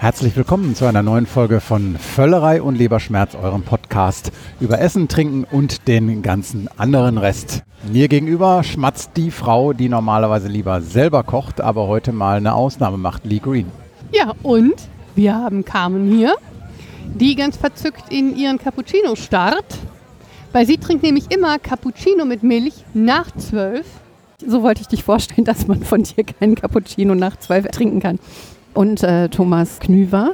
Herzlich 0.00 0.34
willkommen 0.34 0.74
zu 0.74 0.86
einer 0.86 1.02
neuen 1.02 1.26
Folge 1.26 1.60
von 1.60 1.98
Völlerei 1.98 2.62
und 2.62 2.74
Leberschmerz, 2.74 3.34
eurem 3.34 3.64
Podcast 3.64 4.32
über 4.58 4.80
Essen, 4.80 5.08
Trinken 5.08 5.44
und 5.44 5.88
den 5.88 6.22
ganzen 6.22 6.70
anderen 6.78 7.18
Rest. 7.18 7.64
Mir 7.92 8.08
gegenüber 8.08 8.64
schmatzt 8.64 9.10
die 9.18 9.30
Frau, 9.30 9.74
die 9.74 9.90
normalerweise 9.90 10.48
lieber 10.48 10.80
selber 10.80 11.22
kocht, 11.22 11.60
aber 11.60 11.86
heute 11.86 12.12
mal 12.12 12.38
eine 12.38 12.54
Ausnahme 12.54 12.96
macht, 12.96 13.26
Lee 13.26 13.40
Green. 13.40 13.66
Ja, 14.10 14.32
und 14.42 14.76
wir 15.16 15.34
haben 15.34 15.66
Carmen 15.66 16.10
hier, 16.10 16.34
die 17.04 17.36
ganz 17.36 17.58
verzückt 17.58 18.10
in 18.10 18.34
ihren 18.34 18.56
Cappuccino 18.56 19.16
starrt, 19.16 19.76
weil 20.52 20.64
sie 20.66 20.78
trinkt 20.78 21.02
nämlich 21.02 21.30
immer 21.30 21.58
Cappuccino 21.58 22.24
mit 22.24 22.42
Milch 22.42 22.86
nach 22.94 23.30
zwölf. 23.36 23.84
So 24.38 24.62
wollte 24.62 24.80
ich 24.80 24.88
dich 24.88 25.04
vorstellen, 25.04 25.44
dass 25.44 25.66
man 25.66 25.82
von 25.84 26.04
dir 26.04 26.24
keinen 26.24 26.54
Cappuccino 26.54 27.14
nach 27.14 27.38
zwölf 27.38 27.66
trinken 27.66 28.00
kann 28.00 28.18
und 28.74 29.02
äh, 29.02 29.28
Thomas 29.28 29.78
Knüver, 29.80 30.32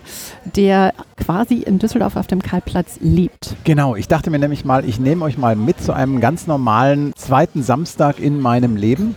der 0.56 0.92
quasi 1.16 1.56
in 1.56 1.78
Düsseldorf 1.78 2.16
auf 2.16 2.26
dem 2.26 2.42
Karlplatz 2.42 2.98
lebt. 3.00 3.56
Genau, 3.64 3.96
ich 3.96 4.08
dachte 4.08 4.30
mir 4.30 4.38
nämlich 4.38 4.64
mal, 4.64 4.84
ich 4.88 5.00
nehme 5.00 5.24
euch 5.24 5.38
mal 5.38 5.56
mit 5.56 5.80
zu 5.80 5.92
einem 5.92 6.20
ganz 6.20 6.46
normalen 6.46 7.12
zweiten 7.16 7.62
Samstag 7.62 8.18
in 8.20 8.40
meinem 8.40 8.76
Leben. 8.76 9.16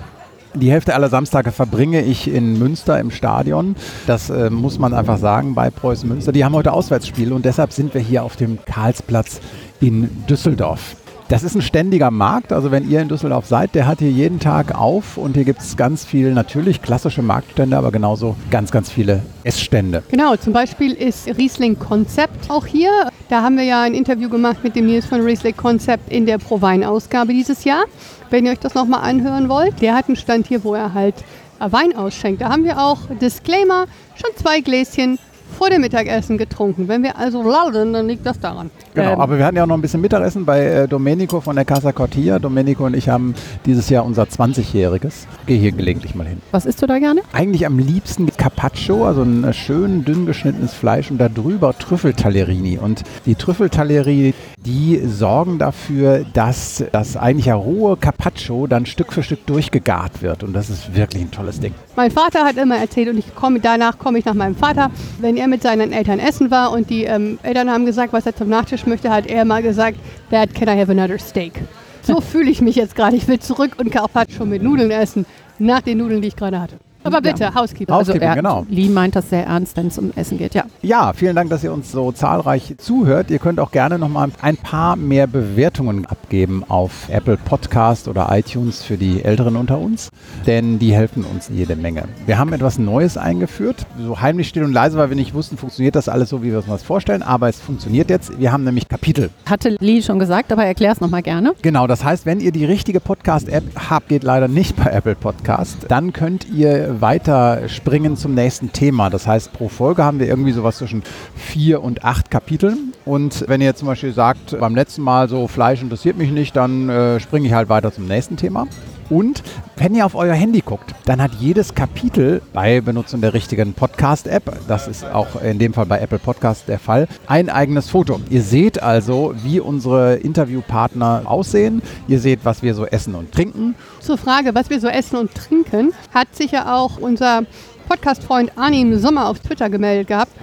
Die 0.55 0.71
Hälfte 0.71 0.95
aller 0.95 1.09
Samstage 1.09 1.51
verbringe 1.51 2.01
ich 2.01 2.27
in 2.27 2.57
Münster 2.57 2.99
im 2.99 3.11
Stadion. 3.11 3.75
Das 4.07 4.31
äh, 4.31 4.49
muss 4.49 4.79
man 4.79 4.95
einfach 4.95 5.19
sagen 5.19 5.53
bei 5.53 5.69
Preußen 5.69 6.09
Münster. 6.09 6.31
Die 6.31 6.43
haben 6.43 6.55
heute 6.55 6.73
Auswärtsspiel 6.73 7.33
und 7.33 7.45
deshalb 7.45 7.71
sind 7.71 7.93
wir 7.93 8.01
hier 8.01 8.23
auf 8.23 8.35
dem 8.35 8.57
Karlsplatz 8.65 9.41
in 9.79 10.09
Düsseldorf. 10.27 10.95
Das 11.29 11.43
ist 11.43 11.53
ein 11.53 11.61
ständiger 11.61 12.09
Markt. 12.09 12.51
Also 12.51 12.71
wenn 12.71 12.89
ihr 12.89 13.01
in 13.01 13.07
Düsseldorf 13.07 13.45
seid, 13.45 13.75
der 13.75 13.85
hat 13.85 13.99
hier 13.99 14.09
jeden 14.09 14.39
Tag 14.39 14.73
auf 14.73 15.15
und 15.15 15.35
hier 15.35 15.45
gibt 15.45 15.61
es 15.61 15.77
ganz 15.77 16.03
viel 16.03 16.33
natürlich 16.33 16.81
klassische 16.81 17.21
Marktstände, 17.21 17.77
aber 17.77 17.91
genauso 17.91 18.35
ganz, 18.49 18.71
ganz 18.71 18.89
viele 18.89 19.21
Essstände. 19.43 20.01
Genau, 20.09 20.35
zum 20.37 20.53
Beispiel 20.53 20.91
ist 20.91 21.27
Riesling 21.37 21.77
Concept 21.77 22.49
auch 22.49 22.65
hier. 22.65 22.89
Da 23.29 23.43
haben 23.43 23.57
wir 23.57 23.63
ja 23.63 23.83
ein 23.83 23.93
Interview 23.93 24.27
gemacht 24.27 24.63
mit 24.63 24.75
dem 24.75 24.87
Nils 24.87 25.05
von 25.05 25.21
Riesling 25.21 25.55
Concept 25.55 26.11
in 26.11 26.25
der 26.25 26.39
Pro-Wein-Ausgabe 26.39 27.31
dieses 27.31 27.63
Jahr. 27.63 27.83
Wenn 28.31 28.47
ihr 28.47 28.53
euch 28.53 28.59
das 28.59 28.73
nochmal 28.73 29.07
anhören 29.07 29.49
wollt, 29.49 29.83
der 29.83 29.93
hat 29.93 30.07
einen 30.07 30.15
Stand 30.15 30.47
hier, 30.47 30.63
wo 30.63 30.73
er 30.73 30.95
halt 30.95 31.13
Wein 31.59 31.95
ausschenkt. 31.95 32.41
Da 32.41 32.49
haben 32.49 32.63
wir 32.63 32.79
auch 32.79 33.01
Disclaimer, 33.21 33.85
schon 34.15 34.31
zwei 34.35 34.61
Gläschen 34.61 35.19
vor 35.59 35.69
dem 35.69 35.81
Mittagessen 35.81 36.37
getrunken. 36.37 36.87
Wenn 36.87 37.03
wir 37.03 37.17
also 37.17 37.43
lallen, 37.43 37.91
dann 37.91 38.07
liegt 38.07 38.25
das 38.25 38.39
daran. 38.39 38.71
Genau, 38.93 39.11
ähm, 39.11 39.19
aber 39.19 39.37
wir 39.37 39.45
hatten 39.45 39.57
ja 39.57 39.63
auch 39.63 39.67
noch 39.67 39.75
ein 39.75 39.81
bisschen 39.81 39.99
Mittagessen 39.99 40.45
bei 40.45 40.63
äh, 40.63 40.87
Domenico 40.87 41.41
von 41.41 41.53
der 41.57 41.65
Casa 41.65 41.91
Cortia. 41.91 42.39
Domenico 42.39 42.85
und 42.85 42.95
ich 42.95 43.09
haben 43.09 43.35
dieses 43.65 43.89
Jahr 43.89 44.05
unser 44.05 44.23
20-jähriges. 44.23 45.27
Gehe 45.47 45.59
hier 45.59 45.73
gelegentlich 45.73 46.15
mal 46.15 46.25
hin. 46.25 46.41
Was 46.51 46.65
isst 46.65 46.81
du 46.81 46.87
da 46.87 46.97
gerne? 46.97 47.23
Eigentlich 47.33 47.65
am 47.65 47.77
liebsten 47.77 48.27
Carpaccio, 48.37 49.05
also 49.05 49.23
ein 49.23 49.43
äh, 49.43 49.51
schön 49.51 50.05
dünn 50.05 50.25
geschnittenes 50.25 50.73
Fleisch 50.73 51.11
und 51.11 51.17
darüber 51.17 51.77
Trüffeltallerini. 51.77 52.77
Und 52.77 53.03
die 53.25 53.35
Trüffeltallerini, 53.35 54.33
die 54.65 55.01
sorgen 55.05 55.59
dafür, 55.59 56.25
dass 56.31 56.85
das 56.93 57.17
eigentlich 57.17 57.47
ja 57.47 57.55
rohe 57.55 57.97
Carpaccio 57.97 58.65
dann 58.65 58.85
Stück 58.85 59.11
für 59.11 59.23
Stück 59.23 59.45
durchgegart 59.45 60.21
wird. 60.21 60.41
Und 60.45 60.53
das 60.53 60.69
ist 60.69 60.95
wirklich 60.95 61.21
ein 61.21 61.31
tolles 61.31 61.59
Ding. 61.59 61.73
Mein 61.97 62.11
Vater 62.11 62.45
hat 62.45 62.55
immer 62.55 62.77
erzählt 62.77 63.09
und 63.09 63.17
ich 63.17 63.35
komme 63.35 63.59
danach 63.59 63.99
komme 63.99 64.19
ich 64.19 64.23
nach 64.23 64.33
meinem 64.33 64.55
Vater, 64.55 64.89
wenn 65.19 65.35
er 65.35 65.48
mit 65.49 65.61
seinen 65.61 65.91
Eltern 65.91 66.19
essen 66.19 66.51
war 66.51 66.71
und 66.71 66.89
die 66.89 67.03
ähm, 67.03 67.39
Eltern 67.43 67.69
haben 67.69 67.85
gesagt, 67.85 68.13
was 68.13 68.25
er 68.25 68.35
zum 68.35 68.49
Nachtisch 68.49 68.85
möchte, 68.85 69.09
hat 69.09 69.27
er 69.27 69.45
mal 69.45 69.61
gesagt, 69.61 69.97
Dad, 70.31 70.53
can 70.53 70.67
I 70.67 70.79
have 70.79 70.91
another 70.91 71.19
steak? 71.19 71.53
So 72.01 72.21
fühle 72.21 72.49
ich 72.49 72.61
mich 72.61 72.75
jetzt 72.75 72.95
gerade. 72.95 73.15
Ich 73.15 73.27
will 73.27 73.39
zurück 73.39 73.73
und 73.77 73.91
Carpaccio 73.91 74.45
mit 74.45 74.63
Nudeln 74.63 74.91
essen, 74.91 75.25
nach 75.57 75.81
den 75.81 75.97
Nudeln, 75.97 76.21
die 76.21 76.29
ich 76.29 76.35
gerade 76.35 76.59
hatte. 76.59 76.77
Aber 77.03 77.21
bitte, 77.21 77.43
ja. 77.43 77.55
Housekeeper. 77.55 77.93
Housekeeper, 77.93 78.29
also 78.29 78.41
genau. 78.41 78.65
Lee 78.69 78.89
meint 78.89 79.15
das 79.15 79.29
sehr 79.29 79.45
ernst, 79.45 79.77
wenn 79.77 79.87
es 79.87 79.97
um 79.97 80.11
Essen 80.15 80.37
geht, 80.37 80.53
ja. 80.53 80.65
Ja, 80.81 81.13
vielen 81.13 81.35
Dank, 81.35 81.49
dass 81.49 81.63
ihr 81.63 81.71
uns 81.71 81.91
so 81.91 82.11
zahlreich 82.11 82.75
zuhört. 82.77 83.31
Ihr 83.31 83.39
könnt 83.39 83.59
auch 83.59 83.71
gerne 83.71 83.97
nochmal 83.97 84.31
ein 84.41 84.57
paar 84.57 84.95
mehr 84.95 85.27
Bewertungen 85.27 86.05
abgeben 86.05 86.63
auf 86.67 87.07
Apple 87.09 87.37
Podcast 87.37 88.07
oder 88.07 88.27
iTunes 88.31 88.83
für 88.83 88.97
die 88.97 89.23
Älteren 89.23 89.55
unter 89.55 89.79
uns, 89.79 90.09
denn 90.45 90.77
die 90.79 90.93
helfen 90.93 91.23
uns 91.23 91.49
jede 91.49 91.75
Menge. 91.75 92.03
Wir 92.25 92.37
haben 92.37 92.51
etwas 92.53 92.77
Neues 92.79 93.17
eingeführt, 93.17 93.85
so 93.97 94.19
heimlich 94.19 94.49
still 94.49 94.63
und 94.63 94.73
leise, 94.73 94.97
weil 94.97 95.09
wir 95.09 95.15
nicht 95.15 95.33
wussten, 95.33 95.57
funktioniert 95.57 95.95
das 95.95 96.09
alles 96.09 96.29
so, 96.29 96.43
wie 96.43 96.51
wir 96.51 96.57
uns 96.57 96.67
das 96.67 96.83
vorstellen, 96.83 97.23
aber 97.23 97.47
es 97.47 97.59
funktioniert 97.59 98.09
jetzt. 98.09 98.39
Wir 98.39 98.51
haben 98.51 98.63
nämlich 98.63 98.87
Kapitel. 98.87 99.29
Hatte 99.45 99.77
Lee 99.79 100.01
schon 100.01 100.19
gesagt, 100.19 100.51
aber 100.51 100.65
erklär 100.65 100.91
es 100.91 100.99
nochmal 100.99 101.21
gerne. 101.21 101.53
Genau, 101.61 101.87
das 101.87 102.03
heißt, 102.03 102.25
wenn 102.25 102.39
ihr 102.39 102.51
die 102.51 102.65
richtige 102.65 102.99
Podcast-App 102.99 103.63
habt, 103.89 104.09
geht 104.09 104.23
leider 104.23 104.47
nicht 104.47 104.75
bei 104.75 104.91
Apple 104.91 105.15
Podcast, 105.15 105.77
dann 105.87 106.13
könnt 106.13 106.47
ihr 106.49 106.88
weiter 106.89 107.69
springen 107.69 108.17
zum 108.17 108.33
nächsten 108.33 108.71
Thema. 108.71 109.09
Das 109.09 109.27
heißt, 109.27 109.53
pro 109.53 109.69
Folge 109.69 110.03
haben 110.03 110.19
wir 110.19 110.27
irgendwie 110.27 110.51
sowas 110.51 110.77
zwischen 110.77 111.03
vier 111.35 111.83
und 111.83 112.03
acht 112.03 112.31
Kapiteln. 112.31 112.93
Und 113.05 113.45
wenn 113.47 113.61
ihr 113.61 113.75
zum 113.75 113.87
Beispiel 113.87 114.13
sagt, 114.13 114.59
beim 114.59 114.75
letzten 114.75 115.01
Mal 115.01 115.29
so 115.29 115.47
Fleisch 115.47 115.81
interessiert 115.81 116.17
mich 116.17 116.31
nicht, 116.31 116.55
dann 116.55 116.89
äh, 116.89 117.19
springe 117.19 117.47
ich 117.47 117.53
halt 117.53 117.69
weiter 117.69 117.91
zum 117.91 118.07
nächsten 118.07 118.37
Thema. 118.37 118.67
Und 119.09 119.41
wenn 119.75 119.95
ihr 119.95 120.05
auf 120.05 120.13
euer 120.13 120.35
Handy 120.35 120.61
guckt, 120.61 120.93
dann 121.05 121.21
hat 121.21 121.31
jedes 121.39 121.73
Kapitel 121.73 122.41
bei 122.53 122.81
Benutzung 122.81 123.21
der 123.21 123.33
richtigen 123.33 123.73
Podcast-App, 123.73 124.67
das 124.67 124.87
ist 124.87 125.03
auch 125.03 125.41
in 125.41 125.57
dem 125.57 125.73
Fall 125.73 125.87
bei 125.87 125.99
Apple 125.99 126.19
Podcast 126.19 126.67
der 126.67 126.77
Fall, 126.77 127.07
ein 127.25 127.49
eigenes 127.49 127.89
Foto. 127.89 128.19
Ihr 128.29 128.43
seht 128.43 128.83
also, 128.83 129.33
wie 129.43 129.59
unsere 129.59 130.15
Interviewpartner 130.15 131.23
aussehen. 131.25 131.81
Ihr 132.07 132.19
seht, 132.19 132.41
was 132.43 132.61
wir 132.61 132.75
so 132.75 132.85
essen 132.85 133.15
und 133.15 133.31
trinken. 133.31 133.75
Zur 133.99 134.17
Frage, 134.17 134.53
was 134.53 134.69
wir 134.69 134.79
so 134.79 134.87
essen 134.87 135.15
und 135.15 135.33
trinken, 135.33 135.93
hat 136.13 136.35
sich 136.35 136.51
ja 136.51 136.75
auch 136.75 136.97
unser 136.97 137.43
Podcast-Freund 137.87 138.51
Arnim 138.57 138.99
Sommer 138.99 139.27
auf 139.27 139.39
Twitter 139.39 139.69
gemeldet 139.71 140.07
gehabt 140.07 140.33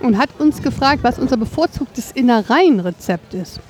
und 0.00 0.16
hat 0.18 0.30
uns 0.38 0.62
gefragt, 0.62 1.00
was 1.02 1.18
unser 1.18 1.36
bevorzugtes 1.36 2.12
Innereienrezept 2.12 3.34
ist. 3.34 3.60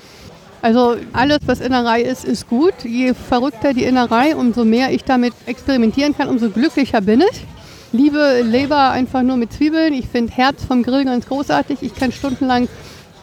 Also 0.62 0.96
alles, 1.12 1.40
was 1.46 1.60
Innerei 1.60 2.02
ist, 2.02 2.24
ist 2.24 2.48
gut. 2.48 2.72
Je 2.84 3.14
verrückter 3.14 3.74
die 3.74 3.82
Innerei, 3.82 4.36
umso 4.36 4.64
mehr 4.64 4.92
ich 4.92 5.02
damit 5.02 5.34
experimentieren 5.46 6.16
kann, 6.16 6.28
umso 6.28 6.50
glücklicher 6.50 7.00
bin 7.00 7.20
ich. 7.20 7.44
Liebe 7.90 8.42
Leber 8.42 8.90
einfach 8.90 9.22
nur 9.22 9.36
mit 9.36 9.52
Zwiebeln. 9.52 9.92
Ich 9.92 10.06
finde 10.06 10.32
Herz 10.32 10.64
vom 10.64 10.84
Grill 10.84 11.04
ganz 11.04 11.26
großartig. 11.26 11.78
Ich 11.82 11.94
kann 11.96 12.12
stundenlang 12.12 12.68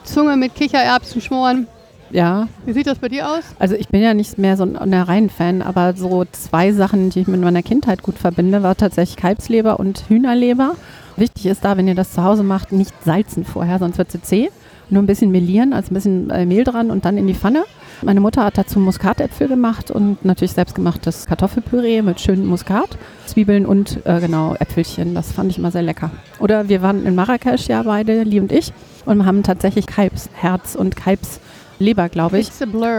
Zunge 0.04 0.36
mit 0.36 0.54
Kichererbsen 0.54 1.22
schmoren. 1.22 1.68
Ja. 2.12 2.50
Wie 2.66 2.74
sieht 2.74 2.88
das 2.88 3.00
bei 3.00 3.08
dir 3.08 3.30
aus? 3.30 3.44
Also 3.58 3.76
ich 3.76 3.88
bin 3.88 4.02
ja 4.02 4.14
nicht 4.14 4.38
mehr 4.38 4.58
so 4.58 4.64
ein 4.64 4.76
Innereien-Fan, 4.76 5.62
aber 5.62 5.94
so 5.96 6.26
zwei 6.32 6.74
Sachen, 6.74 7.10
die 7.10 7.22
ich 7.22 7.28
mit 7.28 7.40
meiner 7.40 7.64
Kindheit 7.64 8.04
gut 8.04 8.18
verbinde, 8.18 8.64
war 8.64 8.76
tatsächlich 8.76 9.16
Kalbsleber 9.16 9.80
und 9.80 10.04
Hühnerleber. 10.10 10.76
Wichtig 11.16 11.46
ist 11.46 11.64
da, 11.64 11.78
wenn 11.78 11.88
ihr 11.88 11.96
das 11.96 12.14
zu 12.14 12.24
Hause 12.24 12.44
macht, 12.44 12.72
nicht 12.72 12.94
salzen 13.06 13.46
vorher, 13.46 13.80
sonst 13.80 13.98
wird 13.98 14.12
sie 14.12 14.22
zäh 14.22 14.50
nur 14.90 15.02
ein 15.02 15.06
bisschen 15.06 15.32
melieren, 15.32 15.74
also 15.74 15.92
ein 15.92 15.94
bisschen 15.94 16.30
äh, 16.30 16.46
Mehl 16.46 16.64
dran 16.64 16.92
und 16.92 17.06
dann 17.06 17.18
in 17.18 17.28
die 17.28 17.34
Pfanne. 17.34 17.64
Meine 18.02 18.22
Mutter 18.22 18.46
hat 18.46 18.58
dazu 18.58 18.80
Muskatäpfel 18.80 19.48
gemacht 19.48 19.92
und 19.92 20.24
natürlich 20.24 20.54
selbstgemachtes 20.54 21.26
Kartoffelpüree 21.26 22.02
mit 22.02 22.22
schönen 22.22 22.46
Muskat, 22.46 22.98
Zwiebeln 23.26 23.66
und 23.66 24.06
äh, 24.06 24.22
genau 24.22 24.56
Äpfelchen. 24.58 25.16
Das 25.16 25.32
fand 25.34 25.52
ich 25.52 25.58
immer 25.58 25.72
sehr 25.72 25.82
lecker. 25.82 26.10
Oder 26.40 26.70
wir 26.70 26.82
waren 26.82 27.06
in 27.06 27.16
Marrakesch 27.16 27.68
ja 27.68 27.84
beide, 27.84 28.24
Lee 28.24 28.40
und 28.40 28.52
ich, 28.52 28.72
und 29.06 29.26
haben 29.26 29.44
tatsächlich 29.44 29.86
Kalbsherz 29.86 30.76
und 30.76 30.96
Kalbsleber, 30.96 32.08
glaube 32.08 32.40
ich, 32.40 32.50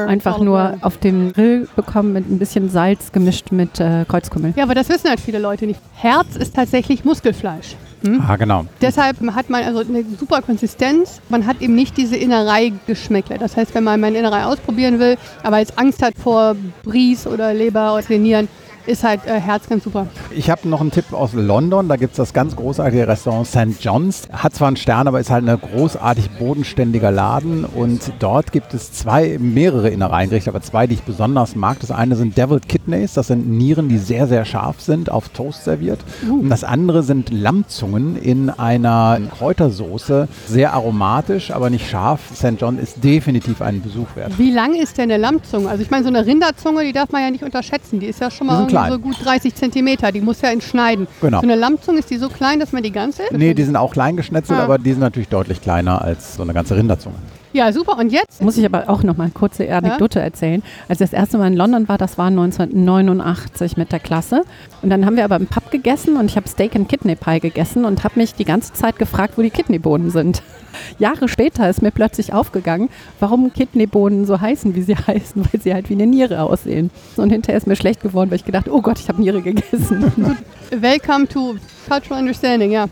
einfach 0.06 0.38
nur 0.38 0.76
auf 0.82 0.98
dem 0.98 1.32
Grill 1.32 1.66
bekommen 1.76 2.12
mit 2.12 2.30
ein 2.30 2.38
bisschen 2.38 2.68
Salz 2.68 3.10
gemischt 3.10 3.52
mit 3.52 3.80
äh, 3.80 4.04
Kreuzkümmel. 4.06 4.52
Ja, 4.56 4.64
aber 4.64 4.74
das 4.74 4.90
wissen 4.90 5.08
halt 5.08 5.20
viele 5.20 5.38
Leute 5.38 5.66
nicht. 5.66 5.80
Herz 5.94 6.36
ist 6.36 6.54
tatsächlich 6.54 7.04
Muskelfleisch. 7.04 7.76
Hm? 8.02 8.22
Ah, 8.26 8.36
genau. 8.36 8.64
Deshalb 8.80 9.18
hat 9.34 9.50
man 9.50 9.62
also 9.62 9.80
eine 9.80 10.04
super 10.18 10.40
Konsistenz. 10.42 11.20
Man 11.28 11.46
hat 11.46 11.60
eben 11.60 11.74
nicht 11.74 11.96
diese 11.96 12.16
Innerei-Geschmäckle. 12.16 13.38
Das 13.38 13.56
heißt, 13.56 13.74
wenn 13.74 13.84
man 13.84 14.00
meine 14.00 14.18
Innerei 14.18 14.44
ausprobieren 14.44 14.98
will, 14.98 15.16
aber 15.42 15.58
jetzt 15.58 15.78
Angst 15.78 16.02
hat 16.02 16.14
vor 16.16 16.56
Bries 16.82 17.26
oder 17.26 17.52
Leber 17.52 17.94
oder 17.94 18.18
Nieren, 18.18 18.48
ist 18.86 19.04
halt 19.04 19.26
äh, 19.26 19.40
Herz 19.40 19.68
ganz 19.68 19.84
super. 19.84 20.06
Ich 20.30 20.50
habe 20.50 20.68
noch 20.68 20.80
einen 20.80 20.90
Tipp 20.90 21.12
aus 21.12 21.32
London. 21.32 21.88
Da 21.88 21.96
gibt 21.96 22.12
es 22.12 22.16
das 22.16 22.32
ganz 22.32 22.56
großartige 22.56 23.06
Restaurant 23.06 23.46
St. 23.46 23.82
John's. 23.82 24.28
Hat 24.32 24.54
zwar 24.54 24.68
einen 24.68 24.76
Stern, 24.76 25.08
aber 25.08 25.20
ist 25.20 25.30
halt 25.30 25.48
ein 25.48 25.60
großartig 25.60 26.30
bodenständiger 26.38 27.10
Laden. 27.10 27.64
Und 27.64 28.12
dort 28.18 28.52
gibt 28.52 28.74
es 28.74 28.92
zwei, 28.92 29.38
mehrere 29.38 29.90
Innereingerichte, 29.90 30.50
aber 30.50 30.62
zwei, 30.62 30.86
die 30.86 30.94
ich 30.94 31.02
besonders 31.02 31.56
mag. 31.56 31.80
Das 31.80 31.90
eine 31.90 32.16
sind 32.16 32.36
Deviled 32.36 32.68
Kidneys. 32.68 33.14
Das 33.14 33.26
sind 33.28 33.48
Nieren, 33.48 33.88
die 33.88 33.98
sehr, 33.98 34.26
sehr 34.26 34.44
scharf 34.44 34.80
sind, 34.80 35.10
auf 35.10 35.28
Toast 35.28 35.64
serviert. 35.64 36.00
Und 36.28 36.48
das 36.48 36.64
andere 36.64 37.02
sind 37.02 37.30
Lammzungen 37.30 38.16
in 38.16 38.50
einer 38.50 39.18
Kräutersoße. 39.38 40.28
Sehr 40.46 40.72
aromatisch, 40.72 41.50
aber 41.50 41.70
nicht 41.70 41.88
scharf. 41.88 42.20
St. 42.34 42.54
John 42.58 42.78
ist 42.78 43.02
definitiv 43.04 43.62
einen 43.62 43.82
Besuch 43.82 44.06
wert. 44.14 44.38
Wie 44.38 44.50
lang 44.50 44.74
ist 44.74 44.98
denn 44.98 45.10
eine 45.10 45.20
Lammzunge? 45.20 45.68
Also 45.68 45.82
ich 45.82 45.90
meine, 45.90 46.02
so 46.02 46.08
eine 46.08 46.24
Rinderzunge, 46.24 46.84
die 46.84 46.92
darf 46.92 47.10
man 47.10 47.22
ja 47.22 47.30
nicht 47.30 47.44
unterschätzen. 47.44 48.00
Die 48.00 48.06
ist 48.06 48.20
ja 48.20 48.30
schon 48.30 48.46
mal 48.46 48.69
klein. 48.70 48.92
so 48.92 48.98
gut 48.98 49.16
30 49.24 49.54
Zentimeter. 49.54 50.12
Die 50.12 50.20
muss 50.20 50.40
ja 50.40 50.50
entschneiden. 50.50 51.06
Genau. 51.20 51.38
So 51.38 51.42
eine 51.44 51.54
Lammzunge, 51.56 51.98
ist 52.00 52.10
die 52.10 52.16
so 52.18 52.28
klein, 52.28 52.60
dass 52.60 52.72
man 52.72 52.82
die 52.82 52.92
ganze? 52.92 53.22
Nee, 53.32 53.54
die 53.54 53.62
sind 53.64 53.76
auch 53.76 53.92
klein 53.92 54.16
geschnetzelt, 54.16 54.58
Ah. 54.58 54.64
aber 54.64 54.78
die 54.78 54.90
sind 54.92 55.00
natürlich 55.00 55.28
deutlich 55.28 55.60
kleiner 55.60 56.02
als 56.02 56.34
so 56.36 56.42
eine 56.42 56.52
ganze 56.54 56.76
Rinderzunge. 56.76 57.16
Ja, 57.52 57.72
super. 57.72 57.98
Und 57.98 58.12
jetzt? 58.12 58.40
Muss 58.42 58.56
ich 58.56 58.64
aber 58.64 58.88
auch 58.88 59.02
noch 59.02 59.16
mal 59.16 59.24
eine 59.24 59.32
kurze 59.32 59.72
Anekdote 59.72 60.20
erzählen. 60.20 60.62
Als 60.88 61.00
ich 61.00 61.10
das 61.10 61.12
erste 61.12 61.36
Mal 61.38 61.48
in 61.48 61.56
London 61.56 61.88
war, 61.88 61.98
das 61.98 62.16
war 62.16 62.28
1989 62.28 63.76
mit 63.76 63.90
der 63.90 63.98
Klasse. 63.98 64.42
Und 64.82 64.90
dann 64.90 65.04
haben 65.04 65.16
wir 65.16 65.24
aber 65.24 65.36
im 65.36 65.46
Pub 65.46 65.70
gegessen 65.70 66.16
und 66.16 66.26
ich 66.26 66.36
habe 66.36 66.48
Steak 66.48 66.76
and 66.76 66.88
Kidney 66.88 67.16
Pie 67.16 67.40
gegessen 67.40 67.84
und 67.84 68.04
habe 68.04 68.18
mich 68.20 68.34
die 68.34 68.44
ganze 68.44 68.72
Zeit 68.72 68.98
gefragt, 68.98 69.36
wo 69.36 69.42
die 69.42 69.50
Kidneybohnen 69.50 70.10
sind. 70.10 70.42
Jahre 71.00 71.28
später 71.28 71.68
ist 71.68 71.82
mir 71.82 71.90
plötzlich 71.90 72.32
aufgegangen, 72.32 72.88
warum 73.18 73.52
Kidneybohnen 73.52 74.26
so 74.26 74.40
heißen, 74.40 74.76
wie 74.76 74.82
sie 74.82 74.96
heißen, 75.06 75.44
weil 75.50 75.60
sie 75.60 75.74
halt 75.74 75.90
wie 75.90 75.94
eine 75.94 76.06
Niere 76.06 76.42
aussehen. 76.42 76.90
Und 77.16 77.30
hinterher 77.30 77.58
ist 77.58 77.66
mir 77.66 77.76
schlecht 77.76 78.00
geworden, 78.00 78.30
weil 78.30 78.36
ich 78.36 78.44
gedacht, 78.44 78.68
oh 78.68 78.80
Gott, 78.80 79.00
ich 79.00 79.08
habe 79.08 79.20
Niere 79.20 79.42
gegessen. 79.42 80.12
Welcome 80.70 81.26
to 81.26 81.56
Cultural 81.88 82.20
Understanding, 82.20 82.70
ja. 82.70 82.86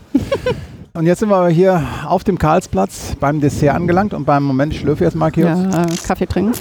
Und 0.93 1.05
jetzt 1.05 1.19
sind 1.19 1.29
wir 1.29 1.35
aber 1.35 1.49
hier 1.49 1.83
auf 2.07 2.23
dem 2.23 2.39
Karlsplatz 2.39 3.15
beim 3.19 3.39
Dessert 3.41 3.75
angelangt 3.75 4.13
und 4.13 4.25
beim 4.25 4.43
Moment 4.43 4.73
ich 4.73 4.79
schlürfe 4.79 5.03
jetzt 5.03 5.15
mal 5.15 5.31
hier 5.33 5.45
ja, 5.45 5.83
äh, 5.83 5.87
Kaffee 6.05 6.25
trinken. 6.25 6.53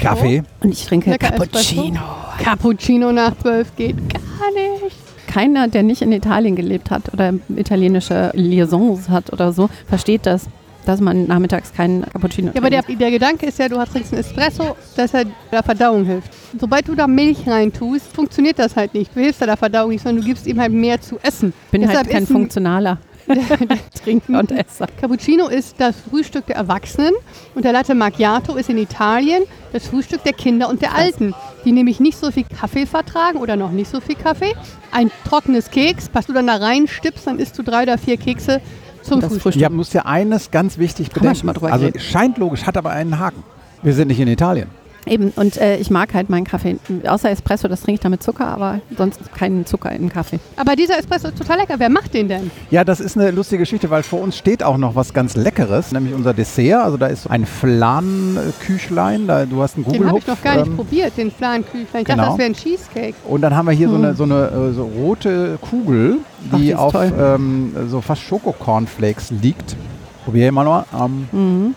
Kaffee. 0.00 0.42
Und 0.60 0.72
ich 0.72 0.86
trinke 0.86 1.10
Lecker 1.10 1.30
Cappuccino. 1.30 2.00
Cappuccino 2.38 3.12
nach 3.12 3.36
12 3.38 3.76
geht 3.76 3.96
gar 4.12 4.50
nicht. 4.52 4.96
Keiner, 5.26 5.68
der 5.68 5.82
nicht 5.82 6.02
in 6.02 6.12
Italien 6.12 6.54
gelebt 6.54 6.90
hat 6.90 7.12
oder 7.12 7.34
italienische 7.54 8.30
Liaisons 8.34 9.08
hat 9.08 9.32
oder 9.32 9.52
so, 9.52 9.68
versteht 9.88 10.24
das, 10.24 10.46
dass 10.84 11.00
man 11.00 11.26
nachmittags 11.26 11.72
keinen 11.72 12.02
Cappuccino 12.02 12.52
Ja, 12.54 12.60
aber 12.60 12.70
der, 12.70 12.82
trinkt. 12.84 13.00
der 13.00 13.10
Gedanke 13.10 13.46
ist 13.46 13.58
ja, 13.58 13.68
du 13.68 13.76
hast 13.76 13.92
trinkst 13.92 14.12
einen 14.12 14.20
Espresso, 14.20 14.76
dass 14.96 15.14
er 15.14 15.24
der 15.50 15.62
Verdauung 15.64 16.04
hilft. 16.04 16.30
Sobald 16.58 16.86
du 16.86 16.94
da 16.94 17.08
Milch 17.08 17.46
reintust, 17.48 18.06
funktioniert 18.14 18.58
das 18.58 18.76
halt 18.76 18.94
nicht. 18.94 19.14
Du 19.16 19.20
hilfst 19.20 19.42
da 19.42 19.46
der 19.46 19.56
Verdauung 19.56 19.90
nicht, 19.90 20.02
sondern 20.02 20.22
du 20.22 20.28
gibst 20.28 20.46
ihm 20.46 20.60
halt 20.60 20.72
mehr 20.72 21.00
zu 21.00 21.18
essen. 21.22 21.52
Ich 21.66 21.70
bin 21.72 21.80
Deshalb 21.82 22.06
halt 22.06 22.10
kein 22.10 22.26
funktionaler 22.26 22.98
Trinker 24.04 24.38
und 24.38 24.52
Esser. 24.52 24.86
Cappuccino 25.00 25.48
ist 25.48 25.76
das 25.78 25.96
Frühstück 26.08 26.46
der 26.46 26.56
Erwachsenen 26.56 27.12
und 27.54 27.64
der 27.64 27.72
Latte 27.72 27.94
Macchiato 27.94 28.54
ist 28.56 28.68
in 28.70 28.78
Italien 28.78 29.42
das 29.72 29.88
Frühstück 29.88 30.22
der 30.24 30.32
Kinder 30.32 30.68
und 30.68 30.82
der 30.82 30.94
Alten, 30.94 31.34
die 31.64 31.72
nämlich 31.72 32.00
nicht 32.00 32.18
so 32.18 32.30
viel 32.30 32.44
Kaffee 32.44 32.86
vertragen 32.86 33.38
oder 33.38 33.56
noch 33.56 33.70
nicht 33.72 33.90
so 33.90 34.00
viel 34.00 34.14
Kaffee. 34.14 34.54
Ein 34.92 35.10
trockenes 35.28 35.70
Keks, 35.70 36.10
was 36.12 36.26
du 36.26 36.32
dann 36.32 36.46
da 36.46 36.56
reinstippst, 36.56 37.26
dann 37.26 37.38
isst 37.38 37.58
du 37.58 37.62
drei 37.62 37.82
oder 37.82 37.98
vier 37.98 38.16
Kekse 38.16 38.60
zum 39.02 39.20
Das 39.20 39.30
Frühstück. 39.32 39.56
Ja, 39.56 39.70
muss 39.70 39.92
ja 39.92 40.04
eines 40.06 40.50
ganz 40.50 40.78
wichtig 40.78 41.08
Haben 41.08 41.14
wir 41.14 41.20
bedenken. 41.20 41.38
schon 41.38 41.46
mal 41.46 41.52
drüber 41.52 41.72
also 41.72 41.86
geredet. 41.86 42.02
scheint 42.02 42.38
logisch, 42.38 42.64
hat 42.64 42.76
aber 42.76 42.90
einen 42.90 43.18
Haken. 43.18 43.42
Wir 43.82 43.92
sind 43.92 44.08
nicht 44.08 44.20
in 44.20 44.28
Italien. 44.28 44.68
Eben, 45.06 45.32
und 45.36 45.56
äh, 45.56 45.76
ich 45.76 45.90
mag 45.90 46.12
halt 46.14 46.30
meinen 46.30 46.44
Kaffee. 46.44 46.76
Außer 47.06 47.30
Espresso, 47.30 47.68
das 47.68 47.80
trinke 47.82 47.94
ich 47.94 48.00
da 48.00 48.08
mit 48.08 48.22
Zucker, 48.22 48.48
aber 48.48 48.80
sonst 48.96 49.20
keinen 49.34 49.64
Zucker 49.64 49.92
in 49.92 50.02
den 50.02 50.08
Kaffee. 50.10 50.40
Aber 50.56 50.74
dieser 50.74 50.98
Espresso 50.98 51.28
ist 51.28 51.38
total 51.38 51.58
lecker. 51.58 51.74
Wer 51.78 51.90
macht 51.90 52.12
den 52.12 52.28
denn? 52.28 52.50
Ja, 52.70 52.82
das 52.82 52.98
ist 52.98 53.16
eine 53.16 53.30
lustige 53.30 53.60
Geschichte, 53.60 53.88
weil 53.90 54.02
vor 54.02 54.20
uns 54.20 54.36
steht 54.36 54.64
auch 54.64 54.76
noch 54.78 54.96
was 54.96 55.14
ganz 55.14 55.36
Leckeres, 55.36 55.92
nämlich 55.92 56.12
unser 56.12 56.34
Dessert. 56.34 56.82
Also 56.82 56.96
da 56.96 57.06
ist 57.06 57.30
ein 57.30 57.46
Flan-Küchlein, 57.46 59.26
du 59.48 59.62
hast 59.62 59.76
einen 59.76 59.84
Den 59.84 60.06
habe 60.06 60.18
Google 60.18 60.18
ich 60.18 60.26
noch 60.26 60.42
gar 60.42 60.56
nicht 60.56 60.76
probiert, 60.76 61.16
den 61.16 61.30
Flanküchlein. 61.30 62.02
Ich 62.02 62.04
genau. 62.04 62.16
dachte, 62.16 62.30
das 62.30 62.38
wäre 62.38 62.50
ein 62.50 62.54
Cheesecake. 62.54 63.14
Und 63.28 63.42
dann 63.42 63.54
haben 63.54 63.66
wir 63.66 63.72
hier 63.72 63.88
so 63.88 63.94
eine, 63.96 64.14
so 64.14 64.24
eine 64.24 64.48
äh, 64.48 64.72
so 64.72 64.84
rote 64.84 65.58
Kugel, 65.60 66.18
Ach, 66.50 66.56
die 66.56 66.70
ist 66.70 66.78
auf 66.78 66.94
ähm, 66.94 67.72
so 67.88 68.00
fast 68.00 68.22
Schokocornflakes 68.22 69.30
liegt. 69.30 69.76
Probier 70.24 70.50
mal 70.50 70.64
noch. 70.64 70.84
Ähm, 71.00 71.74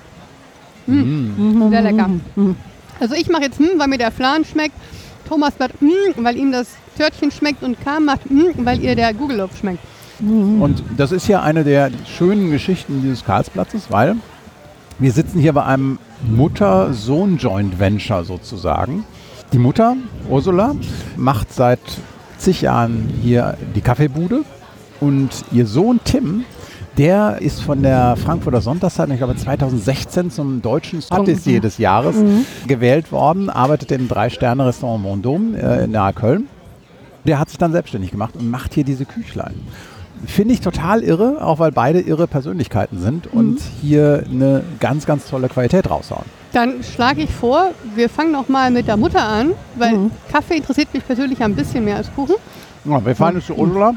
Mhm. 0.88 1.38
mm. 1.38 1.70
Sehr 1.70 1.82
lecker. 1.82 2.10
Mhm. 2.36 2.56
Also 3.00 3.16
ich 3.16 3.30
mache 3.30 3.44
jetzt 3.44 3.60
hm, 3.60 3.78
weil 3.78 3.88
mir 3.88 3.98
der 3.98 4.12
Flan 4.12 4.44
schmeckt. 4.46 4.76
Thomas 5.28 5.54
macht 5.60 5.74
hm, 5.80 6.24
weil 6.24 6.38
ihm 6.38 6.52
das 6.52 6.68
Törtchen 6.98 7.32
schmeckt 7.32 7.64
und 7.64 7.80
Karl 7.82 8.02
macht 8.02 8.30
hm, 8.30 8.54
weil 8.58 8.84
ihr 8.84 8.96
der 8.96 9.14
Google-Loaf 9.14 9.58
schmeckt. 9.58 9.80
Und 10.20 10.84
das 10.98 11.14
ist 11.14 11.30
ja 11.30 11.42
eine 11.42 11.64
der 11.64 11.92
schönen 12.18 12.52
Geschichten 12.52 13.02
dieses 13.02 13.24
Karlsplatzes, 13.24 13.90
weil 13.90 14.18
wir 14.98 15.14
sitzen 15.14 15.40
hier 15.40 15.54
bei 15.54 15.64
einem 15.64 15.98
Mutter-Sohn-Joint-Venture 16.24 18.26
sozusagen. 18.26 19.06
Die 19.54 19.60
Mutter, 19.60 19.96
Ursula, 20.30 20.76
macht 21.16 21.54
seit 21.54 21.80
zig 22.38 22.60
Jahren 22.62 23.10
hier 23.22 23.58
die 23.76 23.82
Kaffeebude 23.82 24.42
und 25.00 25.30
ihr 25.54 25.66
Sohn 25.66 26.02
Tim, 26.04 26.44
der 27.00 27.38
ist 27.40 27.62
von 27.62 27.82
der 27.82 28.18
Frankfurter 28.18 28.60
Sonntagszeitung, 28.60 29.14
ich 29.14 29.20
glaube 29.20 29.36
2016 29.36 30.32
zum 30.32 30.62
deutschen 30.62 31.02
Patissier 31.02 31.62
des 31.62 31.78
Jahres 31.78 32.18
gewählt 32.68 33.14
worden, 33.14 33.50
arbeitet 33.50 33.92
im 33.94 34.10
Drei-Sterne-Restaurant 34.10 35.02
Mondom 35.02 35.56
äh, 35.56 35.88
nahe 35.88 36.12
Köln. 36.12 36.48
Der 37.26 37.40
hat 37.40 37.50
sich 37.50 37.58
dann 37.58 37.72
selbstständig 37.72 38.12
gemacht 38.12 38.36
und 38.38 38.50
macht 38.52 38.74
hier 38.74 38.84
diese 38.84 39.06
Küchlein. 39.06 39.56
Finde 40.26 40.54
ich 40.54 40.60
total 40.60 41.02
irre, 41.02 41.38
auch 41.42 41.60
weil 41.60 41.72
beide 41.72 42.02
irre 42.02 42.28
Persönlichkeiten 42.28 43.00
sind 43.00 43.28
und 43.28 43.60
hier 43.82 44.26
eine 44.30 44.64
ganz, 44.82 45.06
ganz 45.06 45.30
tolle 45.30 45.48
Qualität 45.48 45.90
raushauen. 45.90 46.26
Dann 46.52 46.84
schlage 46.84 47.22
ich 47.22 47.30
vor, 47.30 47.72
wir 47.96 48.10
fangen 48.10 48.34
noch 48.34 48.50
mal 48.50 48.72
mit 48.72 48.88
der 48.90 48.98
Mutter 48.98 49.24
an, 49.26 49.52
weil 49.78 49.94
Mhm. 49.94 50.12
Kaffee 50.30 50.58
interessiert 50.58 50.94
mich 50.94 51.08
persönlich 51.08 51.42
ein 51.42 51.56
bisschen 51.56 51.86
mehr 51.86 51.96
als 51.96 52.14
Kuchen. 52.14 52.36
Ja, 52.84 53.06
wir 53.06 53.16
fahren 53.16 53.36
jetzt 53.36 53.48
zu 53.48 53.56
Ursula 53.56 53.94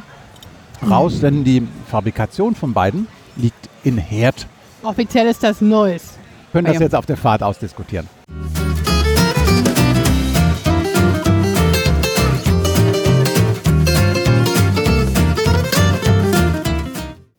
raus, 0.88 1.20
denn 1.20 1.44
die 1.44 1.66
Fabrikation 1.90 2.54
von 2.54 2.72
beiden 2.72 3.06
liegt 3.36 3.68
in 3.84 3.98
Herd. 3.98 4.46
Offiziell 4.82 5.26
ist 5.26 5.42
das 5.42 5.60
Neues. 5.60 6.18
Wir 6.52 6.60
können 6.60 6.72
das 6.72 6.82
jetzt 6.82 6.94
auf 6.94 7.06
der 7.06 7.16
Fahrt 7.16 7.42
ausdiskutieren. 7.42 8.08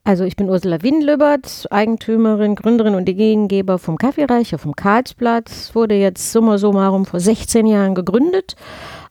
Also 0.05 0.25
ich 0.25 0.35
bin 0.35 0.49
Ursula 0.49 0.81
Wiedenlübbert, 0.81 1.65
Eigentümerin, 1.71 2.55
Gründerin 2.55 2.93
und 2.93 3.07
Ideengeber 3.07 3.79
vom 3.79 3.97
Kaffeereich 3.97 4.53
auf 4.53 4.63
dem 4.63 4.75
Karlsplatz. 4.75 5.73
Wurde 5.73 5.95
jetzt 5.95 6.31
summa 6.33 6.57
summarum 6.57 7.05
vor 7.05 7.21
16 7.21 7.65
Jahren 7.65 7.95
gegründet. 7.95 8.55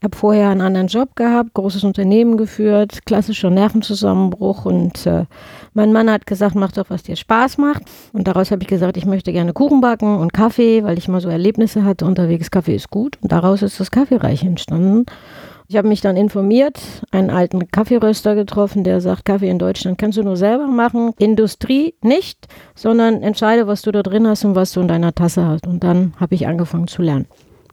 Habe 0.02 0.16
vorher 0.16 0.48
einen 0.48 0.60
anderen 0.60 0.88
Job 0.88 1.14
gehabt, 1.14 1.54
großes 1.54 1.84
Unternehmen 1.84 2.36
geführt, 2.36 3.06
klassischer 3.06 3.50
Nervenzusammenbruch 3.50 4.64
und 4.64 5.06
äh, 5.06 5.26
mein 5.74 5.92
Mann 5.92 6.10
hat 6.10 6.26
gesagt, 6.26 6.54
mach 6.54 6.72
doch, 6.72 6.86
was 6.88 7.04
dir 7.04 7.16
Spaß 7.16 7.58
macht. 7.58 7.82
Und 8.12 8.26
daraus 8.26 8.50
habe 8.50 8.62
ich 8.62 8.68
gesagt, 8.68 8.96
ich 8.96 9.06
möchte 9.06 9.32
gerne 9.32 9.52
Kuchen 9.52 9.80
backen 9.80 10.18
und 10.18 10.32
Kaffee, 10.32 10.84
weil 10.84 10.98
ich 10.98 11.08
mal 11.08 11.20
so 11.20 11.28
Erlebnisse 11.28 11.84
hatte 11.84 12.04
unterwegs, 12.04 12.50
Kaffee 12.50 12.74
ist 12.74 12.90
gut. 12.90 13.16
Und 13.22 13.32
daraus 13.32 13.62
ist 13.62 13.78
das 13.80 13.90
Kaffeereich 13.90 14.42
entstanden. 14.42 15.06
Ich 15.68 15.76
habe 15.78 15.88
mich 15.88 16.02
dann 16.02 16.16
informiert, 16.16 16.80
einen 17.12 17.30
alten 17.30 17.70
Kaffeeröster 17.70 18.34
getroffen, 18.34 18.84
der 18.84 19.00
sagt, 19.00 19.24
Kaffee 19.24 19.48
in 19.48 19.58
Deutschland 19.58 19.96
kannst 19.96 20.18
du 20.18 20.22
nur 20.22 20.36
selber 20.36 20.66
machen, 20.66 21.12
Industrie 21.18 21.94
nicht, 22.02 22.46
sondern 22.74 23.22
entscheide, 23.22 23.66
was 23.66 23.80
du 23.80 23.90
da 23.92 24.02
drin 24.02 24.26
hast 24.26 24.44
und 24.44 24.54
was 24.54 24.72
du 24.72 24.80
in 24.80 24.88
deiner 24.88 25.14
Tasse 25.14 25.46
hast. 25.46 25.66
Und 25.66 25.82
dann 25.82 26.12
habe 26.18 26.34
ich 26.34 26.46
angefangen 26.46 26.88
zu 26.88 27.00
lernen. 27.00 27.26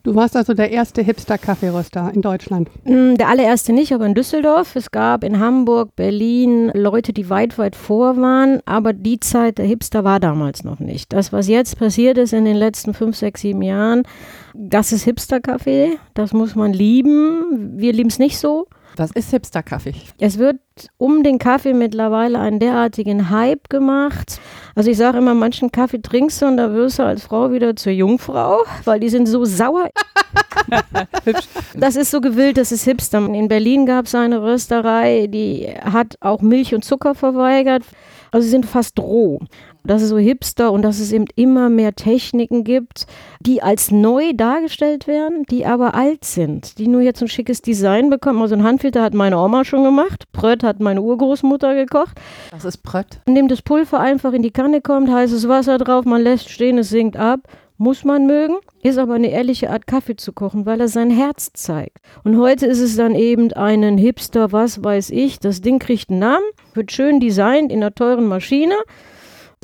Du 0.09 0.15
warst 0.15 0.35
also 0.35 0.55
der 0.55 0.71
erste 0.71 1.03
Hipster-Kaffeeröster 1.03 2.11
in 2.15 2.23
Deutschland. 2.23 2.67
Mm, 2.83 3.13
Der 3.13 3.27
allererste 3.27 3.73
nicht, 3.73 3.93
aber 3.93 4.07
in 4.07 4.15
Düsseldorf. 4.15 4.75
Es 4.75 4.89
gab 4.89 5.23
in 5.23 5.39
Hamburg, 5.39 5.95
Berlin 5.95 6.71
Leute, 6.73 7.13
die 7.13 7.29
weit, 7.29 7.59
weit 7.59 7.75
vor 7.75 8.17
waren, 8.17 8.59
aber 8.65 8.93
die 8.93 9.19
Zeit 9.19 9.59
der 9.59 9.67
Hipster 9.67 10.03
war 10.03 10.19
damals 10.19 10.63
noch 10.63 10.79
nicht. 10.79 11.13
Das, 11.13 11.31
was 11.31 11.47
jetzt 11.47 11.77
passiert 11.77 12.17
ist 12.17 12.33
in 12.33 12.45
den 12.45 12.55
letzten 12.57 12.95
fünf, 12.95 13.17
sechs, 13.17 13.41
sieben 13.41 13.61
Jahren, 13.61 14.01
das 14.55 14.91
ist 14.93 15.03
Hipster-Kaffee. 15.03 15.99
Das 16.15 16.33
muss 16.33 16.55
man 16.55 16.73
lieben. 16.73 17.73
Wir 17.77 17.93
lieben 17.93 18.09
es 18.09 18.17
nicht 18.17 18.39
so. 18.39 18.65
Das 18.99 19.11
ist 19.11 19.29
Hipster-Kaffee. 19.29 19.93
Es 20.19 20.37
wird 20.39 20.57
um 20.97 21.23
den 21.23 21.39
Kaffee 21.39 21.73
mittlerweile 21.73 22.37
einen 22.37 22.59
derartigen 22.59 23.29
Hype 23.29 23.69
gemacht. 23.69 24.41
Also 24.75 24.91
ich 24.91 24.97
sage 24.97 25.19
immer, 25.19 25.33
manchen 25.33 25.71
Kaffee 25.71 26.01
trinkst 26.01 26.41
du 26.41 26.47
und 26.47 26.57
da 26.57 26.73
wirst 26.73 26.99
du 26.99 27.03
als 27.03 27.23
Frau 27.23 27.49
wieder 27.53 27.77
zur 27.77 27.93
Jungfrau, 27.93 28.65
weil 28.83 28.99
die 28.99 29.07
sind 29.07 29.27
so 29.27 29.45
sauer. 29.45 29.89
Das 31.75 31.95
ist 31.95 32.11
so 32.11 32.19
gewillt, 32.19 32.57
das 32.57 32.71
ist 32.71 32.83
Hipster. 32.83 33.19
In 33.19 33.47
Berlin 33.47 33.85
gab 33.85 34.05
es 34.05 34.13
eine 34.13 34.41
Rösterei, 34.41 35.27
die 35.27 35.67
hat 35.81 36.17
auch 36.19 36.41
Milch 36.41 36.75
und 36.75 36.83
Zucker 36.83 37.15
verweigert. 37.15 37.83
Also 38.31 38.43
sie 38.45 38.51
sind 38.51 38.65
fast 38.65 38.99
roh. 38.99 39.39
Dass 39.83 40.01
es 40.01 40.09
so 40.09 40.17
Hipster 40.17 40.71
und 40.71 40.81
dass 40.81 40.99
es 40.99 41.11
eben 41.11 41.25
immer 41.35 41.69
mehr 41.69 41.95
Techniken 41.95 42.63
gibt, 42.63 43.05
die 43.39 43.61
als 43.61 43.91
neu 43.91 44.33
dargestellt 44.33 45.07
werden, 45.07 45.43
die 45.49 45.65
aber 45.65 45.95
alt 45.95 46.25
sind, 46.25 46.77
die 46.77 46.87
nur 46.87 47.01
jetzt 47.01 47.21
ein 47.21 47.27
schickes 47.27 47.61
Design 47.61 48.09
bekommen. 48.09 48.41
Also 48.41 48.55
ein 48.55 48.63
Handfilter 48.63 49.01
hat 49.01 49.13
meine 49.13 49.37
Oma 49.37 49.65
schon 49.65 49.83
gemacht, 49.83 50.25
Brött 50.31 50.63
hat 50.63 50.79
meine 50.79 51.01
Urgroßmutter 51.01 51.75
gekocht. 51.75 52.19
Das 52.51 52.65
ist 52.65 52.83
Brött. 52.83 53.21
Indem 53.25 53.47
das 53.47 53.61
Pulver 53.61 53.99
einfach 53.99 54.33
in 54.33 54.41
die 54.41 54.51
Kanne 54.51 54.81
kommt, 54.81 55.09
heißes 55.09 55.47
Wasser 55.47 55.77
drauf, 55.77 56.05
man 56.05 56.21
lässt 56.21 56.49
stehen, 56.49 56.77
es 56.77 56.89
sinkt 56.89 57.17
ab. 57.17 57.41
Muss 57.81 58.03
man 58.03 58.27
mögen, 58.27 58.57
ist 58.83 58.97
aber 58.97 59.13
eine 59.13 59.31
ehrliche 59.31 59.69
Art 59.69 59.87
Kaffee 59.87 60.17
zu 60.17 60.33
kochen, 60.33 60.65
weil 60.65 60.81
er 60.81 60.89
sein 60.89 61.09
Herz 61.09 61.53
zeigt. 61.53 61.99
Und 62.25 62.37
heute 62.37 62.65
ist 62.65 62.81
es 62.81 62.97
dann 62.97 63.15
eben 63.15 63.53
einen 63.53 63.97
Hipster, 63.97 64.51
was 64.51 64.83
weiß 64.83 65.11
ich, 65.11 65.39
das 65.39 65.61
Ding 65.61 65.79
kriegt 65.79 66.09
einen 66.09 66.19
Namen, 66.19 66.43
wird 66.73 66.91
schön 66.91 67.21
designt 67.21 67.71
in 67.71 67.77
einer 67.77 67.95
teuren 67.95 68.27
Maschine. 68.27 68.75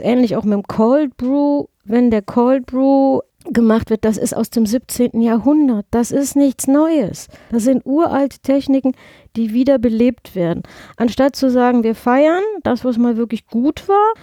Ähnlich 0.02 0.36
auch 0.36 0.44
mit 0.44 0.54
dem 0.54 0.64
Cold 0.64 1.16
Brew. 1.18 1.66
Wenn 1.84 2.12
der 2.12 2.22
Cold 2.22 2.66
Brew 2.66 3.22
gemacht 3.46 3.90
wird, 3.90 4.06
das 4.06 4.18
ist 4.18 4.36
aus 4.36 4.50
dem 4.50 4.66
17. 4.66 5.22
Jahrhundert. 5.22 5.86
Das 5.92 6.12
ist 6.12 6.36
nichts 6.36 6.68
Neues. 6.68 7.28
Das 7.52 7.64
sind 7.64 7.86
uralte 7.86 8.40
Techniken, 8.40 8.94
die 9.36 9.54
wieder 9.54 9.78
belebt 9.78 10.36
werden. 10.36 10.64
Anstatt 10.98 11.36
zu 11.36 11.50
sagen, 11.50 11.84
wir 11.84 11.96
feiern 11.96 12.44
das, 12.64 12.84
was 12.84 12.98
mal 12.98 13.18
wirklich 13.18 13.46
gut 13.48 13.88
war, 13.88 14.14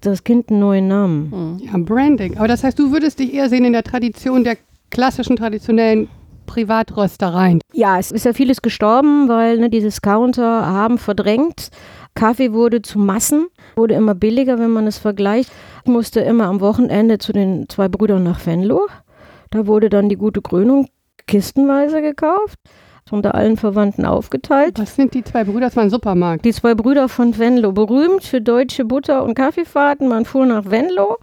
das 0.00 0.24
Kind 0.24 0.50
einen 0.50 0.60
neuen 0.60 0.88
Namen. 0.88 1.60
Ja, 1.62 1.76
Branding. 1.76 2.38
Aber 2.38 2.48
das 2.48 2.64
heißt, 2.64 2.78
du 2.78 2.90
würdest 2.90 3.18
dich 3.18 3.34
eher 3.34 3.48
sehen 3.48 3.64
in 3.66 3.74
der 3.74 3.84
Tradition 3.84 4.44
der 4.44 4.56
klassischen, 4.90 5.36
traditionellen 5.36 6.08
Privatröstereien. 6.46 7.60
Ja, 7.72 7.98
es 7.98 8.10
ist 8.10 8.24
ja 8.24 8.32
vieles 8.32 8.60
gestorben, 8.60 9.28
weil 9.28 9.58
ne, 9.58 9.70
die 9.70 9.80
Discounter 9.80 10.66
haben 10.66 10.98
verdrängt. 10.98 11.70
Kaffee 12.14 12.52
wurde 12.52 12.82
zu 12.82 12.98
Massen, 12.98 13.46
wurde 13.76 13.94
immer 13.94 14.14
billiger, 14.14 14.58
wenn 14.58 14.70
man 14.70 14.86
es 14.86 14.98
vergleicht. 14.98 15.50
Ich 15.84 15.90
musste 15.90 16.20
immer 16.20 16.44
am 16.46 16.60
Wochenende 16.60 17.18
zu 17.18 17.32
den 17.32 17.68
zwei 17.68 17.88
Brüdern 17.88 18.22
nach 18.22 18.44
Venlo. 18.44 18.86
Da 19.50 19.66
wurde 19.66 19.88
dann 19.88 20.08
die 20.08 20.16
gute 20.16 20.42
Krönung 20.42 20.88
kistenweise 21.26 22.02
gekauft, 22.02 22.58
unter 23.10 23.34
allen 23.34 23.56
Verwandten 23.56 24.04
aufgeteilt. 24.04 24.78
Was 24.78 24.94
sind 24.96 25.14
die 25.14 25.24
zwei 25.24 25.44
Brüder? 25.44 25.66
Das 25.66 25.76
war 25.76 25.82
ein 25.82 25.90
Supermarkt. 25.90 26.44
Die 26.44 26.52
zwei 26.52 26.74
Brüder 26.74 27.08
von 27.08 27.36
Venlo, 27.38 27.72
berühmt 27.72 28.22
für 28.24 28.40
deutsche 28.40 28.84
Butter- 28.84 29.24
und 29.24 29.34
Kaffeefahrten. 29.34 30.06
Man 30.08 30.24
fuhr 30.24 30.46
nach 30.46 30.70
Venlo 30.70 31.18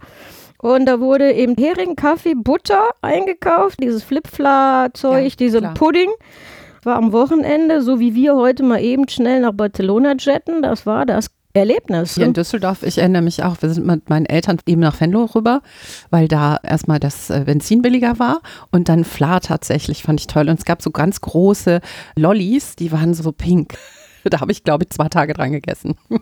und 0.60 0.86
da 0.86 1.00
wurde 1.00 1.32
eben 1.32 1.54
Hering, 1.56 1.96
Kaffee, 1.96 2.34
Butter 2.34 2.90
eingekauft, 3.00 3.82
dieses 3.82 4.02
Flipfla-Zeug, 4.02 5.24
Ja, 5.30 5.36
diese 5.38 5.58
klar. 5.60 5.74
Pudding. 5.74 6.10
War 6.88 6.96
am 6.96 7.12
Wochenende, 7.12 7.82
so 7.82 8.00
wie 8.00 8.14
wir 8.14 8.34
heute 8.34 8.62
mal 8.62 8.80
eben 8.80 9.06
schnell 9.10 9.40
nach 9.42 9.52
Barcelona 9.52 10.14
jetten. 10.18 10.62
Das 10.62 10.86
war 10.86 11.04
das 11.04 11.26
Erlebnis. 11.52 12.14
Hier 12.14 12.24
in 12.24 12.32
Düsseldorf, 12.32 12.82
ich 12.82 12.96
erinnere 12.96 13.20
mich 13.20 13.44
auch, 13.44 13.60
wir 13.60 13.68
sind 13.68 13.86
mit 13.86 14.08
meinen 14.08 14.24
Eltern 14.24 14.56
eben 14.64 14.80
nach 14.80 14.98
Venlo 14.98 15.26
rüber, 15.26 15.60
weil 16.08 16.28
da 16.28 16.56
erstmal 16.62 16.98
das 16.98 17.28
äh, 17.28 17.42
Benzin 17.44 17.82
billiger 17.82 18.18
war 18.18 18.40
und 18.70 18.88
dann 18.88 19.04
Fla 19.04 19.40
tatsächlich, 19.40 20.02
fand 20.02 20.18
ich 20.20 20.28
toll. 20.28 20.48
Und 20.48 20.58
es 20.60 20.64
gab 20.64 20.80
so 20.80 20.90
ganz 20.90 21.20
große 21.20 21.82
Lollis, 22.16 22.74
die 22.74 22.90
waren 22.90 23.12
so 23.12 23.32
pink. 23.32 23.74
Da 24.24 24.40
habe 24.40 24.50
ich, 24.52 24.64
glaube 24.64 24.84
ich, 24.84 24.90
zwei 24.90 25.08
Tage 25.10 25.34
dran 25.34 25.52
gegessen. 25.52 25.94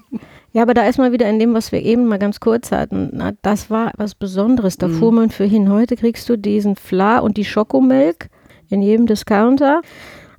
Ja, 0.53 0.63
aber 0.63 0.73
da 0.75 0.87
ist 0.89 0.97
mal 0.99 1.13
wieder 1.13 1.29
in 1.29 1.39
dem, 1.39 1.53
was 1.55 1.71
wir 1.71 1.83
eben 1.83 2.07
mal 2.07 2.19
ganz 2.19 2.41
kurz 2.41 2.73
hatten. 2.73 3.11
Na, 3.13 3.33
das 3.43 3.69
war 3.71 3.93
was 3.99 4.15
Besonderes. 4.15 4.79
Da 4.79 4.89
Mhm. 4.89 4.95
fuhr 4.99 5.13
man 5.13 5.29
für 5.31 5.45
hin. 5.45 5.71
Heute 5.71 5.97
kriegst 5.97 6.27
du 6.31 6.37
diesen 6.39 6.75
Fla 6.77 7.19
und 7.19 7.37
die 7.37 7.45
Schokomilk 7.45 8.31
in 8.71 8.81
jedem 8.81 9.07
Discounter. 9.07 9.83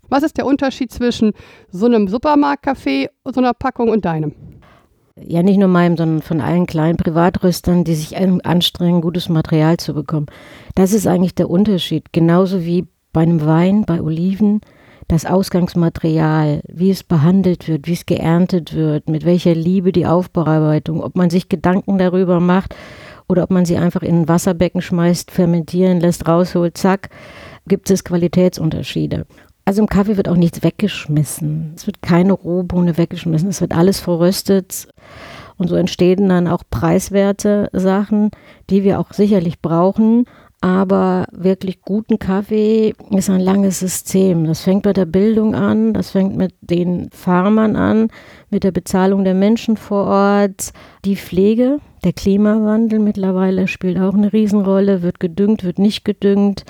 Was 0.09 0.23
ist 0.23 0.37
der 0.37 0.45
Unterschied 0.45 0.91
zwischen 0.91 1.33
so 1.69 1.85
einem 1.85 2.07
Supermarktcafé, 2.07 3.09
so 3.25 3.39
einer 3.39 3.53
Packung 3.53 3.89
und 3.89 4.05
deinem? 4.05 4.33
Ja, 5.19 5.41
nicht 5.41 5.57
nur 5.57 5.67
meinem, 5.67 5.97
sondern 5.97 6.21
von 6.21 6.41
allen 6.41 6.67
kleinen 6.67 6.97
Privatröstern, 6.97 7.83
die 7.83 7.95
sich 7.95 8.15
an- 8.17 8.41
anstrengen, 8.41 9.01
gutes 9.01 9.29
Material 9.29 9.77
zu 9.77 9.93
bekommen. 9.93 10.27
Das 10.75 10.93
ist 10.93 11.07
eigentlich 11.07 11.33
der 11.35 11.49
Unterschied. 11.49 12.13
Genauso 12.13 12.63
wie 12.63 12.85
bei 13.13 13.21
einem 13.21 13.43
Wein, 13.43 13.83
bei 13.85 13.99
Oliven, 13.99 14.61
das 15.07 15.25
Ausgangsmaterial, 15.25 16.61
wie 16.67 16.91
es 16.91 17.03
behandelt 17.03 17.67
wird, 17.67 17.87
wie 17.87 17.93
es 17.93 18.05
geerntet 18.05 18.75
wird, 18.75 19.09
mit 19.09 19.25
welcher 19.25 19.55
Liebe 19.55 19.91
die 19.91 20.05
Aufbearbeitung, 20.05 21.01
ob 21.01 21.15
man 21.15 21.29
sich 21.29 21.49
Gedanken 21.49 21.97
darüber 21.97 22.39
macht 22.39 22.75
oder 23.27 23.43
ob 23.43 23.49
man 23.49 23.65
sie 23.65 23.77
einfach 23.77 24.03
in 24.03 24.21
ein 24.21 24.27
Wasserbecken 24.27 24.81
schmeißt, 24.81 25.31
fermentieren 25.31 25.99
lässt, 25.99 26.27
rausholt, 26.27 26.77
zack, 26.77 27.09
gibt 27.67 27.89
es 27.89 28.03
Qualitätsunterschiede. 28.03 29.25
Also 29.67 29.81
im 29.81 29.89
Kaffee 29.89 30.15
wird 30.15 30.29
auch 30.29 30.37
nichts 30.37 30.63
weggeschmissen. 30.63 31.73
Es 31.75 31.87
wird 31.87 32.01
keine 32.01 32.31
Rohbohne 32.31 32.97
weggeschmissen. 32.97 33.49
Es 33.49 33.59
wird 33.59 33.75
alles 33.75 33.99
verröstet. 33.99 34.87
Und 35.57 35.67
so 35.67 35.75
entstehen 35.75 36.29
dann 36.29 36.47
auch 36.47 36.63
preiswerte 36.71 37.67
Sachen, 37.73 38.31
die 38.69 38.85
wir 38.85 38.97
auch 38.97 39.11
sicherlich 39.11 39.61
brauchen. 39.61 40.23
Aber 40.61 41.25
wirklich 41.33 41.81
guten 41.81 42.17
Kaffee 42.17 42.95
ist 43.11 43.29
ein 43.29 43.41
langes 43.41 43.79
System. 43.79 44.45
Das 44.45 44.61
fängt 44.61 44.83
bei 44.83 44.93
der 44.93 45.05
Bildung 45.05 45.53
an, 45.53 45.93
das 45.93 46.11
fängt 46.11 46.37
mit 46.37 46.55
den 46.61 47.09
Farmern 47.11 47.75
an, 47.75 48.07
mit 48.49 48.63
der 48.63 48.71
Bezahlung 48.71 49.25
der 49.25 49.33
Menschen 49.33 49.75
vor 49.75 50.05
Ort, 50.05 50.71
die 51.03 51.17
Pflege, 51.17 51.79
der 52.03 52.13
Klimawandel 52.13 52.99
mittlerweile 52.99 53.67
spielt 53.67 53.99
auch 53.99 54.13
eine 54.13 54.31
Riesenrolle, 54.31 55.01
wird 55.01 55.19
gedüngt, 55.19 55.63
wird 55.63 55.77
nicht 55.77 56.05
gedüngt, 56.05 56.63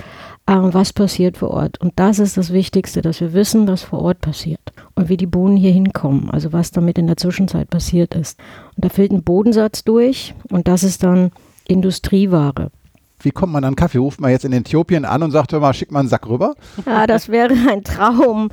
was 0.48 0.94
passiert 0.94 1.38
vor 1.38 1.52
Ort. 1.52 1.80
Und 1.82 1.94
das 1.98 2.20
ist 2.20 2.38
das 2.38 2.54
Wichtigste, 2.54 3.02
dass 3.02 3.20
wir 3.20 3.34
wissen, 3.34 3.68
was 3.68 3.84
vor 3.84 4.02
Ort 4.02 4.22
passiert 4.22 4.62
und 4.96 5.10
wie 5.10 5.18
die 5.18 5.26
Bohnen 5.26 5.58
hier 5.58 5.72
hinkommen, 5.72 6.30
also 6.30 6.54
was 6.54 6.72
damit 6.72 6.98
in 6.98 7.08
der 7.08 7.18
Zwischenzeit 7.18 7.70
passiert 7.70 8.16
ist. 8.16 8.40
Und 8.76 8.86
da 8.86 8.90
fällt 8.90 9.12
ein 9.12 9.24
Bodensatz 9.24 9.84
durch 9.84 10.34
und 10.50 10.68
das 10.68 10.84
ist 10.84 11.04
dann 11.04 11.32
Industrieware. 11.68 12.72
Wie 13.20 13.32
kommt 13.32 13.52
man 13.52 13.64
an 13.64 13.76
Kaffee? 13.76 13.98
Ruft 13.98 14.22
man 14.22 14.30
jetzt 14.30 14.46
in 14.46 14.54
Äthiopien 14.54 15.04
an 15.04 15.24
und 15.24 15.32
sagt, 15.32 15.52
hör 15.52 15.60
mal, 15.60 15.74
schick 15.74 15.92
mal 15.92 16.02
einen 16.02 16.08
Sack 16.08 16.30
rüber? 16.30 16.54
Ja, 16.86 17.08
das 17.08 17.30
wäre 17.30 17.54
ein 17.70 17.84
Traum. 17.84 18.50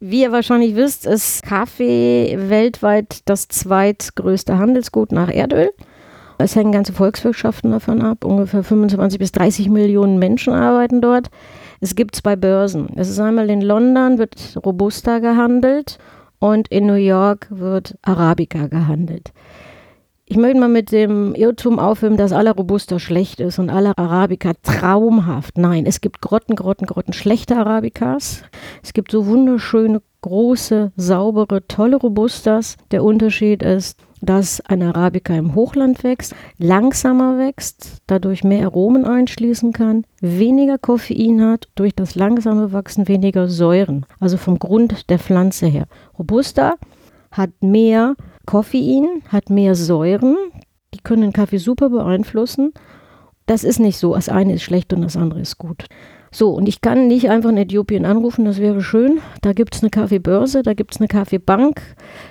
Wie 0.00 0.22
ihr 0.22 0.32
wahrscheinlich 0.32 0.74
wisst, 0.74 1.06
ist 1.06 1.44
Kaffee 1.44 2.36
weltweit 2.36 3.20
das 3.26 3.46
zweitgrößte 3.48 4.58
Handelsgut 4.58 5.12
nach 5.12 5.28
Erdöl. 5.28 5.70
Es 6.40 6.54
hängen 6.54 6.70
ganze 6.70 6.92
Volkswirtschaften 6.92 7.72
davon 7.72 8.00
ab. 8.00 8.24
Ungefähr 8.24 8.62
25 8.62 9.18
bis 9.18 9.32
30 9.32 9.68
Millionen 9.70 10.20
Menschen 10.20 10.52
arbeiten 10.52 11.00
dort. 11.00 11.30
Es 11.80 11.96
gibt 11.96 12.14
zwei 12.14 12.36
Börsen. 12.36 12.90
Es 12.94 13.08
ist 13.08 13.18
einmal 13.18 13.50
in 13.50 13.60
London 13.60 14.18
wird 14.18 14.56
Robusta 14.64 15.18
gehandelt 15.18 15.98
und 16.38 16.68
in 16.68 16.86
New 16.86 16.94
York 16.94 17.48
wird 17.50 17.98
Arabica 18.02 18.68
gehandelt. 18.68 19.32
Ich 20.30 20.36
möchte 20.36 20.60
mal 20.60 20.68
mit 20.68 20.92
dem 20.92 21.34
Irrtum 21.34 21.78
aufhören, 21.78 22.18
dass 22.18 22.32
aller 22.32 22.52
Robusta 22.52 22.98
schlecht 22.98 23.40
ist 23.40 23.58
und 23.58 23.70
aller 23.70 23.98
Arabica 23.98 24.52
traumhaft. 24.62 25.56
Nein, 25.56 25.86
es 25.86 26.02
gibt 26.02 26.20
Grotten, 26.20 26.54
Grotten, 26.54 26.86
Grotten 26.86 27.14
schlechte 27.14 27.56
Arabicas. 27.56 28.42
Es 28.82 28.92
gibt 28.92 29.10
so 29.10 29.26
wunderschöne, 29.26 30.02
große, 30.20 30.92
saubere, 30.96 31.66
tolle 31.66 31.96
Robustas. 31.96 32.76
Der 32.90 33.02
Unterschied 33.02 33.62
ist, 33.62 33.98
dass 34.20 34.60
ein 34.62 34.82
Arabica 34.82 35.34
im 35.34 35.54
Hochland 35.54 36.02
wächst, 36.04 36.34
langsamer 36.58 37.38
wächst, 37.38 38.02
dadurch 38.06 38.44
mehr 38.44 38.64
Aromen 38.66 39.04
einschließen 39.04 39.72
kann, 39.72 40.04
weniger 40.20 40.78
Koffein 40.78 41.42
hat, 41.42 41.68
durch 41.74 41.94
das 41.94 42.14
langsame 42.14 42.72
Wachsen 42.72 43.08
weniger 43.08 43.48
Säuren, 43.48 44.06
also 44.20 44.36
vom 44.36 44.58
Grund 44.58 45.08
der 45.10 45.18
Pflanze 45.18 45.66
her. 45.66 45.86
Robusta 46.18 46.74
hat 47.30 47.50
mehr 47.60 48.14
Koffein, 48.46 49.22
hat 49.28 49.50
mehr 49.50 49.74
Säuren, 49.74 50.36
die 50.94 51.00
können 51.00 51.22
den 51.22 51.32
Kaffee 51.32 51.58
super 51.58 51.90
beeinflussen. 51.90 52.72
Das 53.46 53.64
ist 53.64 53.78
nicht 53.78 53.98
so, 53.98 54.14
das 54.14 54.28
eine 54.28 54.54
ist 54.54 54.62
schlecht 54.62 54.92
und 54.92 55.02
das 55.02 55.16
andere 55.16 55.40
ist 55.40 55.58
gut. 55.58 55.86
So, 56.30 56.50
und 56.50 56.68
ich 56.68 56.80
kann 56.80 57.08
nicht 57.08 57.30
einfach 57.30 57.50
in 57.50 57.56
Äthiopien 57.56 58.04
anrufen, 58.04 58.44
das 58.44 58.58
wäre 58.58 58.82
schön. 58.82 59.20
Da 59.42 59.52
gibt 59.52 59.74
es 59.74 59.82
eine 59.82 59.90
Kaffeebörse, 59.90 60.62
da 60.62 60.74
gibt 60.74 60.94
es 60.94 61.00
eine 61.00 61.08
Kaffeebank. 61.08 61.80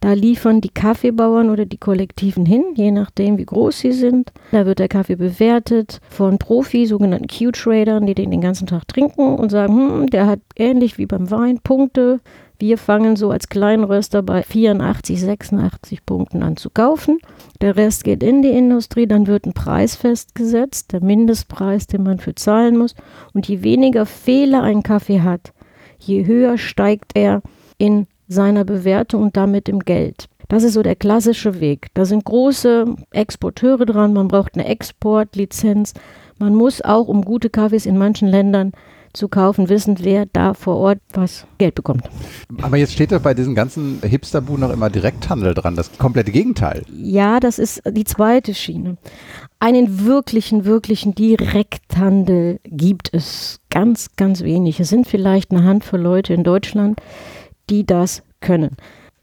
Da 0.02 0.14
liefern 0.14 0.62
die 0.62 0.70
Kaffeebauern 0.70 1.50
oder 1.50 1.66
die 1.66 1.78
Kollektiven 1.78 2.46
hin, 2.46 2.64
je 2.76 2.92
nachdem, 2.92 3.38
wie 3.38 3.46
groß 3.46 3.80
sie 3.80 3.92
sind. 3.92 4.32
Da 4.52 4.66
wird 4.66 4.80
der 4.80 4.88
Kaffee 4.88 5.16
bewertet 5.16 6.00
von 6.10 6.38
Profi, 6.38 6.86
sogenannten 6.86 7.28
Q-Tradern, 7.28 8.06
die 8.06 8.16
den 8.16 8.32
den 8.32 8.42
ganzen 8.42 8.68
Tag 8.68 8.88
trinken 8.88 9.36
und 9.36 9.50
sagen, 9.50 9.74
hm, 9.74 10.08
der 10.08 10.28
hat 10.28 10.40
ähnlich 10.56 10.98
wie 10.98 11.06
beim 11.06 11.32
Wein 11.32 11.60
Punkte. 11.64 12.20
Wir 12.60 12.80
fangen 12.80 13.16
so 13.16 13.30
als 13.30 13.50
Kleinröster 13.50 14.24
bei 14.24 14.42
84, 14.42 15.22
86 15.22 16.06
Punkten 16.06 16.42
an 16.42 16.58
zu 16.58 16.72
kaufen. 16.72 17.20
Der 17.62 17.76
Rest 17.76 18.04
geht 18.04 18.24
in 18.24 18.42
die 18.42 18.50
Industrie, 18.50 19.06
dann 19.06 19.28
wird 19.28 19.46
ein 19.46 19.54
Preis 19.54 19.96
festgesetzt, 19.96 20.92
der 20.92 21.04
Mindestpreis, 21.04 21.86
den 21.86 22.02
man 22.02 22.18
für 22.18 22.34
zahlen 22.34 22.78
muss. 22.78 22.96
Und 23.34 23.48
je 23.48 23.62
weniger 23.62 24.08
Fehler 24.08 24.64
ein 24.64 24.82
Kaffee 24.82 25.22
hat, 25.22 25.54
je 26.00 26.26
höher 26.26 26.58
steigt 26.58 27.12
er 27.14 27.44
in 27.78 28.08
seiner 28.28 28.64
Bewertung 28.64 29.22
und 29.22 29.38
damit 29.38 29.70
im 29.70 29.82
Geld. 29.82 30.28
Das 30.48 30.64
ist 30.64 30.74
so 30.74 30.82
der 30.82 30.96
klassische 30.96 31.60
Weg. 31.60 31.88
Da 31.94 32.06
sind 32.06 32.26
große 32.26 32.86
Exporteure 33.12 33.86
dran, 33.86 34.14
man 34.14 34.30
braucht 34.30 34.56
eine 34.56 34.66
Exportlizenz. 34.66 35.94
Man 36.40 36.56
muss 36.56 36.82
auch, 36.82 37.08
um 37.08 37.24
gute 37.24 37.50
Kaffees 37.50 37.86
in 37.86 37.98
manchen 37.98 38.28
Ländern 38.28 38.72
zu 39.18 39.28
kaufen, 39.28 39.70
wissen, 39.70 39.98
wer 40.02 40.26
da 40.26 40.54
vor 40.54 40.78
Ort 40.78 41.00
was 41.14 41.46
Geld 41.58 41.76
bekommt. 41.76 42.10
Aber 42.62 42.78
jetzt 42.78 42.94
steht 42.94 43.12
doch 43.12 43.22
bei 43.22 43.34
diesen 43.34 43.56
ganzen 43.56 44.00
Hipsterbuden 44.02 44.62
noch 44.62 44.72
immer 44.72 44.90
Direkthandel 44.90 45.54
dran. 45.54 45.76
Das 45.76 45.98
komplette 45.98 46.32
Gegenteil. 46.32 46.84
Ja, 46.96 47.40
das 47.40 47.60
ist 47.60 47.82
die 47.90 48.06
zweite 48.06 48.54
Schiene. 48.54 48.98
einen 49.60 50.06
wirklichen, 50.06 50.66
wirklichen 50.66 51.16
Direkthandel 51.16 52.60
gibt 52.64 53.10
es 53.14 53.60
ganz, 53.70 54.10
ganz 54.16 54.44
wenig. 54.44 54.80
Es 54.80 54.90
sind 54.90 55.08
vielleicht 55.08 55.52
eine 55.52 55.64
Handvoll 55.64 56.00
Leute 56.00 56.34
in 56.34 56.44
Deutschland, 56.44 57.02
die 57.70 57.86
das 57.86 58.24
können. 58.40 58.78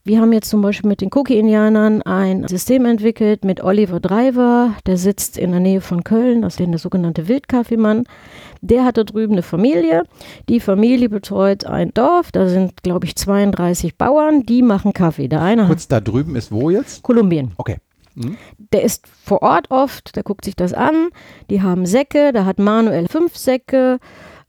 Wir 0.07 0.21
haben 0.21 0.35
jetzt 0.35 0.51
zum 0.51 0.61
Beispiel 0.61 0.91
mit 0.91 1.01
den 1.01 1.09
Cookie-Indianern 1.15 2.03
ein 2.03 2.47
System 2.47 2.85
entwickelt 2.85 3.43
mit 3.43 3.65
Oliver 3.65 4.01
Driver, 4.01 4.75
der 4.85 4.99
sitzt 4.99 5.39
in 5.39 5.51
der 5.51 5.61
Nähe 5.61 5.81
von 5.81 6.05
Köln, 6.05 6.43
das 6.43 6.61
ist 6.61 6.71
der 6.71 6.79
sogenannte 6.79 7.27
Wildkaffeemann. 7.27 8.05
Der 8.65 8.85
hat 8.85 8.97
da 8.97 9.05
drüben 9.05 9.35
eine 9.35 9.43
Familie. 9.43 10.05
Die 10.49 10.59
Familie 10.59 11.11
betreut 11.11 11.67
ein 11.67 11.93
Dorf, 11.93 12.33
da 12.33 12.49
sind, 12.49 12.83
glaube 12.83 13.05
ich, 13.05 13.15
32 13.15 13.97
Bauern, 13.97 14.45
die 14.45 14.63
machen 14.63 14.95
Kaffee. 14.95 15.29
Der 15.29 15.43
eine 15.43 15.67
Kurz 15.67 15.87
da 15.87 16.01
drüben 16.01 16.35
ist 16.35 16.51
wo 16.51 16.71
jetzt? 16.71 17.03
Kolumbien. 17.03 17.53
Okay. 17.59 17.77
Hm? 18.17 18.37
Der 18.73 18.83
ist 18.83 19.07
vor 19.07 19.43
Ort 19.43 19.71
oft, 19.71 20.17
der 20.17 20.23
guckt 20.23 20.47
sich 20.47 20.57
das 20.57 20.73
an. 20.73 21.11
Die 21.51 21.61
haben 21.61 21.85
Säcke, 21.85 22.33
da 22.33 22.47
hat 22.47 22.59
Manuel 22.59 23.07
fünf 23.09 23.37
Säcke, 23.37 23.99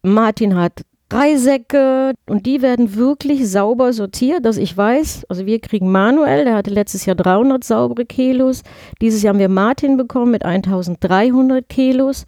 Martin 0.01 0.55
hat 0.55 0.85
drei 1.09 1.35
Säcke 1.35 2.13
und 2.27 2.45
die 2.45 2.61
werden 2.61 2.95
wirklich 2.95 3.49
sauber 3.49 3.91
sortiert, 3.91 4.45
dass 4.45 4.57
ich 4.57 4.75
weiß, 4.75 5.25
also 5.27 5.45
wir 5.45 5.59
kriegen 5.59 5.91
Manuel, 5.91 6.45
der 6.45 6.55
hatte 6.55 6.71
letztes 6.71 7.05
Jahr 7.05 7.15
300 7.15 7.63
saubere 7.63 8.05
Kilos, 8.05 8.63
dieses 9.01 9.21
Jahr 9.21 9.33
haben 9.33 9.39
wir 9.39 9.49
Martin 9.49 9.97
bekommen 9.97 10.31
mit 10.31 10.45
1300 10.45 11.67
Kilos, 11.67 12.25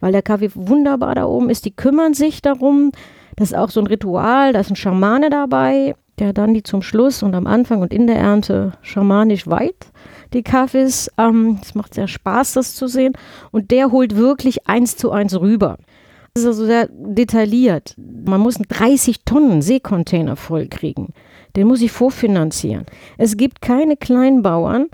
weil 0.00 0.12
der 0.12 0.22
Kaffee 0.22 0.50
wunderbar 0.54 1.14
da 1.14 1.26
oben 1.26 1.50
ist, 1.50 1.64
die 1.64 1.74
kümmern 1.74 2.14
sich 2.14 2.42
darum, 2.42 2.92
das 3.36 3.52
ist 3.52 3.56
auch 3.56 3.70
so 3.70 3.80
ein 3.80 3.86
Ritual, 3.86 4.52
da 4.52 4.60
ist 4.60 4.70
ein 4.70 4.76
Schamane 4.76 5.30
dabei, 5.30 5.94
der 6.18 6.32
dann 6.32 6.54
die 6.54 6.62
zum 6.62 6.82
Schluss 6.82 7.22
und 7.22 7.34
am 7.34 7.46
Anfang 7.46 7.80
und 7.80 7.92
in 7.92 8.06
der 8.06 8.16
Ernte 8.16 8.72
schamanisch 8.82 9.46
weiht, 9.46 9.86
die 10.32 10.42
Kaffees. 10.42 11.10
Ähm, 11.16 11.58
es 11.62 11.74
macht 11.74 11.94
sehr 11.94 12.08
Spaß, 12.08 12.52
das 12.52 12.74
zu 12.74 12.86
sehen. 12.86 13.14
Und 13.50 13.70
der 13.70 13.90
holt 13.90 14.16
wirklich 14.16 14.68
eins 14.68 14.96
zu 14.96 15.10
eins 15.10 15.40
rüber. 15.40 15.78
Das 16.34 16.44
ist 16.44 16.48
also 16.48 16.66
sehr 16.66 16.88
detailliert. 16.92 17.96
Man 17.96 18.40
muss 18.40 18.56
einen 18.56 18.68
30 18.68 19.24
Tonnen 19.24 19.62
Seekontainer 19.62 20.36
voll 20.36 20.68
kriegen. 20.68 21.12
Den 21.56 21.66
muss 21.66 21.82
ich 21.82 21.90
vorfinanzieren. 21.90 22.86
Es 23.18 23.36
gibt 23.36 23.60
keine 23.60 23.96
Kleinbauern, 23.96 24.86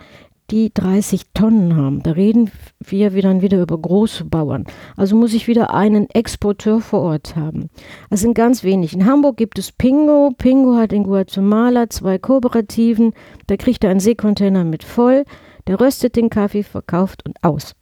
die 0.51 0.73
30 0.73 1.33
Tonnen 1.35 1.77
haben. 1.77 2.03
Da 2.03 2.13
reden 2.13 2.51
wir 2.81 3.11
dann 3.23 3.43
wieder 3.43 3.61
über 3.61 3.77
große 3.77 4.25
Bauern. 4.25 4.65
Also 4.97 5.17
muss 5.17 5.35
ich 5.35 5.49
wieder 5.49 5.75
einen 5.75 6.09
Exporteur 6.11 6.81
vor 6.81 7.01
Ort 7.01 7.37
haben. 7.37 7.69
Das 8.11 8.21
sind 8.21 8.35
ganz 8.35 8.63
wenig. 8.63 8.95
In 8.95 9.07
Hamburg 9.07 9.37
gibt 9.37 9.59
es 9.59 9.73
Pingo. 9.73 10.33
Pingo 10.37 10.77
hat 10.77 10.93
in 10.93 11.05
Guatemala 11.05 11.91
zwei 11.91 12.19
Kooperativen. 12.19 13.13
Da 13.47 13.57
kriegt 13.57 13.83
er 13.85 13.91
einen 13.91 14.01
Seekontainer 14.01 14.65
mit 14.65 14.85
voll. 14.85 15.25
Der 15.67 15.81
röstet 15.81 16.17
den 16.17 16.31
Kaffee, 16.31 16.63
verkauft 16.63 17.25
und 17.27 17.37
aus. 17.43 17.75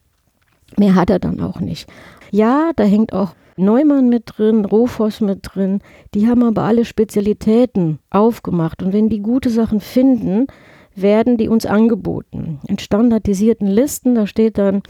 Mehr 0.79 0.95
hat 0.95 1.11
er 1.11 1.19
dann 1.19 1.41
auch 1.41 1.61
nicht. 1.61 1.89
Ja, 2.31 2.73
da 2.77 2.85
hängt 2.85 3.13
auch 3.13 3.35
Neumann 3.57 4.09
mit 4.09 4.25
drin, 4.37 4.65
Rohfoss 4.65 5.21
mit 5.21 5.41
drin. 5.43 5.81
Die 6.15 6.29
haben 6.29 6.43
aber 6.43 6.63
alle 6.63 6.85
Spezialitäten 6.85 7.99
aufgemacht. 8.11 8.83
Und 8.83 8.93
wenn 8.93 9.09
die 9.09 9.21
gute 9.21 9.51
Sachen 9.51 9.81
finden, 9.81 10.47
werden 10.95 11.37
die 11.37 11.49
uns 11.49 11.67
angeboten. 11.67 12.61
In 12.67 12.79
standardisierten 12.79 13.67
Listen, 13.67 14.15
da 14.15 14.27
steht 14.27 14.59
dann 14.59 14.83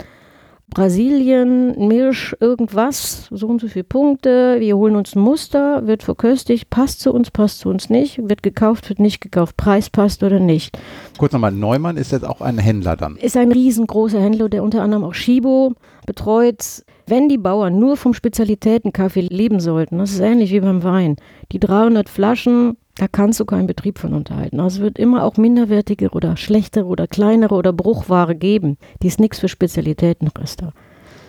Brasilien, 0.69 1.87
Milch, 1.87 2.35
irgendwas, 2.39 3.27
so 3.31 3.47
und 3.47 3.61
so 3.61 3.67
viele 3.67 3.83
Punkte. 3.83 4.57
Wir 4.59 4.75
holen 4.75 4.95
uns 4.95 5.15
ein 5.15 5.21
Muster, 5.21 5.87
wird 5.87 6.03
verköstigt, 6.03 6.69
passt 6.69 6.99
zu 6.99 7.13
uns, 7.13 7.31
passt 7.31 7.59
zu 7.59 7.69
uns 7.69 7.89
nicht, 7.89 8.19
wird 8.27 8.43
gekauft, 8.43 8.89
wird 8.89 8.99
nicht 8.99 9.21
gekauft, 9.21 9.55
Preis 9.57 9.89
passt 9.89 10.23
oder 10.23 10.39
nicht. 10.39 10.77
Kurz 11.17 11.31
nochmal, 11.31 11.51
Neumann 11.51 11.97
ist 11.97 12.11
jetzt 12.11 12.25
auch 12.25 12.41
ein 12.41 12.57
Händler 12.57 12.97
dann. 12.97 13.15
Ist 13.15 13.37
ein 13.37 13.51
riesengroßer 13.51 14.19
Händler, 14.19 14.49
der 14.49 14.63
unter 14.63 14.81
anderem 14.81 15.03
auch 15.03 15.13
Schibo 15.13 15.73
betreut. 16.05 16.83
Wenn 17.07 17.29
die 17.29 17.37
Bauern 17.37 17.79
nur 17.79 17.95
vom 17.95 18.13
Spezialitätenkaffee 18.13 19.21
leben 19.21 19.59
sollten, 19.59 19.99
das 19.99 20.11
ist 20.11 20.19
ähnlich 20.19 20.51
wie 20.51 20.59
beim 20.59 20.83
Wein, 20.83 21.15
die 21.51 21.59
300 21.59 22.09
Flaschen, 22.09 22.77
da 22.97 23.07
kannst 23.07 23.39
du 23.39 23.45
keinen 23.45 23.67
Betrieb 23.67 23.99
von 23.99 24.13
unterhalten. 24.13 24.59
Also 24.59 24.77
es 24.77 24.81
wird 24.81 24.99
immer 24.99 25.23
auch 25.23 25.37
minderwertige 25.37 26.09
oder 26.11 26.37
schlechtere 26.37 26.85
oder 26.85 27.07
kleinere 27.07 27.55
oder 27.55 27.73
Bruchware 27.73 28.35
geben. 28.35 28.77
Die 29.03 29.07
ist 29.07 29.19
nichts 29.19 29.39
für 29.39 29.49
Spezialitätenröster. 29.49 30.73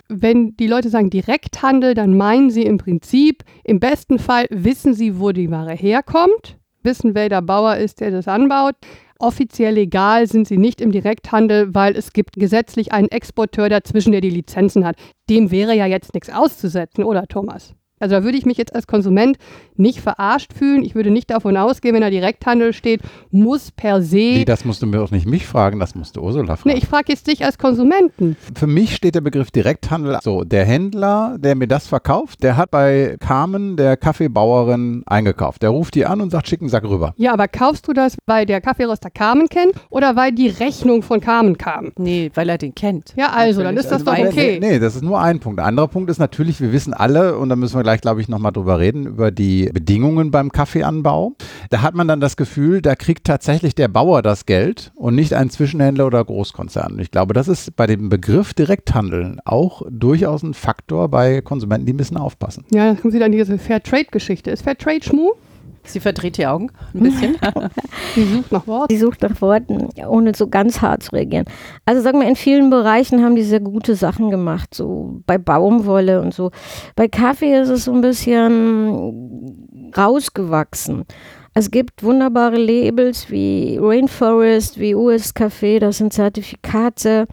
Wenn 0.09 0.55
die 0.55 0.67
Leute 0.67 0.89
sagen 0.89 1.09
Direkthandel, 1.09 1.93
dann 1.93 2.15
meinen 2.15 2.49
sie 2.49 2.63
im 2.63 2.77
Prinzip, 2.77 3.43
im 3.65 3.81
besten 3.81 4.19
Fall 4.19 4.47
wissen 4.49 4.93
sie, 4.93 5.19
wo 5.19 5.33
die 5.33 5.51
Ware 5.51 5.73
herkommt, 5.73 6.57
wissen, 6.83 7.13
wer 7.13 7.27
der 7.27 7.41
Bauer 7.41 7.75
ist, 7.75 7.99
der 7.99 8.11
das 8.11 8.29
anbaut. 8.29 8.75
Offiziell 9.19 9.73
legal 9.73 10.27
sind 10.27 10.47
sie 10.47 10.57
nicht 10.57 10.79
im 10.79 10.91
Direkthandel, 10.93 11.73
weil 11.75 11.97
es 11.97 12.13
gibt 12.13 12.35
gesetzlich 12.35 12.93
einen 12.93 13.09
Exporteur 13.09 13.67
dazwischen, 13.67 14.13
der 14.13 14.21
die 14.21 14.29
Lizenzen 14.29 14.85
hat. 14.85 14.95
Dem 15.29 15.51
wäre 15.51 15.75
ja 15.75 15.87
jetzt 15.87 16.13
nichts 16.13 16.29
auszusetzen, 16.29 17.03
oder 17.03 17.27
Thomas? 17.27 17.75
Also 17.99 18.15
da 18.15 18.23
würde 18.23 18.37
ich 18.37 18.45
mich 18.45 18.57
jetzt 18.57 18.75
als 18.75 18.87
Konsument 18.87 19.37
nicht 19.75 19.99
verarscht 20.01 20.53
fühlen. 20.53 20.83
Ich 20.83 20.95
würde 20.95 21.11
nicht 21.11 21.29
davon 21.29 21.57
ausgehen, 21.57 21.95
wenn 21.95 22.01
da 22.01 22.09
Direkthandel 22.09 22.73
steht, 22.73 23.01
muss 23.31 23.71
per 23.71 24.01
se. 24.01 24.15
Nee, 24.17 24.45
das 24.45 24.65
musst 24.65 24.81
du 24.81 24.87
mir 24.87 25.01
auch 25.01 25.11
nicht 25.11 25.27
mich 25.27 25.45
fragen, 25.45 25.79
das 25.79 25.95
musst 25.95 26.15
du 26.15 26.21
Ursula 26.21 26.55
fragen. 26.55 26.69
Nee, 26.69 26.77
ich 26.77 26.87
frage 26.87 27.05
jetzt 27.09 27.27
dich 27.27 27.45
als 27.45 27.57
Konsumenten. 27.57 28.37
Für 28.55 28.67
mich 28.67 28.95
steht 28.95 29.15
der 29.15 29.21
Begriff 29.21 29.51
Direkthandel 29.51 30.17
so, 30.21 30.43
der 30.43 30.65
Händler, 30.65 31.37
der 31.39 31.55
mir 31.55 31.67
das 31.67 31.87
verkauft, 31.87 32.43
der 32.43 32.57
hat 32.57 32.71
bei 32.71 33.17
Carmen, 33.19 33.77
der 33.77 33.97
Kaffeebauerin, 33.97 35.03
eingekauft. 35.05 35.61
Der 35.63 35.69
ruft 35.69 35.95
die 35.95 36.05
an 36.05 36.21
und 36.21 36.31
sagt, 36.31 36.47
schick 36.47 36.61
einen 36.61 36.69
Sack 36.69 36.83
rüber. 36.83 37.13
Ja, 37.17 37.33
aber 37.33 37.47
kaufst 37.47 37.87
du 37.87 37.93
das, 37.93 38.17
weil 38.25 38.45
der 38.45 38.61
Kaffeeröster 38.61 39.09
Carmen 39.09 39.47
kennt 39.47 39.73
oder 39.89 40.15
weil 40.15 40.31
die 40.31 40.47
Rechnung 40.47 41.01
von 41.01 41.19
Carmen 41.19 41.57
kam? 41.57 41.91
Nee, 41.97 42.31
weil 42.33 42.49
er 42.49 42.57
den 42.57 42.75
kennt. 42.75 43.13
Ja, 43.15 43.31
also, 43.31 43.63
dann 43.63 43.77
ist 43.77 43.89
das 43.89 44.03
doch 44.03 44.13
Also, 44.13 44.27
okay. 44.27 44.59
Nee, 44.59 44.73
nee, 44.73 44.79
das 44.79 44.95
ist 44.95 45.03
nur 45.03 45.19
ein 45.19 45.39
Punkt. 45.39 45.59
Der 45.59 45.65
andere 45.65 45.87
Punkt 45.87 46.09
ist 46.09 46.19
natürlich, 46.19 46.61
wir 46.61 46.71
wissen 46.71 46.93
alle, 46.93 47.37
und 47.37 47.49
da 47.49 47.55
müssen 47.55 47.77
wir 47.79 47.83
gleich, 47.87 48.01
glaube 48.01 48.19
ich, 48.19 48.27
nochmal 48.27 48.51
drüber 48.51 48.79
reden, 48.79 49.07
über 49.07 49.31
die 49.31 49.69
Bedingungen 49.71 50.29
beim 50.29 50.51
Kaffeeanbau. 50.51 51.37
Da 51.69 51.81
hat 51.81 51.95
man 51.95 52.05
dann 52.05 52.19
das 52.19 52.35
Gefühl, 52.35 52.81
da 52.81 52.95
kriegt 52.95 53.25
tatsächlich 53.25 53.75
der 53.75 53.87
Bauer 53.87 54.21
das 54.21 54.45
Geld 54.45 54.91
und 54.95 55.15
nicht 55.15 55.33
ein 55.33 55.49
Zwischenhändler 55.49 56.05
oder 56.05 56.25
Großkonzern. 56.25 56.99
Ich 56.99 57.11
glaube, 57.11 57.33
das 57.33 57.47
ist 57.47 57.77
bei 57.77 57.87
dem 57.87 58.09
Begriff 58.09 58.53
Direkthandel 58.53 59.37
auch 59.45 59.83
durchaus 59.89 60.43
ein 60.43 60.53
Faktor 60.53 61.07
bei 61.07 61.39
Konsumenten, 61.39 61.85
die 61.85 61.93
ein 61.93 61.97
bisschen 61.97 62.17
aufpassen. 62.17 62.65
Ja, 62.71 62.87
dann 62.87 62.99
kommt 62.99 63.13
wieder 63.13 63.23
an 63.23 63.31
diese 63.31 63.57
Fairtrade-Geschichte. 63.57 64.51
Ist 64.51 64.63
Fairtrade 64.63 65.05
Schmu? 65.05 65.31
Sie 65.87 65.99
verdreht 65.99 66.37
die 66.37 66.45
Augen 66.45 66.71
ein 66.93 66.99
bisschen. 67.01 67.37
Die 68.15 68.23
sucht 68.23 68.51
nach 68.51 68.67
Wort. 68.67 68.91
Sie 68.91 68.97
sucht 68.97 69.21
nach 69.21 69.41
Worten, 69.41 69.89
ohne 70.07 70.33
so 70.35 70.47
ganz 70.47 70.81
hart 70.81 71.03
zu 71.03 71.11
reagieren. 71.11 71.45
Also 71.85 72.01
sagen 72.01 72.19
wir, 72.19 72.27
in 72.27 72.35
vielen 72.35 72.69
Bereichen 72.69 73.23
haben 73.23 73.35
die 73.35 73.43
sehr 73.43 73.59
gute 73.59 73.95
Sachen 73.95 74.29
gemacht, 74.29 74.73
so 74.73 75.21
bei 75.25 75.37
Baumwolle 75.37 76.21
und 76.21 76.33
so. 76.33 76.51
Bei 76.95 77.07
Kaffee 77.07 77.59
ist 77.59 77.69
es 77.69 77.85
so 77.85 77.93
ein 77.93 78.01
bisschen 78.01 79.91
rausgewachsen. 79.95 81.05
Es 81.53 81.71
gibt 81.71 82.03
wunderbare 82.03 82.57
Labels 82.57 83.31
wie 83.31 83.79
Rainforest, 83.81 84.79
wie 84.79 84.93
US 84.93 85.35
Café, 85.35 85.79
das 85.79 85.97
sind 85.97 86.13
Zertifikate. 86.13 87.27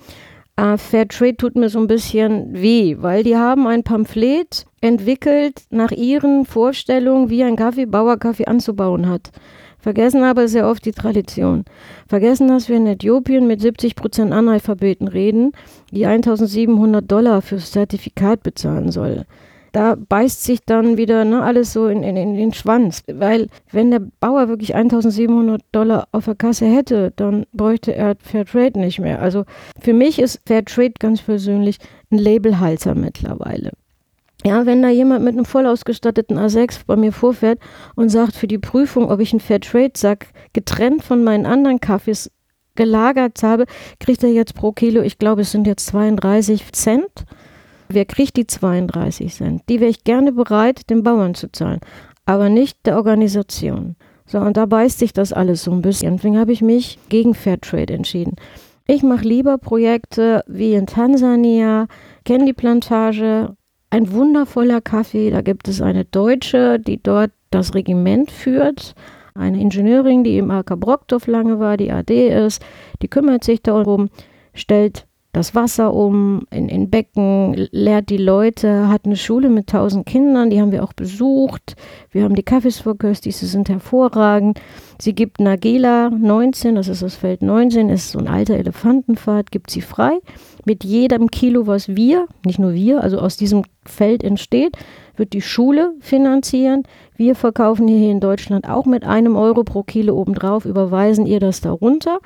Äh, 0.57 0.79
Fairtrade 0.79 1.37
tut 1.37 1.57
mir 1.57 1.69
so 1.69 1.81
ein 1.81 1.89
bisschen 1.89 2.55
weh, 2.55 2.97
weil 3.01 3.25
die 3.25 3.37
haben 3.37 3.67
ein 3.67 3.83
Pamphlet 3.83 4.67
entwickelt 4.81 5.63
nach 5.71 5.91
ihren 5.91 6.45
Vorstellungen, 6.45 7.29
wie 7.29 7.43
ein 7.43 7.57
Kaffeebauer 7.57 8.19
Kaffee 8.19 8.47
anzubauen 8.47 9.09
hat. 9.09 9.31
Vergessen 9.79 10.23
aber 10.23 10.49
sehr 10.49 10.67
oft 10.67 10.85
die 10.87 10.93
Tradition. 10.93 11.65
Vergessen, 12.09 12.49
dass 12.49 12.69
wir 12.69 12.77
in 12.77 12.87
Äthiopien 12.87 13.47
mit 13.47 13.61
70 13.61 13.97
Prozent 13.97 14.33
Analphabeten 14.33 15.09
reden, 15.09 15.53
die 15.91 16.07
1700 16.07 17.11
Dollar 17.11 17.43
fürs 17.43 17.73
Zertifikat 17.73 18.43
bezahlen 18.43 18.91
soll. 18.91 19.27
Da 19.75 19.97
beißt 19.97 20.45
sich 20.45 20.61
dann 20.65 20.99
wieder 20.99 21.25
ne, 21.25 21.43
alles 21.43 21.73
so 21.73 21.89
in, 21.89 22.05
in, 22.05 22.17
in 22.17 22.37
den 22.37 22.55
Schwanz. 22.55 23.03
Weil, 23.13 23.49
wenn 23.73 23.91
der 23.91 24.03
Bauer 24.21 24.49
wirklich 24.49 24.77
1700 24.77 25.61
Dollar 25.73 26.07
auf 26.13 26.27
der 26.27 26.37
Kasse 26.37 26.67
hätte, 26.67 27.13
dann 27.17 27.45
bräuchte 27.53 27.93
er 27.93 28.15
Fairtrade 28.21 28.79
nicht 28.79 29.01
mehr. 29.01 29.21
Also 29.21 29.45
für 29.81 29.93
mich 29.93 30.21
ist 30.21 30.41
Fairtrade 30.47 30.95
ganz 31.01 31.23
persönlich 31.23 31.79
ein 32.13 32.19
Labelhalter 32.19 32.95
mittlerweile. 32.95 33.73
Ja, 34.45 34.65
wenn 34.65 34.81
da 34.81 34.91
jemand 34.91 35.25
mit 35.25 35.35
einem 35.35 35.45
voll 35.45 35.67
ausgestatteten 35.67 36.39
A6 36.39 36.83
bei 36.87 36.95
mir 36.95 37.13
vorfährt 37.13 37.59
und 37.97 38.11
sagt, 38.11 38.37
für 38.37 38.47
die 38.47 38.59
Prüfung, 38.59 39.11
ob 39.11 39.19
ich 39.19 39.33
einen 39.33 39.41
Fairtrade-Sack 39.41 40.29
getrennt 40.53 41.03
von 41.03 41.25
meinen 41.25 41.47
anderen 41.47 41.81
Kaffees 41.81 42.31
gelagert 42.77 43.43
habe, 43.43 43.65
kriegt 43.99 44.23
er 44.23 44.31
jetzt 44.31 44.55
pro 44.55 44.71
Kilo, 44.71 45.03
ich 45.03 45.19
glaube, 45.19 45.43
es 45.43 45.51
sind 45.51 45.67
jetzt 45.67 45.87
32 45.87 46.71
Cent. 46.71 47.25
Wer 47.89 48.05
kriegt 48.05 48.37
die 48.37 48.47
32 48.47 49.35
Cent? 49.35 49.63
Die 49.69 49.81
wäre 49.81 49.91
ich 49.91 50.05
gerne 50.05 50.33
bereit, 50.33 50.91
den 50.91 51.03
Bauern 51.03 51.35
zu 51.35 51.51
zahlen, 51.51 51.81
aber 52.27 52.49
nicht 52.49 52.79
der 52.87 52.97
Organisation. 52.97 53.97
So, 54.27 54.39
und 54.39 54.57
da 54.57 54.67
beißt 54.67 54.99
sich 54.99 55.13
das 55.13 55.33
alles 55.33 55.65
so 55.65 55.71
ein 55.71 55.83
bisschen. 55.83 56.17
Deswegen 56.17 56.39
habe 56.39 56.53
ich 56.53 56.63
mich 56.63 56.99
gegen 57.09 57.35
Fairtrade 57.35 57.93
entschieden. 57.93 58.37
Ich 58.87 59.03
mache 59.03 59.25
lieber 59.25 59.59
Projekte 59.59 60.45
wie 60.47 60.75
in 60.75 60.87
Tansania, 60.87 61.87
Candy 62.25 62.53
Plantage, 62.53 63.57
ein 63.91 64.13
wundervoller 64.13 64.81
Kaffee. 64.81 65.31
Da 65.31 65.41
gibt 65.41 65.69
es 65.69 65.81
eine 65.81 66.05
Deutsche, 66.05 66.79
die 66.79 67.03
dort 67.03 67.31
das 67.51 67.75
Regiment 67.75 68.31
führt. 68.31 68.95
Eine 69.35 69.61
Ingenieurin, 69.61 70.25
die 70.25 70.39
im 70.39 70.51
AK 70.51 70.79
Brockdorf 70.81 71.27
lange 71.27 71.59
war, 71.59 71.77
die 71.77 71.91
AD 71.91 72.29
ist, 72.29 72.63
die 73.03 73.09
kümmert 73.09 73.45
sich 73.45 73.63
darum, 73.63 74.11
stellt 74.53 75.07
das 75.35 75.55
Wasser 75.55 75.93
um 75.93 76.47
in, 76.51 76.69
in 76.69 76.91
Becken, 76.91 77.69
lehrt 77.73 78.09
die 78.09 78.19
Leute, 78.19 78.89
hat 78.89 79.05
eine 79.05 79.17
Schule 79.17 79.51
mit 79.51 79.67
tausend 79.67 80.07
Kindern, 80.07 80.49
die 80.49 80.61
haben 80.61 80.71
wir 80.71 80.85
auch 80.85 80.93
besucht. 80.93 81.75
Wir 82.13 82.23
haben 82.23 82.37
die 82.37 82.45
Kaffees 82.45 82.79
verköstigt, 82.79 83.37
sie 83.37 83.47
sind 83.47 83.69
hervorragend. 83.69 84.61
Sie 85.01 85.13
gibt 85.13 85.41
Nagela 85.41 86.09
19, 86.09 86.77
das 86.77 86.87
ist 86.87 87.03
das 87.03 87.17
Feld 87.17 87.43
19, 87.43 87.89
ist 87.89 88.13
so 88.13 88.21
ein 88.21 88.29
alter 88.29 88.55
Elefantenpfad, 88.55 89.51
gibt 89.51 89.71
sie 89.71 89.81
frei. 89.81 90.21
Mit 90.65 90.85
jedem 90.85 91.29
Kilo, 91.33 91.67
was 91.67 91.89
wir, 91.89 92.29
nicht 92.47 92.61
nur 92.61 92.73
wir, 92.73 93.03
also 93.03 93.19
aus 93.19 93.37
diesem 93.37 93.65
Feld 93.85 94.23
entsteht, 94.23 94.79
wird 95.17 95.33
die 95.33 95.43
Schule 95.43 95.95
finanzieren. 95.99 96.85
Wir 97.17 97.35
verkaufen 97.35 97.89
hier 97.89 98.13
in 98.13 98.21
Deutschland 98.21 98.69
auch 98.69 98.87
mit 98.87 99.05
einem 99.05 99.35
Euro 99.35 99.65
pro 99.65 99.83
Kilo 99.83 100.15
obendrauf, 100.15 100.65
überweisen 100.65 101.27
ihr 101.27 101.41
das 101.41 101.61
darunter. 101.61 102.21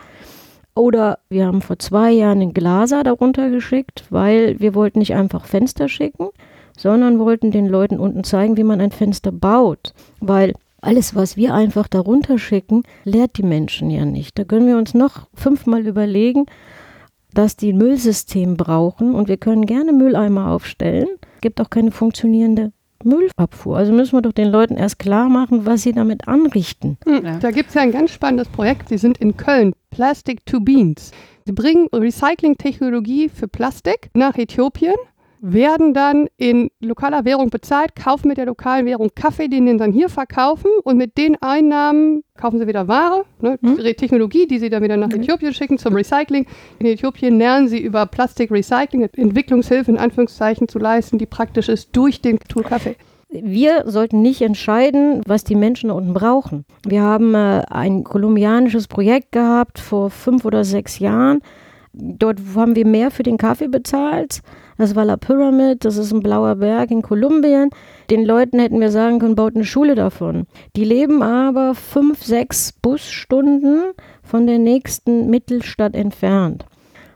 Oder 0.78 1.18
wir 1.28 1.44
haben 1.44 1.60
vor 1.60 1.80
zwei 1.80 2.12
Jahren 2.12 2.40
einen 2.40 2.54
Glaser 2.54 3.02
darunter 3.02 3.50
geschickt, 3.50 4.04
weil 4.10 4.60
wir 4.60 4.76
wollten 4.76 5.00
nicht 5.00 5.12
einfach 5.12 5.44
Fenster 5.44 5.88
schicken, 5.88 6.28
sondern 6.76 7.18
wollten 7.18 7.50
den 7.50 7.66
Leuten 7.66 7.98
unten 7.98 8.22
zeigen, 8.22 8.56
wie 8.56 8.62
man 8.62 8.80
ein 8.80 8.92
Fenster 8.92 9.32
baut. 9.32 9.92
Weil 10.20 10.54
alles, 10.80 11.16
was 11.16 11.36
wir 11.36 11.52
einfach 11.52 11.88
darunter 11.88 12.38
schicken, 12.38 12.84
lehrt 13.02 13.38
die 13.38 13.42
Menschen 13.42 13.90
ja 13.90 14.04
nicht. 14.04 14.38
Da 14.38 14.44
können 14.44 14.68
wir 14.68 14.78
uns 14.78 14.94
noch 14.94 15.26
fünfmal 15.34 15.84
überlegen, 15.84 16.46
dass 17.34 17.56
die 17.56 17.72
ein 17.72 17.78
Müllsystem 17.78 18.56
brauchen 18.56 19.16
und 19.16 19.26
wir 19.26 19.36
können 19.36 19.66
gerne 19.66 19.92
Mülleimer 19.92 20.52
aufstellen. 20.52 21.08
Es 21.34 21.40
gibt 21.40 21.60
auch 21.60 21.70
keine 21.70 21.90
funktionierende 21.90 22.70
Müllabfuhr. 23.04 23.76
Also 23.76 23.92
müssen 23.92 24.12
wir 24.12 24.22
doch 24.22 24.32
den 24.32 24.48
Leuten 24.48 24.76
erst 24.76 24.98
klar 24.98 25.28
machen, 25.28 25.66
was 25.66 25.82
sie 25.82 25.92
damit 25.92 26.28
anrichten. 26.28 26.98
Hm. 27.04 27.40
Da 27.40 27.50
gibt 27.50 27.68
es 27.68 27.74
ja 27.74 27.82
ein 27.82 27.92
ganz 27.92 28.10
spannendes 28.10 28.48
Projekt. 28.48 28.88
Sie 28.88 28.98
sind 28.98 29.18
in 29.18 29.36
Köln, 29.36 29.74
Plastic 29.90 30.44
to 30.46 30.60
Beans. 30.60 31.12
Sie 31.44 31.52
bringen 31.52 31.88
Recycling-Technologie 31.94 33.28
für 33.28 33.48
Plastik 33.48 34.10
nach 34.14 34.36
Äthiopien 34.36 34.96
werden 35.40 35.94
dann 35.94 36.28
in 36.36 36.70
lokaler 36.80 37.24
Währung 37.24 37.50
bezahlt, 37.50 37.94
kaufen 37.94 38.28
mit 38.28 38.38
der 38.38 38.46
lokalen 38.46 38.86
Währung 38.86 39.10
Kaffee, 39.14 39.48
den 39.48 39.66
sie 39.66 39.76
dann 39.76 39.92
hier 39.92 40.08
verkaufen 40.08 40.70
und 40.84 40.96
mit 40.96 41.16
den 41.16 41.36
Einnahmen 41.40 42.24
kaufen 42.36 42.58
sie 42.58 42.66
wieder 42.66 42.88
Ware, 42.88 43.24
ne, 43.40 43.58
hm? 43.62 43.76
Technologie, 43.96 44.46
die 44.46 44.58
sie 44.58 44.70
dann 44.70 44.82
wieder 44.82 44.96
nach. 44.96 45.08
Äthiopien 45.10 45.52
schicken 45.52 45.78
zum 45.78 45.94
Recycling. 45.94 46.46
In 46.78 46.86
Äthiopien 46.86 47.38
lernen 47.38 47.68
sie 47.68 47.80
über 47.80 48.06
Plastikrecycling, 48.06 49.08
Entwicklungshilfe 49.16 49.90
in 49.90 49.98
Anführungszeichen 49.98 50.68
zu 50.68 50.78
leisten, 50.78 51.18
die 51.18 51.26
praktisch 51.26 51.68
ist 51.68 51.96
durch 51.96 52.20
den 52.20 52.38
Tool 52.40 52.62
Kaffee. 52.62 52.96
Wir 53.30 53.84
sollten 53.86 54.22
nicht 54.22 54.40
entscheiden, 54.40 55.20
was 55.26 55.44
die 55.44 55.54
Menschen 55.54 55.90
unten 55.90 56.14
brauchen. 56.14 56.64
Wir 56.86 57.02
haben 57.02 57.34
äh, 57.34 57.62
ein 57.68 58.02
kolumbianisches 58.02 58.88
Projekt 58.88 59.32
gehabt 59.32 59.78
vor 59.78 60.08
fünf 60.08 60.46
oder 60.46 60.64
sechs 60.64 60.98
Jahren. 60.98 61.40
Dort 61.92 62.40
haben 62.54 62.74
wir 62.74 62.86
mehr 62.86 63.10
für 63.10 63.24
den 63.24 63.36
Kaffee 63.36 63.68
bezahlt 63.68 64.40
das 64.78 64.94
war 64.94 65.04
La 65.04 65.16
Pyramid, 65.16 65.84
das 65.84 65.96
ist 65.96 66.12
ein 66.12 66.22
blauer 66.22 66.54
Berg 66.54 66.90
in 66.90 67.02
Kolumbien. 67.02 67.70
Den 68.10 68.24
Leuten 68.24 68.60
hätten 68.60 68.80
wir 68.80 68.90
sagen 68.90 69.18
können, 69.18 69.34
baut 69.34 69.56
eine 69.56 69.64
Schule 69.64 69.96
davon. 69.96 70.46
Die 70.76 70.84
leben 70.84 71.22
aber 71.22 71.74
fünf, 71.74 72.22
sechs 72.22 72.72
Busstunden 72.72 73.92
von 74.22 74.46
der 74.46 74.58
nächsten 74.58 75.28
Mittelstadt 75.28 75.94
entfernt. 75.94 76.64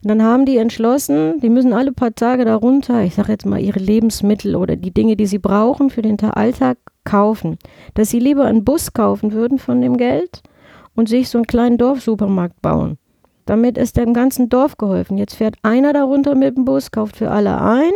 Und 0.03 0.09
dann 0.09 0.23
haben 0.25 0.45
die 0.45 0.57
entschlossen, 0.57 1.39
die 1.41 1.49
müssen 1.49 1.73
alle 1.73 1.93
paar 1.93 2.13
Tage 2.13 2.45
darunter, 2.45 3.05
ich 3.05 3.15
sage 3.15 3.31
jetzt 3.31 3.47
mal, 3.47 3.61
ihre 3.61 3.79
Lebensmittel 3.79 4.57
oder 4.57 4.75
die 4.75 4.91
Dinge, 4.91 5.15
die 5.15 5.27
sie 5.27 5.39
brauchen 5.39 5.91
für 5.91 6.03
den 6.03 6.19
Alltag 6.19 6.79
kaufen. 7.05 7.57
Dass 7.95 8.11
sie 8.11 8.19
lieber 8.19 8.45
einen 8.45 8.65
Bus 8.65 8.93
kaufen 8.93 9.33
würden 9.33 9.59
von 9.59 9.81
dem 9.81 9.97
Geld 9.97 10.43
und 10.97 11.09
sich 11.09 11.29
so 11.29 11.39
einen 11.39 11.47
kleinen 11.47 11.79
Dorfsupermarkt 11.79 12.61
bauen. 12.61 12.99
Damit 13.47 13.79
ist 13.79 13.97
dem 13.97 14.15
ganzen 14.15 14.49
Dorf 14.49 14.77
geholfen. 14.77 15.19
Jetzt 15.19 15.35
fährt 15.35 15.57
einer 15.63 15.93
darunter 15.93 16.35
mit 16.35 16.57
dem 16.57 16.65
Bus, 16.65 16.91
kauft 16.91 17.17
für 17.17 17.31
alle 17.31 17.61
ein. 17.61 17.93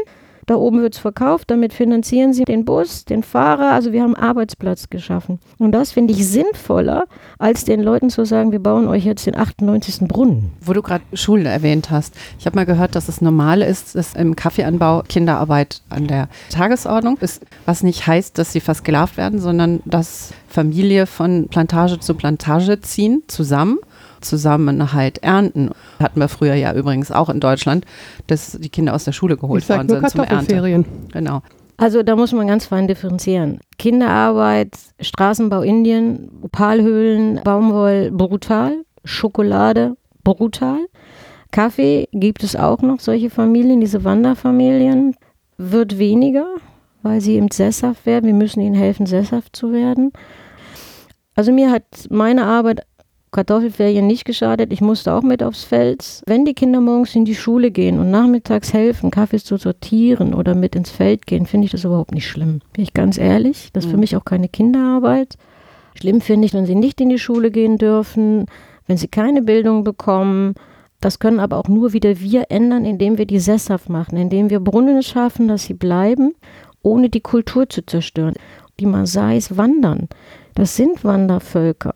Da 0.47 0.55
oben 0.55 0.81
wird 0.81 0.95
es 0.95 1.01
verkauft, 1.01 1.51
damit 1.51 1.73
finanzieren 1.73 2.33
sie 2.33 2.45
den 2.45 2.65
Bus, 2.65 3.05
den 3.05 3.25
Fahrer. 3.25 3.73
Also 3.73 3.93
wir 3.93 4.03
haben 4.03 4.15
Arbeitsplatz 4.15 4.89
geschaffen. 4.91 5.41
Und 5.59 5.73
das 5.73 5.91
finde 5.91 6.15
ich 6.15 6.25
sinnvoller, 6.25 7.07
als 7.37 7.65
den 7.65 7.83
Leuten 7.83 8.11
zu 8.11 8.25
sagen, 8.25 8.53
wir 8.53 8.61
bauen 8.61 8.87
euch 8.87 9.05
jetzt 9.05 9.27
den 9.27 9.37
98. 9.37 10.07
Brunnen. 10.07 10.53
Wo 10.61 10.73
du 10.73 10.83
gerade 10.83 11.03
Schulen 11.15 11.47
erwähnt 11.47 11.91
hast. 11.91 12.15
Ich 12.39 12.47
habe 12.47 12.55
mal 12.55 12.65
gehört, 12.65 12.95
dass 12.95 13.09
es 13.09 13.21
normal 13.21 13.61
ist, 13.61 13.97
dass 13.97 14.15
im 14.15 14.37
Kaffeeanbau 14.37 15.03
Kinderarbeit 15.09 15.83
an 15.89 16.07
der 16.07 16.29
Tagesordnung 16.51 17.19
ist. 17.19 17.45
Was 17.65 17.83
nicht 17.83 18.07
heißt, 18.07 18.39
dass 18.39 18.53
sie 18.53 18.61
versklavt 18.61 19.17
werden, 19.17 19.41
sondern 19.41 19.81
dass 19.85 20.33
Familie 20.47 21.07
von 21.07 21.49
Plantage 21.49 21.99
zu 21.99 22.15
Plantage 22.15 22.81
ziehen 22.81 23.25
zusammen 23.27 23.79
Zusammenhalt 24.21 25.19
ernten. 25.19 25.71
Hatten 26.01 26.21
wir 26.21 26.29
früher 26.29 26.55
ja 26.55 26.75
übrigens 26.75 27.11
auch 27.11 27.29
in 27.29 27.41
Deutschland, 27.41 27.85
dass 28.27 28.53
die 28.53 28.69
Kinder 28.69 28.95
aus 28.95 29.05
der 29.05 29.13
Schule 29.13 29.37
geholt 29.37 29.69
worden 29.69 29.89
sind 29.89 30.11
zum 30.11 30.25
Ernten. 30.25 30.85
Genau. 31.13 31.43
Also 31.79 32.03
da 32.03 32.17
muss 32.17 32.33
man 32.33 32.47
ganz 32.47 32.67
fein 32.67 32.89
differenzieren. 32.89 33.61
Kinderarbeit, 33.79 34.77
Straßenbau 35.01 35.61
Indien, 35.61 36.31
Opalhöhlen, 36.41 37.41
Baumwoll 37.45 38.11
brutal, 38.11 38.85
Schokolade 39.05 39.97
brutal. 40.25 40.79
Kaffee 41.53 42.09
gibt 42.13 42.43
es 42.43 42.57
auch 42.57 42.83
noch, 42.83 43.01
solche 43.01 43.31
Familien, 43.31 43.81
diese 43.81 44.05
Wanderfamilien, 44.05 45.15
wird 45.59 45.99
weniger, 45.99 46.47
weil 47.03 47.21
sie 47.21 47.35
eben 47.35 47.51
sesshaft 47.51 48.07
werden. 48.07 48.27
Wir 48.27 48.35
müssen 48.35 48.61
ihnen 48.61 48.75
helfen, 48.75 49.07
sesshaft 49.07 49.55
zu 49.55 49.73
werden. 49.73 50.13
Also 51.35 51.53
mir 51.53 51.71
hat 51.71 51.85
meine 52.11 52.45
Arbeit 52.45 52.87
Kartoffelferien 53.37 54.07
nicht 54.07 54.25
geschadet. 54.25 54.73
Ich 54.73 54.81
musste 54.81 55.13
auch 55.13 55.21
mit 55.21 55.43
aufs 55.43 55.63
Feld. 55.63 56.23
Wenn 56.27 56.47
die 56.47 56.55
Kinder 56.55 56.81
morgens 56.81 57.15
in 57.15 57.27
die 57.27 57.35
Schule 57.35 57.71
gehen 57.71 57.99
und 57.99 58.11
nachmittags 58.11 58.73
helfen, 58.73 59.11
Kaffees 59.11 59.45
zu 59.45 59.59
sortieren 59.59 60.33
oder 60.33 60.55
mit 60.55 60.75
ins 60.75 60.89
Feld 60.89 61.27
gehen, 61.27 61.45
finde 61.45 61.67
ich 61.67 61.71
das 61.71 61.85
überhaupt 61.85 62.13
nicht 62.13 62.27
schlimm. 62.27 62.61
Bin 62.73 62.83
ich 62.83 62.95
ganz 62.95 63.19
ehrlich. 63.19 63.69
Das 63.75 63.85
ist 63.85 63.91
für 63.91 63.97
mhm. 63.99 64.01
mich 64.01 64.17
auch 64.17 64.25
keine 64.25 64.49
Kinderarbeit. 64.49 65.37
Schlimm 65.97 66.23
finde 66.23 66.47
ich, 66.47 66.55
wenn 66.55 66.65
sie 66.65 66.75
nicht 66.75 66.99
in 67.03 67.11
die 67.11 67.19
Schule 67.19 67.51
gehen 67.51 67.77
dürfen, 67.77 68.47
wenn 68.87 68.97
sie 68.97 69.09
keine 69.09 69.43
Bildung 69.43 69.85
bekommen. 69.85 70.55
Das 71.03 71.19
können 71.19 71.39
aber 71.39 71.59
auch 71.59 71.69
nur 71.69 71.93
wieder 71.93 72.19
wir 72.19 72.47
ändern, 72.49 72.87
indem 72.87 73.19
wir 73.19 73.27
die 73.27 73.39
sesshaft 73.39 73.91
machen, 73.91 74.17
indem 74.17 74.49
wir 74.49 74.61
Brunnen 74.61 75.03
schaffen, 75.03 75.47
dass 75.47 75.65
sie 75.65 75.75
bleiben, 75.75 76.33
ohne 76.81 77.11
die 77.11 77.21
Kultur 77.21 77.69
zu 77.69 77.85
zerstören. 77.85 78.33
Die 78.81 78.87
Maasais 78.87 79.59
wandern. 79.59 80.09
Das 80.55 80.75
sind 80.75 81.05
Wandervölker. 81.05 81.95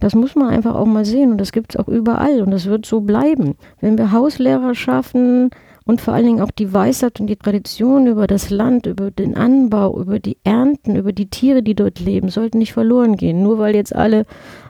Das 0.00 0.14
muss 0.14 0.34
man 0.34 0.48
einfach 0.48 0.74
auch 0.74 0.86
mal 0.86 1.04
sehen 1.04 1.32
und 1.32 1.38
das 1.38 1.52
gibt 1.52 1.74
es 1.74 1.76
auch 1.80 1.88
überall 1.88 2.42
und 2.42 2.50
das 2.50 2.66
wird 2.66 2.86
so 2.86 3.00
bleiben. 3.00 3.54
Wenn 3.80 3.98
wir 3.98 4.12
Hauslehrer 4.12 4.74
schaffen 4.74 5.50
und 5.84 6.00
vor 6.00 6.14
allen 6.14 6.26
Dingen 6.26 6.40
auch 6.40 6.50
die 6.50 6.72
Weisheit 6.72 7.18
und 7.18 7.26
die 7.26 7.36
Tradition 7.36 8.06
über 8.06 8.26
das 8.26 8.50
Land, 8.50 8.86
über 8.86 9.10
den 9.10 9.36
Anbau, 9.36 9.98
über 9.98 10.18
die 10.18 10.36
Ernten, 10.44 10.96
über 10.96 11.12
die 11.12 11.30
Tiere, 11.30 11.62
die 11.62 11.74
dort 11.74 11.98
leben, 11.98 12.28
sollten 12.28 12.58
nicht 12.58 12.72
verloren 12.72 13.16
gehen, 13.16 13.42
nur 13.42 13.58
weil 13.58 13.74
jetzt 13.74 13.94
alle 13.94 14.26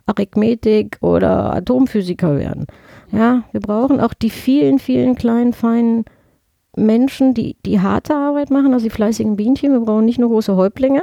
Arithmetik 0.06 0.98
oder 1.00 1.54
Atomphysiker 1.54 2.38
werden. 2.38 2.66
Ja, 3.12 3.42
wir 3.52 3.60
brauchen 3.60 4.00
auch 4.00 4.14
die 4.14 4.30
vielen, 4.30 4.78
vielen 4.78 5.14
kleinen, 5.14 5.52
feinen 5.52 6.04
Menschen, 6.76 7.34
die 7.34 7.56
die 7.66 7.80
harte 7.80 8.14
Arbeit 8.14 8.50
machen, 8.50 8.72
also 8.72 8.84
die 8.84 8.90
fleißigen 8.90 9.36
Bienchen. 9.36 9.72
Wir 9.72 9.80
brauchen 9.80 10.04
nicht 10.04 10.18
nur 10.18 10.30
große 10.30 10.56
Häuptlinge, 10.56 11.02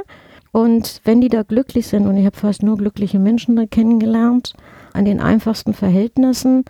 und 0.52 1.00
wenn 1.04 1.20
die 1.20 1.28
da 1.28 1.42
glücklich 1.42 1.86
sind, 1.86 2.06
und 2.06 2.16
ich 2.16 2.26
habe 2.26 2.36
fast 2.36 2.62
nur 2.62 2.76
glückliche 2.76 3.18
Menschen 3.18 3.56
da 3.56 3.66
kennengelernt, 3.66 4.54
an 4.92 5.04
den 5.04 5.20
einfachsten 5.20 5.74
Verhältnissen, 5.74 6.64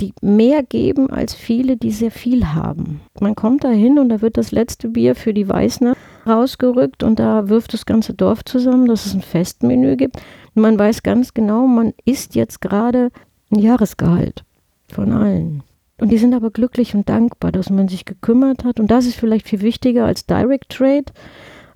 die 0.00 0.14
mehr 0.22 0.62
geben 0.62 1.10
als 1.10 1.34
viele, 1.34 1.76
die 1.76 1.90
sehr 1.90 2.10
viel 2.10 2.46
haben. 2.46 3.00
Man 3.20 3.34
kommt 3.34 3.64
da 3.64 3.70
hin 3.70 3.98
und 3.98 4.08
da 4.08 4.22
wird 4.22 4.36
das 4.36 4.50
letzte 4.50 4.88
Bier 4.88 5.14
für 5.14 5.34
die 5.34 5.48
Weißner 5.48 5.94
rausgerückt 6.26 7.02
und 7.02 7.18
da 7.18 7.48
wirft 7.48 7.74
das 7.74 7.86
ganze 7.86 8.14
Dorf 8.14 8.44
zusammen, 8.44 8.86
dass 8.86 9.06
es 9.06 9.14
ein 9.14 9.22
Festmenü 9.22 9.96
gibt. 9.96 10.16
Und 10.54 10.62
man 10.62 10.78
weiß 10.78 11.02
ganz 11.02 11.34
genau, 11.34 11.66
man 11.66 11.92
isst 12.04 12.34
jetzt 12.34 12.60
gerade 12.60 13.10
ein 13.50 13.58
Jahresgehalt 13.58 14.44
von 14.88 15.12
allen. 15.12 15.62
Und 16.00 16.10
die 16.10 16.18
sind 16.18 16.34
aber 16.34 16.50
glücklich 16.50 16.94
und 16.94 17.08
dankbar, 17.08 17.52
dass 17.52 17.68
man 17.68 17.88
sich 17.88 18.06
gekümmert 18.06 18.64
hat. 18.64 18.80
Und 18.80 18.90
das 18.90 19.04
ist 19.04 19.16
vielleicht 19.16 19.46
viel 19.46 19.60
wichtiger 19.60 20.06
als 20.06 20.24
Direct 20.24 20.70
Trade, 20.70 21.04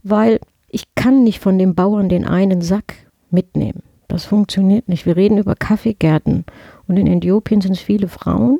weil 0.03 0.41
ich 0.75 0.95
kann 0.97 1.23
nicht 1.23 1.39
von 1.39 1.57
dem 1.57 1.77
Bauern 1.77 2.09
den 2.09 2.27
einen 2.27 2.61
Sack 2.61 2.95
mitnehmen. 3.31 3.83
Das 4.09 4.25
funktioniert 4.25 4.89
nicht. 4.89 5.07
Wir 5.07 5.17
reden 5.17 5.39
über 5.39 5.55
Kaffeegärten. 5.55 6.45
Und 6.89 6.97
in 6.97 7.07
Äthiopien 7.07 7.61
sind 7.61 7.73
es 7.73 7.81
viele 7.81 8.09
Frauen, 8.09 8.59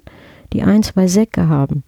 die 0.53 0.63
ein, 0.63 0.85
zwei 0.85 1.09
Säcke 1.09 1.49
haben. 1.49 1.83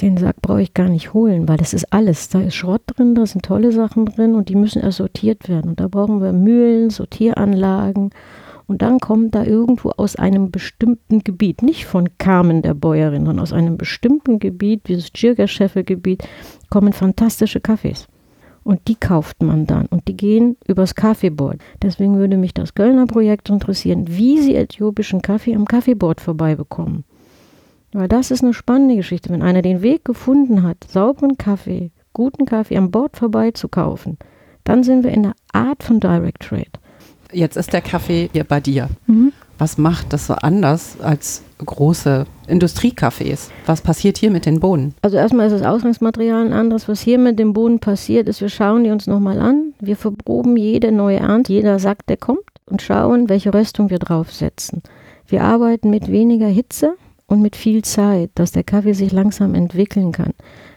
Den 0.00 0.16
Sack 0.16 0.42
brauche 0.42 0.62
ich 0.62 0.74
gar 0.74 0.88
nicht 0.88 1.12
holen, 1.12 1.46
weil 1.48 1.56
das 1.56 1.72
ist 1.72 1.92
alles. 1.92 2.30
Da 2.30 2.40
ist 2.40 2.56
Schrott 2.56 2.82
drin, 2.86 3.14
da 3.14 3.24
sind 3.24 3.44
tolle 3.44 3.70
Sachen 3.70 4.06
drin 4.06 4.34
und 4.34 4.48
die 4.48 4.56
müssen 4.56 4.82
erst 4.82 4.98
sortiert 4.98 5.48
werden. 5.48 5.70
Und 5.70 5.80
da 5.80 5.86
brauchen 5.86 6.20
wir 6.20 6.32
Mühlen, 6.32 6.90
Sortieranlagen. 6.90 8.10
Und 8.66 8.82
dann 8.82 8.98
kommt 8.98 9.36
da 9.36 9.44
irgendwo 9.44 9.90
aus 9.90 10.16
einem 10.16 10.50
bestimmten 10.50 11.22
Gebiet, 11.22 11.62
nicht 11.62 11.84
von 11.84 12.08
Carmen 12.18 12.62
der 12.62 12.74
Bäuerin, 12.74 13.24
sondern 13.26 13.42
aus 13.42 13.52
einem 13.52 13.76
bestimmten 13.76 14.40
Gebiet, 14.40 14.88
dieses 14.88 15.10
Jirga-Scheffe-Gebiet, 15.14 16.26
kommen 16.70 16.92
fantastische 16.92 17.60
Kaffees. 17.60 18.08
Und 18.64 18.86
die 18.86 18.94
kauft 18.94 19.42
man 19.42 19.66
dann 19.66 19.86
und 19.86 20.06
die 20.06 20.16
gehen 20.16 20.56
übers 20.66 20.94
Kaffeeboard. 20.94 21.58
Deswegen 21.82 22.16
würde 22.16 22.36
mich 22.36 22.54
das 22.54 22.74
Kölner 22.74 23.06
Projekt 23.06 23.48
interessieren, 23.48 24.04
wie 24.08 24.40
sie 24.40 24.54
äthiopischen 24.54 25.20
Kaffee 25.20 25.54
am 25.54 25.66
Kaffeeboard 25.66 26.20
vorbei 26.20 26.54
bekommen. 26.54 27.04
Weil 27.92 28.08
das 28.08 28.30
ist 28.30 28.42
eine 28.42 28.54
spannende 28.54 28.96
Geschichte. 28.96 29.30
Wenn 29.30 29.42
einer 29.42 29.62
den 29.62 29.82
Weg 29.82 30.04
gefunden 30.04 30.62
hat, 30.62 30.78
sauberen 30.88 31.36
Kaffee, 31.36 31.90
guten 32.12 32.46
Kaffee 32.46 32.76
am 32.76 32.90
Bord 32.90 33.16
vorbei 33.16 33.50
zu 33.50 33.68
kaufen, 33.68 34.16
dann 34.64 34.84
sind 34.84 35.02
wir 35.02 35.10
in 35.10 35.24
der 35.24 35.34
Art 35.52 35.82
von 35.82 36.00
Direct 36.00 36.42
Trade. 36.42 36.70
Jetzt 37.32 37.56
ist 37.56 37.72
der 37.72 37.80
Kaffee 37.80 38.30
hier 38.32 38.44
bei 38.44 38.60
dir. 38.60 38.88
Mhm. 39.06 39.32
Was 39.62 39.78
macht 39.78 40.12
das 40.12 40.26
so 40.26 40.34
anders 40.34 40.96
als 41.00 41.44
große 41.64 42.26
Industriecafés? 42.48 43.50
Was 43.64 43.80
passiert 43.80 44.18
hier 44.18 44.32
mit 44.32 44.44
den 44.44 44.58
Bohnen? 44.58 44.92
Also 45.02 45.18
erstmal 45.18 45.46
ist 45.46 45.52
das 45.52 45.62
Ausgangsmaterial 45.62 46.46
ein 46.46 46.52
anderes. 46.52 46.88
Was 46.88 47.00
hier 47.00 47.16
mit 47.16 47.38
dem 47.38 47.52
Boden 47.52 47.78
passiert, 47.78 48.28
ist, 48.28 48.40
wir 48.40 48.48
schauen 48.48 48.82
die 48.82 48.90
uns 48.90 49.06
nochmal 49.06 49.38
an. 49.38 49.72
Wir 49.78 49.94
verproben 49.94 50.56
jede 50.56 50.90
neue 50.90 51.20
Ernte, 51.20 51.52
jeder 51.52 51.78
Sack, 51.78 52.04
der 52.08 52.16
kommt 52.16 52.40
und 52.66 52.82
schauen, 52.82 53.28
welche 53.28 53.54
Röstung 53.54 53.88
wir 53.88 54.00
draufsetzen. 54.00 54.82
Wir 55.28 55.44
arbeiten 55.44 55.90
mit 55.90 56.10
weniger 56.10 56.48
Hitze 56.48 56.96
und 57.28 57.40
mit 57.40 57.54
viel 57.54 57.82
Zeit, 57.82 58.30
dass 58.34 58.50
der 58.50 58.64
Kaffee 58.64 58.94
sich 58.94 59.12
langsam 59.12 59.54
entwickeln 59.54 60.10
kann. 60.10 60.32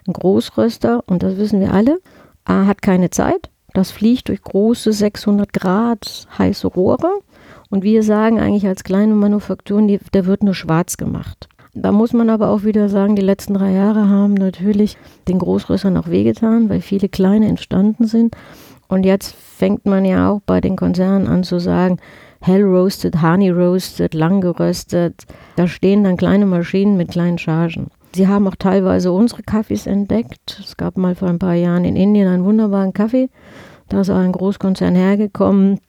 Ein 0.06 0.12
Großröster, 0.12 1.02
und 1.08 1.24
das 1.24 1.38
wissen 1.38 1.58
wir 1.58 1.72
alle, 1.72 1.98
hat 2.46 2.82
keine 2.82 3.10
Zeit. 3.10 3.50
Das 3.74 3.90
fliegt 3.90 4.28
durch 4.28 4.42
große 4.42 4.92
600 4.92 5.52
Grad 5.52 6.28
heiße 6.38 6.68
Rohre. 6.68 7.10
Und 7.70 7.82
wir 7.82 8.02
sagen 8.02 8.38
eigentlich 8.38 8.66
als 8.66 8.84
kleine 8.84 9.14
Manufakturen, 9.14 9.88
die, 9.88 9.98
der 10.14 10.26
wird 10.26 10.42
nur 10.42 10.54
schwarz 10.54 10.96
gemacht. 10.96 11.48
Da 11.74 11.92
muss 11.92 12.12
man 12.12 12.30
aber 12.30 12.48
auch 12.48 12.62
wieder 12.64 12.88
sagen, 12.88 13.16
die 13.16 13.22
letzten 13.22 13.54
drei 13.54 13.72
Jahre 13.72 14.08
haben 14.08 14.32
natürlich 14.34 14.96
den 15.28 15.38
Großröstern 15.38 15.96
auch 15.98 16.08
wehgetan, 16.08 16.70
weil 16.70 16.80
viele 16.80 17.08
kleine 17.08 17.48
entstanden 17.48 18.06
sind. 18.06 18.34
Und 18.88 19.04
jetzt 19.04 19.34
fängt 19.34 19.84
man 19.84 20.04
ja 20.04 20.30
auch 20.30 20.40
bei 20.46 20.60
den 20.60 20.76
Konzernen 20.76 21.26
an 21.26 21.42
zu 21.42 21.58
sagen, 21.58 21.98
hell 22.40 22.62
roasted, 22.62 23.20
honey 23.20 23.50
roasted, 23.50 24.14
lang 24.14 24.40
geröstet. 24.40 25.24
Da 25.56 25.66
stehen 25.66 26.04
dann 26.04 26.16
kleine 26.16 26.46
Maschinen 26.46 26.96
mit 26.96 27.10
kleinen 27.10 27.38
Chargen. 27.38 27.88
Sie 28.14 28.28
haben 28.28 28.48
auch 28.48 28.56
teilweise 28.56 29.12
unsere 29.12 29.42
Kaffees 29.42 29.86
entdeckt. 29.86 30.58
Es 30.64 30.78
gab 30.78 30.96
mal 30.96 31.14
vor 31.14 31.28
ein 31.28 31.38
paar 31.38 31.54
Jahren 31.54 31.84
in 31.84 31.96
Indien 31.96 32.28
einen 32.28 32.44
wunderbaren 32.44 32.94
Kaffee. 32.94 33.28
Da 33.90 34.00
ist 34.00 34.10
auch 34.10 34.16
ein 34.16 34.32
Großkonzern 34.32 34.94
hergekommen, 34.94 35.80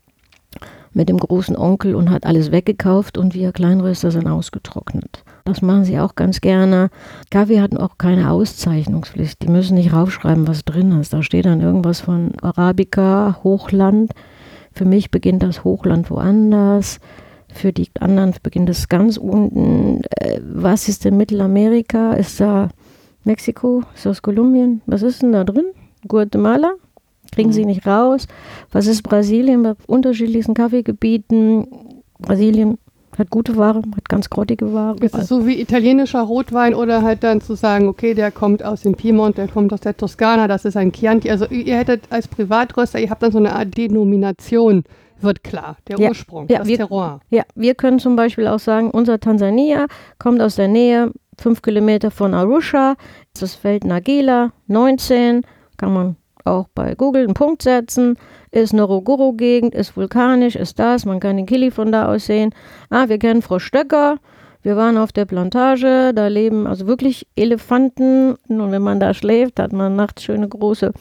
mit 0.97 1.09
dem 1.09 1.17
großen 1.19 1.55
Onkel 1.55 1.93
und 1.93 2.09
hat 2.09 2.25
alles 2.25 2.51
weggekauft 2.51 3.19
und 3.19 3.35
wir 3.35 3.51
Kleinröster 3.51 4.09
sind 4.09 4.27
ausgetrocknet. 4.27 5.23
Das 5.45 5.61
machen 5.61 5.85
sie 5.85 5.99
auch 5.99 6.15
ganz 6.15 6.41
gerne. 6.41 6.89
Kaffee 7.29 7.61
hat 7.61 7.77
auch 7.77 7.99
keine 7.99 8.31
Auszeichnungspflicht. 8.31 9.41
Die 9.43 9.47
müssen 9.47 9.75
nicht 9.75 9.93
raufschreiben, 9.93 10.47
was 10.47 10.65
drin 10.65 10.99
ist. 10.99 11.13
Da 11.13 11.21
steht 11.21 11.45
dann 11.45 11.61
irgendwas 11.61 12.01
von 12.01 12.33
Arabica, 12.41 13.37
Hochland. 13.43 14.11
Für 14.73 14.85
mich 14.85 15.11
beginnt 15.11 15.43
das 15.43 15.63
Hochland 15.63 16.09
woanders. 16.09 16.99
Für 17.47 17.71
die 17.71 17.89
anderen 17.99 18.33
beginnt 18.41 18.69
es 18.69 18.89
ganz 18.89 19.17
unten. 19.17 20.01
Äh, 20.19 20.41
was 20.41 20.89
ist 20.89 21.05
denn 21.05 21.15
Mittelamerika? 21.15 22.13
Ist 22.13 22.39
da 22.41 22.69
Mexiko? 23.23 23.83
Ist 23.93 24.07
das 24.07 24.23
Kolumbien? 24.23 24.81
Was 24.87 25.03
ist 25.03 25.21
denn 25.21 25.31
da 25.31 25.43
drin? 25.43 25.67
Guatemala? 26.07 26.73
Kriegen 27.31 27.51
sie 27.51 27.65
nicht 27.65 27.85
raus. 27.85 28.27
Was 28.71 28.87
ist 28.87 29.03
Brasilien 29.03 29.63
bei 29.63 29.73
unterschiedlichsten 29.87 30.53
Kaffeegebieten? 30.53 31.67
Brasilien 32.19 32.77
hat 33.17 33.29
gute 33.31 33.57
Ware, 33.57 33.79
hat 33.95 34.09
ganz 34.09 34.29
grottige 34.29 34.73
Ware. 34.73 34.95
Ist 35.01 35.15
es 35.15 35.27
so 35.27 35.45
wie 35.47 35.59
italienischer 35.59 36.21
Rotwein 36.21 36.75
oder 36.75 37.01
halt 37.01 37.23
dann 37.23 37.41
zu 37.41 37.55
sagen, 37.55 37.87
okay, 37.87 38.13
der 38.13 38.31
kommt 38.31 38.63
aus 38.63 38.81
dem 38.81 38.93
Piemont, 38.95 39.37
der 39.37 39.47
kommt 39.47 39.73
aus 39.73 39.81
der 39.81 39.97
Toskana, 39.97 40.47
das 40.47 40.65
ist 40.65 40.77
ein 40.77 40.91
Chianti. 40.91 41.29
Also 41.31 41.45
ihr 41.47 41.77
hättet 41.77 42.03
als 42.11 42.27
Privatröster, 42.27 42.99
ihr 42.99 43.09
habt 43.09 43.23
dann 43.23 43.31
so 43.31 43.39
eine 43.39 43.53
Art 43.55 43.75
Denomination, 43.75 44.83
wird 45.19 45.43
klar, 45.43 45.77
der 45.87 45.97
Ja, 45.99 46.09
Ursprung, 46.09 46.47
ja, 46.47 46.59
das 46.59 46.67
wir- 46.67 46.77
Terroir. 46.77 47.19
Ja, 47.31 47.43
wir 47.55 47.73
können 47.73 47.97
zum 47.97 48.15
Beispiel 48.15 48.45
auch 48.47 48.59
sagen, 48.59 48.91
unser 48.91 49.19
Tansania 49.19 49.87
kommt 50.19 50.39
aus 50.41 50.55
der 50.55 50.67
Nähe, 50.67 51.11
fünf 51.39 51.63
Kilometer 51.63 52.11
von 52.11 52.35
Arusha, 52.35 52.95
das 53.39 53.55
Feld 53.55 53.83
Nagela, 53.83 54.51
19, 54.67 55.41
kann 55.77 55.93
man 55.93 56.15
auch 56.47 56.67
bei 56.73 56.95
Google 56.95 57.23
einen 57.23 57.33
Punkt 57.33 57.61
setzen, 57.61 58.17
ist 58.51 58.73
Norogoro-Gegend, 58.73 59.75
ist 59.75 59.95
vulkanisch, 59.95 60.55
ist 60.55 60.79
das, 60.79 61.05
man 61.05 61.19
kann 61.19 61.37
den 61.37 61.45
Kili 61.45 61.71
von 61.71 61.91
da 61.91 62.07
aus 62.07 62.25
sehen. 62.25 62.53
Ah, 62.89 63.09
wir 63.09 63.19
kennen 63.19 63.41
Frau 63.41 63.59
Stöcker, 63.59 64.17
wir 64.67 64.75
waren 64.75 64.97
auf 64.97 65.13
der 65.13 65.25
Plantage, 65.25 66.11
da 66.13 66.27
leben 66.27 66.67
also 66.67 66.87
wirklich 66.87 67.27
Elefanten. 67.35 68.35
Und 68.49 68.71
wenn 68.71 68.81
man 68.81 68.99
da 68.99 69.13
schläft, 69.13 69.59
hat 69.59 69.71
man 69.71 69.95
nachts 69.95 70.23
schöne 70.23 70.49
große 70.49 70.91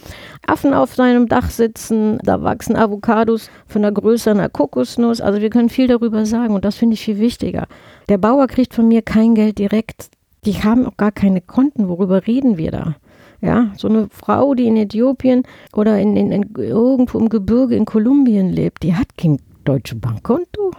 Affen 0.46 0.74
auf 0.74 0.94
seinem 0.94 1.26
Dach 1.28 1.50
sitzen, 1.50 2.18
da 2.22 2.42
wachsen 2.42 2.76
Avocados 2.76 3.50
von 3.66 3.82
der 3.82 3.92
Größe 3.92 4.30
einer 4.30 4.48
Kokosnuss, 4.48 5.20
also 5.20 5.40
wir 5.40 5.50
können 5.50 5.68
viel 5.68 5.88
darüber 5.88 6.26
sagen 6.26 6.54
und 6.54 6.64
das 6.64 6.76
finde 6.76 6.94
ich 6.94 7.04
viel 7.04 7.18
wichtiger. 7.18 7.66
Der 8.08 8.18
Bauer 8.18 8.46
kriegt 8.46 8.72
von 8.72 8.86
mir 8.86 9.02
kein 9.02 9.34
Geld 9.34 9.58
direkt, 9.58 10.10
die 10.44 10.62
haben 10.62 10.86
auch 10.86 10.96
gar 10.96 11.10
keine 11.12 11.40
Konten, 11.40 11.88
worüber 11.88 12.26
reden 12.26 12.58
wir 12.58 12.70
da? 12.70 12.94
Ja, 13.40 13.72
so 13.76 13.88
eine 13.88 14.08
Frau, 14.10 14.54
die 14.54 14.66
in 14.66 14.76
Äthiopien 14.76 15.42
oder 15.74 15.98
in, 15.98 16.16
in, 16.16 16.32
in 16.32 16.50
irgendwo 16.56 17.18
im 17.18 17.28
Gebirge 17.28 17.76
in 17.76 17.84
Kolumbien 17.84 18.50
lebt, 18.50 18.82
die 18.82 18.94
hat 18.94 19.16
kein 19.18 19.38
deutsches 19.64 20.00
Bankkonto. 20.00 20.70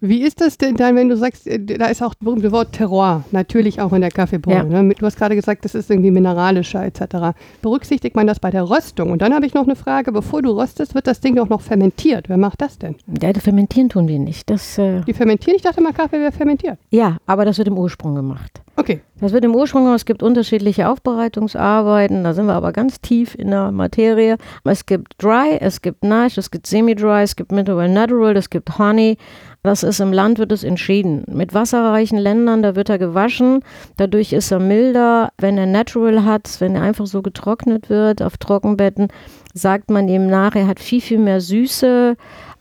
Wie 0.00 0.20
ist 0.22 0.42
das 0.42 0.58
denn 0.58 0.76
dann, 0.76 0.94
wenn 0.94 1.08
du 1.08 1.16
sagst, 1.16 1.46
äh, 1.46 1.58
da 1.58 1.86
ist 1.86 2.02
auch 2.02 2.12
das 2.14 2.22
berühmte 2.22 2.52
Wort 2.52 2.72
Terroir, 2.72 3.24
natürlich 3.30 3.80
auch 3.80 3.94
in 3.94 4.02
der 4.02 4.10
Kaffeebohne. 4.10 4.56
Ja. 4.70 4.82
Ne? 4.82 4.94
Du 4.94 5.06
hast 5.06 5.16
gerade 5.16 5.34
gesagt, 5.34 5.64
das 5.64 5.74
ist 5.74 5.90
irgendwie 5.90 6.10
mineralischer 6.10 6.84
etc. 6.84 7.34
Berücksichtigt 7.62 8.14
man 8.14 8.26
das 8.26 8.38
bei 8.38 8.50
der 8.50 8.68
Röstung? 8.68 9.10
Und 9.10 9.22
dann 9.22 9.32
habe 9.34 9.46
ich 9.46 9.54
noch 9.54 9.64
eine 9.64 9.74
Frage, 9.74 10.12
bevor 10.12 10.42
du 10.42 10.50
röstest, 10.50 10.94
wird 10.94 11.06
das 11.06 11.20
Ding 11.20 11.34
doch 11.34 11.48
noch 11.48 11.62
fermentiert. 11.62 12.28
Wer 12.28 12.36
macht 12.36 12.60
das 12.60 12.78
denn? 12.78 12.96
Ja, 13.22 13.32
das 13.32 13.42
fermentieren 13.42 13.88
tun 13.88 14.06
wir 14.06 14.18
nicht. 14.18 14.50
Das, 14.50 14.76
äh, 14.76 15.00
Die 15.06 15.14
fermentieren? 15.14 15.56
Ich 15.56 15.62
dachte 15.62 15.80
mal, 15.80 15.92
Kaffee 15.94 16.20
wäre 16.20 16.32
fermentiert. 16.32 16.78
ja, 16.90 17.16
aber 17.26 17.46
das 17.46 17.56
wird 17.56 17.68
im 17.68 17.78
Ursprung 17.78 18.14
gemacht. 18.14 18.60
Okay. 18.78 19.00
Das 19.20 19.32
wird 19.32 19.44
im 19.46 19.54
Ursprung. 19.54 19.92
Es 19.94 20.04
gibt 20.04 20.22
unterschiedliche 20.22 20.88
Aufbereitungsarbeiten. 20.90 22.22
Da 22.22 22.34
sind 22.34 22.46
wir 22.46 22.52
aber 22.52 22.72
ganz 22.72 23.00
tief 23.00 23.34
in 23.34 23.50
der 23.50 23.72
Materie. 23.72 24.36
Es 24.64 24.84
gibt 24.84 25.14
Dry, 25.22 25.56
es 25.58 25.80
gibt 25.80 26.04
Nash, 26.04 26.36
es 26.36 26.50
gibt 26.50 26.66
Semi-Dry, 26.66 27.22
es 27.22 27.34
gibt 27.36 27.52
Mineral 27.52 27.88
Natural, 27.88 28.36
es 28.36 28.50
gibt 28.50 28.78
Honey. 28.78 29.16
Das 29.62 29.82
ist 29.82 30.00
im 30.00 30.12
Land 30.12 30.38
wird 30.38 30.52
es 30.52 30.62
entschieden. 30.62 31.24
Mit 31.28 31.54
wasserreichen 31.54 32.18
Ländern, 32.18 32.62
da 32.62 32.76
wird 32.76 32.90
er 32.90 32.98
gewaschen. 32.98 33.60
Dadurch 33.96 34.34
ist 34.34 34.52
er 34.52 34.60
milder. 34.60 35.30
Wenn 35.38 35.56
er 35.56 35.66
Natural 35.66 36.24
hat, 36.24 36.60
wenn 36.60 36.76
er 36.76 36.82
einfach 36.82 37.06
so 37.06 37.22
getrocknet 37.22 37.88
wird 37.88 38.22
auf 38.22 38.36
Trockenbetten, 38.36 39.08
sagt 39.54 39.90
man 39.90 40.06
ihm 40.08 40.26
nach, 40.26 40.54
er 40.54 40.68
hat 40.68 40.78
viel, 40.78 41.00
viel 41.00 41.18
mehr 41.18 41.40
Süße. 41.40 42.16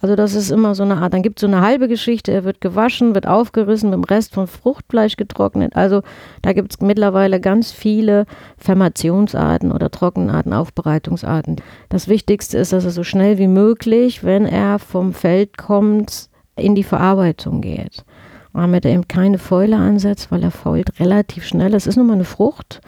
Also 0.06 0.16
das 0.16 0.36
ist 0.36 0.52
immer 0.52 0.76
so 0.76 0.84
eine 0.84 0.98
Art, 0.98 1.16
dann 1.16 1.24
gibt 1.24 1.40
es 1.40 1.42
so 1.42 1.48
eine 1.48 1.62
halbe 1.62 1.88
Geschichte, 1.88 2.32
er 2.32 2.44
wird 2.44 2.62
gewaschen, 2.62 3.16
wird 3.16 3.26
aufgerissen, 3.26 3.90
mit 3.90 3.98
dem 3.98 4.04
Rest 4.04 4.36
von 4.36 4.46
Fruchtfleisch 4.46 5.16
getrocknet. 5.16 5.76
Also 5.76 6.04
da 6.44 6.54
gibt 6.54 6.74
es 6.74 6.80
mittlerweile 6.80 7.40
ganz 7.40 7.72
viele 7.72 8.28
Fermationsarten 8.60 9.72
oder 9.72 9.90
Trockenarten, 9.90 10.54
Aufbereitungsarten. 10.54 11.56
Das 11.90 12.08
Wichtigste 12.08 12.60
ist, 12.60 12.72
dass 12.72 12.86
er 12.86 12.92
so 12.92 13.04
schnell 13.04 13.40
wie 13.40 13.48
möglich, 13.48 14.24
wenn 14.24 14.46
er 14.46 14.78
vom 14.78 15.12
Feld 15.12 15.58
kommt, 15.58 16.30
in 16.56 16.76
die 16.76 16.84
Verarbeitung 16.84 17.62
geht. 17.62 18.06
Damit 18.54 18.86
er 18.86 18.92
eben 18.92 19.08
keine 19.08 19.40
Fäule 19.40 19.78
ansetzt, 19.78 20.32
weil 20.32 20.44
er 20.44 20.52
fault 20.52 21.00
relativ 21.00 21.48
schnell. 21.48 21.74
Es 21.74 21.88
ist 21.88 21.96
nun 21.96 22.06
mal 22.06 22.14
eine 22.14 22.26
Frucht 22.26 22.80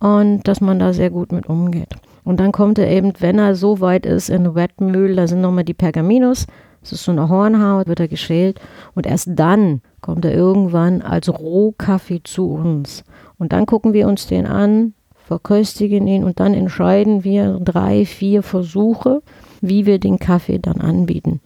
und 0.00 0.42
dass 0.48 0.60
man 0.60 0.80
da 0.80 0.92
sehr 0.92 1.10
gut 1.10 1.30
mit 1.30 1.46
umgeht. 1.46 1.94
Und 2.28 2.40
dann 2.40 2.52
kommt 2.52 2.78
er 2.78 2.90
eben, 2.90 3.14
wenn 3.20 3.38
er 3.38 3.54
so 3.54 3.80
weit 3.80 4.04
ist, 4.04 4.28
in 4.28 4.46
eine 4.46 5.14
da 5.14 5.26
sind 5.26 5.40
nochmal 5.40 5.64
die 5.64 5.72
Pergaminos, 5.72 6.46
das 6.82 6.92
ist 6.92 7.04
so 7.04 7.10
eine 7.10 7.30
Hornhaut, 7.30 7.86
wird 7.86 8.00
er 8.00 8.08
geschält 8.08 8.60
und 8.94 9.06
erst 9.06 9.30
dann 9.30 9.80
kommt 10.02 10.26
er 10.26 10.34
irgendwann 10.34 11.00
als 11.00 11.30
Rohkaffee 11.30 12.22
zu 12.22 12.50
uns. 12.52 13.02
Und 13.38 13.54
dann 13.54 13.64
gucken 13.64 13.94
wir 13.94 14.06
uns 14.06 14.26
den 14.26 14.44
an, 14.44 14.92
verköstigen 15.24 16.06
ihn 16.06 16.22
und 16.22 16.38
dann 16.38 16.52
entscheiden 16.52 17.24
wir 17.24 17.58
drei, 17.64 18.04
vier 18.04 18.42
Versuche, 18.42 19.22
wie 19.62 19.86
wir 19.86 19.98
den 19.98 20.18
Kaffee 20.18 20.58
dann 20.58 20.82
anbieten. 20.82 21.40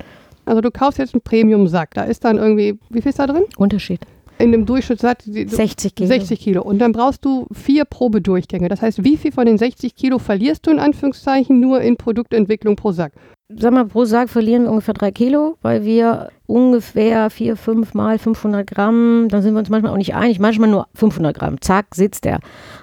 Also 0.47 0.63
du 0.63 0.73
kaufst 0.73 0.99
jetzt 0.99 1.15
einen 1.15 1.23
Premium-Sack. 1.23 1.95
Da 1.95 2.03
ist 2.03 2.25
dann 2.25 2.39
irgendwie, 2.39 2.81
wie 2.91 3.03
viel 3.03 3.11
ist 3.11 3.21
da 3.21 3.29
drin? 3.29 3.45
Unterschied. 3.57 4.01
In 4.39 4.53
dem 4.53 4.67
Durchschnittssatz 4.67 5.25
die- 5.25 5.47
60 5.47 5.95
Kilo. 5.95 6.09
60 6.09 6.41
Kilo. 6.41 6.63
Und 6.63 6.79
dann 6.79 6.93
brauchst 6.93 7.25
du 7.25 7.47
vier 7.53 7.85
Probedurchgänge. 7.85 8.69
Das 8.69 8.83
heißt, 8.83 9.05
wie 9.05 9.17
viel 9.17 9.33
von 9.33 9.47
den 9.47 9.59
60 9.59 9.95
Kilo 9.95 10.19
verlierst 10.19 10.67
du 10.67 10.71
in 10.71 10.79
Anführungszeichen 10.79 11.61
nur 11.61 11.81
in 11.81 11.97
Produktentwicklung 11.97 12.77
pro 12.77 12.93
Sack? 12.93 13.13
Sag 13.59 13.73
mal, 13.73 13.87
pro 13.87 14.05
Sack 14.05 14.29
verlieren 14.29 14.65
wir 14.65 14.71
ungefähr 14.71 14.95
drei 14.95 15.11
Kilo, 15.11 15.57
weil 15.63 15.85
wir 15.85 16.31
ungefähr 16.47 17.31
vier, 17.31 17.57
fünf 17.57 17.95
mal 17.95 18.19
500 18.19 18.67
Gramm, 18.67 19.29
dann 19.31 19.43
sind 19.43 19.55
wir 19.55 19.61
uns 19.61 19.71
manchmal 19.71 19.93
auch 19.93 19.97
nicht 19.97 20.15
einig, 20.15 20.39
manchmal 20.39 20.69
nur 20.69 20.87
500 20.95 21.37
Gramm, 21.37 21.61
zack, 21.61 21.95
sitzt 21.95 22.25
der. 22.25 22.41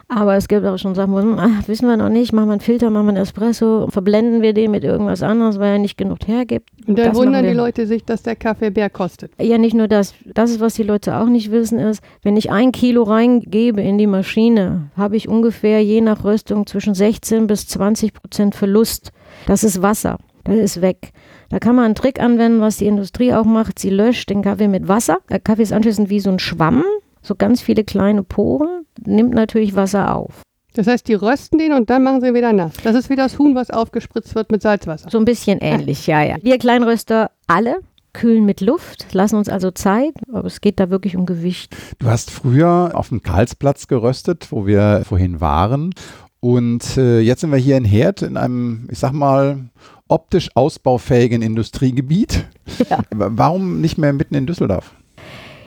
Aber 0.08 0.36
es 0.36 0.48
gibt 0.48 0.66
auch 0.66 0.80
schon 0.80 0.96
Sachen, 0.96 1.14
wo, 1.14 1.40
ach, 1.40 1.68
wissen 1.68 1.88
wir 1.88 1.96
noch 1.96 2.10
nicht, 2.10 2.34
machen 2.34 2.48
wir 2.48 2.54
einen 2.54 2.62
Filter, 2.62 2.90
machen 2.90 3.06
wir 3.06 3.10
einen 3.10 3.24
Espresso, 3.24 3.88
verblenden 3.90 4.42
wir 4.42 4.54
den 4.54 4.72
mit 4.72 4.84
irgendwas 4.84 5.22
anderes, 5.22 5.60
weil 5.60 5.74
er 5.74 5.80
nicht 5.80 5.98
genug 5.98 6.28
hergibt. 6.28 6.70
Und 6.88 6.98
dann 6.98 7.10
Das 7.10 7.16
wundern 7.16 7.46
die. 7.46 7.54
Leute 7.54 7.86
sich, 7.86 8.04
dass 8.06 8.24
der 8.24 8.36
Kaffee 8.36 8.72
mehr 8.72 8.90
kostet. 8.90 9.32
Ja, 9.40 9.60
nicht 9.60 9.76
nur 9.76 9.88
das. 9.88 10.16
Das 10.26 10.50
ist, 10.50 10.60
was 10.60 10.74
die 10.74 10.84
Leute 10.84 11.18
auch 11.18 11.28
nicht 11.28 11.52
wissen, 11.52 11.78
ist, 11.78 12.02
wenn 12.24 12.38
ich 12.38 12.50
ein 12.52 12.72
Kilo 12.72 13.04
reingebe 13.04 13.82
in 13.82 14.00
die 14.00 14.08
Maschine, 14.08 14.90
habe 14.98 15.16
ich 15.16 15.28
ungefähr 15.28 15.84
je 15.84 16.02
nach 16.02 16.24
Röstung 16.24 16.66
zwischen 16.66 16.96
16 16.96 17.46
bis 17.46 17.68
20 17.68 18.14
Prozent 18.14 18.56
Verlust. 18.56 19.12
Das 19.46 19.64
ist 19.64 19.84
Wasser. 19.84 20.18
Das 20.50 20.58
ist 20.58 20.82
weg. 20.82 21.12
Da 21.50 21.60
kann 21.60 21.76
man 21.76 21.86
einen 21.86 21.96
Trick 21.96 22.20
anwenden, 22.20 22.60
was 22.60 22.78
die 22.78 22.88
Industrie 22.88 23.34
auch 23.34 23.46
macht. 23.46 23.80
Sie 23.80 23.90
löscht 23.90 24.30
den 24.30 24.42
Kaffee 24.42 24.68
mit 24.68 24.88
Wasser. 24.88 25.20
Der 25.30 25.40
Kaffee 25.40 25.62
ist 25.62 25.74
anschließend 25.74 26.10
wie 26.10 26.20
so 26.20 26.32
ein 26.32 26.40
Schwamm. 26.40 26.84
so 27.22 27.36
ganz 27.36 27.62
viele 27.62 27.84
kleine 27.84 28.24
Poren, 28.24 28.86
nimmt 29.06 29.34
natürlich 29.34 29.76
Wasser 29.76 30.16
auf. 30.16 30.42
Das 30.74 30.88
heißt, 30.88 31.08
die 31.08 31.16
rösten 31.16 31.58
den 31.58 31.74
und 31.74 31.90
dann 31.90 32.04
machen 32.04 32.22
sie 32.22 32.28
ihn 32.28 32.34
wieder 32.34 32.54
nass. 32.54 32.74
Das 32.84 32.96
ist 32.96 33.10
wie 33.10 33.16
das 33.16 33.38
Huhn, 33.38 33.56
was 33.56 33.70
aufgespritzt 33.72 34.36
wird 34.36 34.52
mit 34.52 34.62
Salzwasser. 34.62 35.10
So 35.10 35.18
ein 35.18 35.26
bisschen 35.26 35.60
ähnlich, 35.60 36.08
ja, 36.08 36.24
ja. 36.24 36.38
Wir 36.42 36.58
Kleinröster 36.58 37.32
alle 37.48 37.78
kühlen 38.14 38.46
mit 38.46 38.62
Luft, 38.62 39.14
lassen 39.14 39.36
uns 39.36 39.50
also 39.50 39.72
Zeit, 39.72 40.14
aber 40.32 40.46
es 40.46 40.62
geht 40.62 40.80
da 40.80 40.90
wirklich 40.90 41.16
um 41.16 41.26
Gewicht. 41.26 41.76
Du 42.00 42.08
hast 42.08 42.32
früher 42.32 42.92
auf 42.94 43.10
dem 43.10 43.22
Karlsplatz 43.22 43.88
geröstet, 43.88 44.48
wo 44.52 44.66
wir 44.66 45.04
vorhin 45.06 45.42
waren. 45.42 45.94
Und 46.40 46.98
äh, 46.98 47.20
jetzt 47.20 47.42
sind 47.42 47.52
wir 47.52 47.58
hier 47.58 47.78
in 47.78 47.86
Herd 47.86 48.22
in 48.22 48.38
einem, 48.38 48.88
ich 48.92 49.00
sag 49.00 49.12
mal, 49.12 49.70
optisch 50.10 50.50
ausbaufähigen 50.56 51.42
Industriegebiet. 51.42 52.46
Ja. 52.90 53.00
Warum 53.12 53.80
nicht 53.80 53.98
mehr 53.98 54.14
mitten 54.14 54.36
in 54.36 54.46
Düsseldorf? 54.46 54.94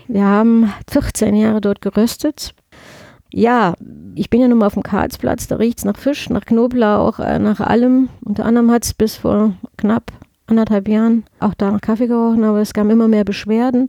Wir 0.09 0.25
haben 0.25 0.73
14 0.91 1.35
Jahre 1.35 1.61
dort 1.61 1.81
geröstet. 1.81 2.55
Ja, 3.33 3.75
ich 4.15 4.29
bin 4.29 4.43
ja 4.43 4.49
nun 4.49 4.59
mal 4.59 4.67
auf 4.67 4.75
dem 4.75 4.83
Karlsplatz, 4.83 5.49
da 5.49 5.57
riecht 5.57 5.79
es 5.79 5.85
nach 5.87 5.97
Fisch, 5.97 6.29
nach 6.29 6.45
Knoblauch, 6.45 7.19
äh, 7.19 7.39
nach 7.39 7.61
allem. 7.61 8.11
Unter 8.23 8.45
anderem 8.45 8.71
hat 8.71 8.85
es 8.85 8.93
bis 8.93 9.17
vor 9.17 9.55
knapp 9.79 10.13
anderthalb 10.47 10.87
Jahren 10.87 11.25
auch 11.41 11.55
da 11.55 11.71
nach 11.71 11.81
Kaffee 11.81 12.09
gerochen, 12.09 12.45
aber 12.45 12.61
es 12.61 12.75
kamen 12.75 12.91
immer 12.91 13.09
mehr 13.09 13.25
Beschwerden. 13.25 13.89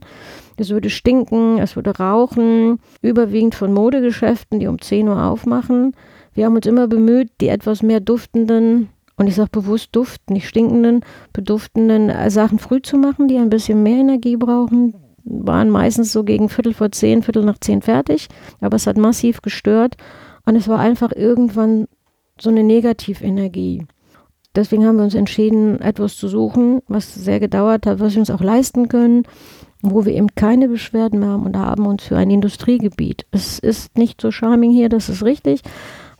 Es 0.56 0.70
würde 0.70 0.88
stinken, 0.88 1.58
es 1.58 1.76
würde 1.76 1.96
rauchen, 1.98 2.78
überwiegend 3.02 3.54
von 3.54 3.72
Modegeschäften, 3.72 4.60
die 4.60 4.66
um 4.66 4.80
10 4.80 5.08
Uhr 5.08 5.22
aufmachen. 5.22 5.94
Wir 6.32 6.46
haben 6.46 6.56
uns 6.56 6.66
immer 6.66 6.88
bemüht, 6.88 7.30
die 7.40 7.48
etwas 7.48 7.82
mehr 7.82 8.00
duftenden, 8.00 8.88
und 9.16 9.26
ich 9.26 9.34
sage 9.34 9.50
bewusst 9.52 9.90
Duft, 9.92 10.30
nicht 10.30 10.48
stinkenden, 10.48 11.00
beduftenden 11.32 12.10
äh, 12.10 12.30
Sachen 12.30 12.58
früh 12.58 12.82
zu 12.82 12.96
machen, 12.96 13.28
die 13.28 13.38
ein 13.38 13.50
bisschen 13.50 13.82
mehr 13.82 13.98
Energie 13.98 14.36
brauchen. 14.36 14.94
Waren 15.24 15.70
meistens 15.70 16.12
so 16.12 16.24
gegen 16.24 16.48
Viertel 16.48 16.74
vor 16.74 16.92
zehn, 16.92 17.22
Viertel 17.22 17.44
nach 17.44 17.58
zehn 17.58 17.80
fertig, 17.80 18.28
aber 18.60 18.76
es 18.76 18.86
hat 18.86 18.98
massiv 18.98 19.40
gestört 19.40 19.96
und 20.44 20.56
es 20.56 20.68
war 20.68 20.78
einfach 20.78 21.12
irgendwann 21.14 21.86
so 22.38 22.50
eine 22.50 22.62
Negativenergie. 22.62 23.86
Deswegen 24.54 24.86
haben 24.86 24.96
wir 24.96 25.04
uns 25.04 25.14
entschieden, 25.14 25.80
etwas 25.80 26.16
zu 26.16 26.28
suchen, 26.28 26.80
was 26.86 27.14
sehr 27.14 27.40
gedauert 27.40 27.86
hat, 27.86 28.00
was 28.00 28.14
wir 28.14 28.20
uns 28.20 28.30
auch 28.30 28.42
leisten 28.42 28.88
können, 28.88 29.24
wo 29.82 30.04
wir 30.04 30.14
eben 30.14 30.34
keine 30.34 30.68
Beschwerden 30.68 31.20
mehr 31.20 31.30
haben 31.30 31.44
und 31.46 31.56
haben 31.56 31.86
uns 31.86 32.04
für 32.04 32.16
ein 32.16 32.30
Industriegebiet. 32.30 33.26
Es 33.32 33.58
ist 33.58 33.98
nicht 33.98 34.20
so 34.20 34.30
charming 34.30 34.70
hier, 34.70 34.88
das 34.88 35.08
ist 35.08 35.24
richtig, 35.24 35.62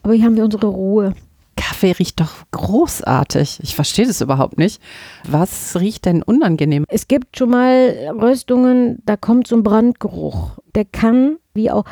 aber 0.02 0.14
hier 0.14 0.24
haben 0.24 0.36
wir 0.36 0.44
unsere 0.44 0.66
Ruhe. 0.66 1.14
Kaffee 1.64 1.92
riecht 1.92 2.20
doch 2.20 2.44
großartig. 2.50 3.60
Ich 3.62 3.74
verstehe 3.74 4.06
das 4.06 4.20
überhaupt 4.20 4.58
nicht. 4.58 4.82
Was 5.26 5.80
riecht 5.80 6.04
denn 6.04 6.22
unangenehm? 6.22 6.84
Es 6.88 7.08
gibt 7.08 7.38
schon 7.38 7.50
mal 7.50 8.12
Röstungen, 8.20 8.98
da 9.06 9.16
kommt 9.16 9.46
so 9.46 9.56
ein 9.56 9.62
Brandgeruch. 9.62 10.58
Der 10.74 10.84
kann, 10.84 11.38
wie 11.54 11.70
auch, 11.70 11.86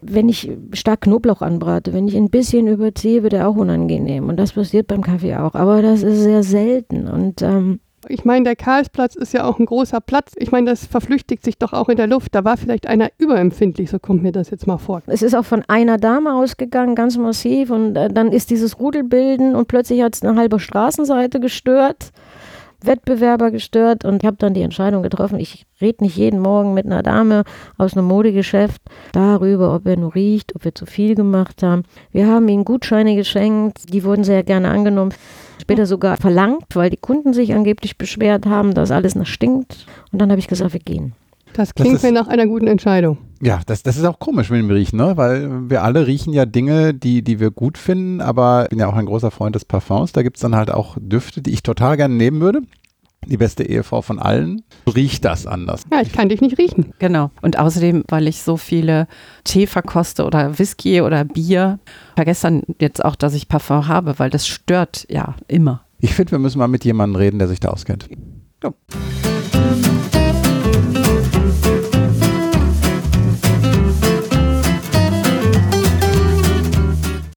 wenn 0.00 0.30
ich 0.30 0.50
stark 0.72 1.02
Knoblauch 1.02 1.42
anbrate, 1.42 1.92
wenn 1.92 2.08
ich 2.08 2.16
ein 2.16 2.30
bisschen 2.30 2.66
überziehe, 2.68 3.22
wird 3.22 3.34
er 3.34 3.48
auch 3.48 3.56
unangenehm. 3.56 4.30
Und 4.30 4.38
das 4.38 4.54
passiert 4.54 4.86
beim 4.86 5.02
Kaffee 5.02 5.36
auch. 5.36 5.54
Aber 5.54 5.82
das 5.82 6.02
ist 6.02 6.22
sehr 6.22 6.42
selten. 6.42 7.06
Und 7.06 7.42
ähm, 7.42 7.80
Ich 8.08 8.24
meine, 8.24 8.44
der 8.44 8.56
Karlsplatz 8.56 9.14
ist 9.14 9.32
ja 9.32 9.44
auch 9.44 9.58
ein 9.58 9.66
großer 9.66 10.00
Platz. 10.00 10.32
Ich 10.36 10.50
meine, 10.50 10.70
das 10.70 10.86
verflüchtigt 10.86 11.44
sich 11.44 11.58
doch 11.58 11.72
auch 11.72 11.88
in 11.88 11.96
der 11.96 12.08
Luft. 12.08 12.34
Da 12.34 12.44
war 12.44 12.56
vielleicht 12.56 12.86
einer 12.86 13.10
überempfindlich, 13.18 13.90
so 13.90 13.98
kommt 13.98 14.22
mir 14.22 14.32
das 14.32 14.50
jetzt 14.50 14.66
mal 14.66 14.78
vor. 14.78 15.02
es 15.06 15.22
ist 15.22 15.34
auch 15.34 15.44
von 15.44 15.62
einer 15.68 15.98
Dame 15.98 16.34
ausgegangen, 16.34 16.94
ganz 16.94 17.16
massiv. 17.16 17.70
Und 17.70 17.96
äh, 17.96 18.08
dann 18.08 18.32
ist 18.32 18.50
dieses 18.50 18.80
Rudelbilden 18.80 19.54
und 19.54 19.68
plötzlich 19.68 20.02
hat 20.02 20.16
es 20.16 20.22
eine 20.22 20.38
halbe 20.38 20.58
Straßenseite 20.58 21.38
gestört. 21.38 22.12
Wettbewerber 22.84 23.50
gestört 23.50 24.04
und 24.04 24.22
ich 24.22 24.26
habe 24.26 24.36
dann 24.38 24.54
die 24.54 24.62
Entscheidung 24.62 25.02
getroffen, 25.02 25.38
ich 25.38 25.66
rede 25.80 26.04
nicht 26.04 26.16
jeden 26.16 26.40
Morgen 26.40 26.74
mit 26.74 26.86
einer 26.86 27.02
Dame 27.02 27.44
aus 27.78 27.96
einem 27.96 28.06
Modegeschäft 28.06 28.82
darüber, 29.12 29.74
ob 29.74 29.86
er 29.86 29.96
nur 29.96 30.14
riecht, 30.14 30.54
ob 30.54 30.64
wir 30.64 30.74
zu 30.74 30.86
viel 30.86 31.14
gemacht 31.14 31.62
haben. 31.62 31.84
Wir 32.10 32.26
haben 32.26 32.48
ihm 32.48 32.64
Gutscheine 32.64 33.16
geschenkt, 33.16 33.92
die 33.92 34.04
wurden 34.04 34.24
sehr 34.24 34.42
gerne 34.42 34.70
angenommen, 34.70 35.14
später 35.62 35.86
sogar 35.86 36.16
verlangt, 36.18 36.64
weil 36.74 36.90
die 36.90 36.96
Kunden 36.98 37.32
sich 37.32 37.54
angeblich 37.54 37.96
beschwert 37.96 38.46
haben, 38.46 38.74
dass 38.74 38.90
alles 38.90 39.14
nach 39.14 39.26
stinkt. 39.26 39.86
Und 40.12 40.20
dann 40.20 40.30
habe 40.30 40.38
ich 40.38 40.48
gesagt, 40.48 40.72
wir 40.72 40.80
gehen. 40.80 41.14
Das 41.54 41.74
klingt 41.74 41.96
ist- 41.96 42.02
mir 42.02 42.12
nach 42.12 42.28
einer 42.28 42.46
guten 42.46 42.66
Entscheidung. 42.66 43.18
Ja, 43.40 43.60
das, 43.66 43.82
das 43.82 43.96
ist 43.96 44.04
auch 44.04 44.18
komisch 44.20 44.50
mit 44.50 44.60
dem 44.60 44.70
Riechen, 44.70 44.98
ne? 44.98 45.16
weil 45.16 45.68
wir 45.68 45.82
alle 45.82 46.06
riechen 46.06 46.32
ja 46.32 46.46
Dinge, 46.46 46.94
die, 46.94 47.22
die 47.22 47.40
wir 47.40 47.50
gut 47.50 47.76
finden, 47.76 48.20
aber 48.20 48.64
ich 48.64 48.68
bin 48.70 48.78
ja 48.78 48.86
auch 48.86 48.94
ein 48.94 49.06
großer 49.06 49.32
Freund 49.32 49.56
des 49.56 49.64
Parfums. 49.64 50.12
Da 50.12 50.22
gibt 50.22 50.36
es 50.36 50.42
dann 50.42 50.54
halt 50.54 50.70
auch 50.70 50.96
Düfte, 51.00 51.42
die 51.42 51.50
ich 51.50 51.62
total 51.64 51.96
gerne 51.96 52.14
nehmen 52.14 52.40
würde. 52.40 52.60
Die 53.26 53.36
beste 53.36 53.62
Ehefrau 53.62 54.02
von 54.02 54.18
allen. 54.18 54.62
Riecht 54.92 55.24
das 55.24 55.46
anders? 55.46 55.84
Ja, 55.92 56.00
ich 56.00 56.12
kann 56.12 56.28
dich 56.28 56.40
nicht 56.40 56.58
riechen. 56.58 56.92
Genau. 56.98 57.30
Und 57.40 57.56
außerdem, 57.56 58.02
weil 58.08 58.26
ich 58.26 58.42
so 58.42 58.56
viele 58.56 59.06
Tee 59.44 59.68
verkoste 59.68 60.24
oder 60.24 60.58
Whisky 60.58 61.00
oder 61.02 61.24
Bier, 61.24 61.78
vergesse 62.16 62.42
dann 62.48 62.62
jetzt 62.80 63.04
auch, 63.04 63.14
dass 63.14 63.34
ich 63.34 63.48
Parfum 63.48 63.86
habe, 63.86 64.18
weil 64.18 64.30
das 64.30 64.48
stört 64.48 65.06
ja 65.08 65.36
immer. 65.46 65.84
Ich 66.00 66.14
finde, 66.14 66.32
wir 66.32 66.40
müssen 66.40 66.58
mal 66.58 66.66
mit 66.66 66.84
jemandem 66.84 67.16
reden, 67.16 67.38
der 67.38 67.46
sich 67.46 67.60
da 67.60 67.68
auskennt. 67.68 68.08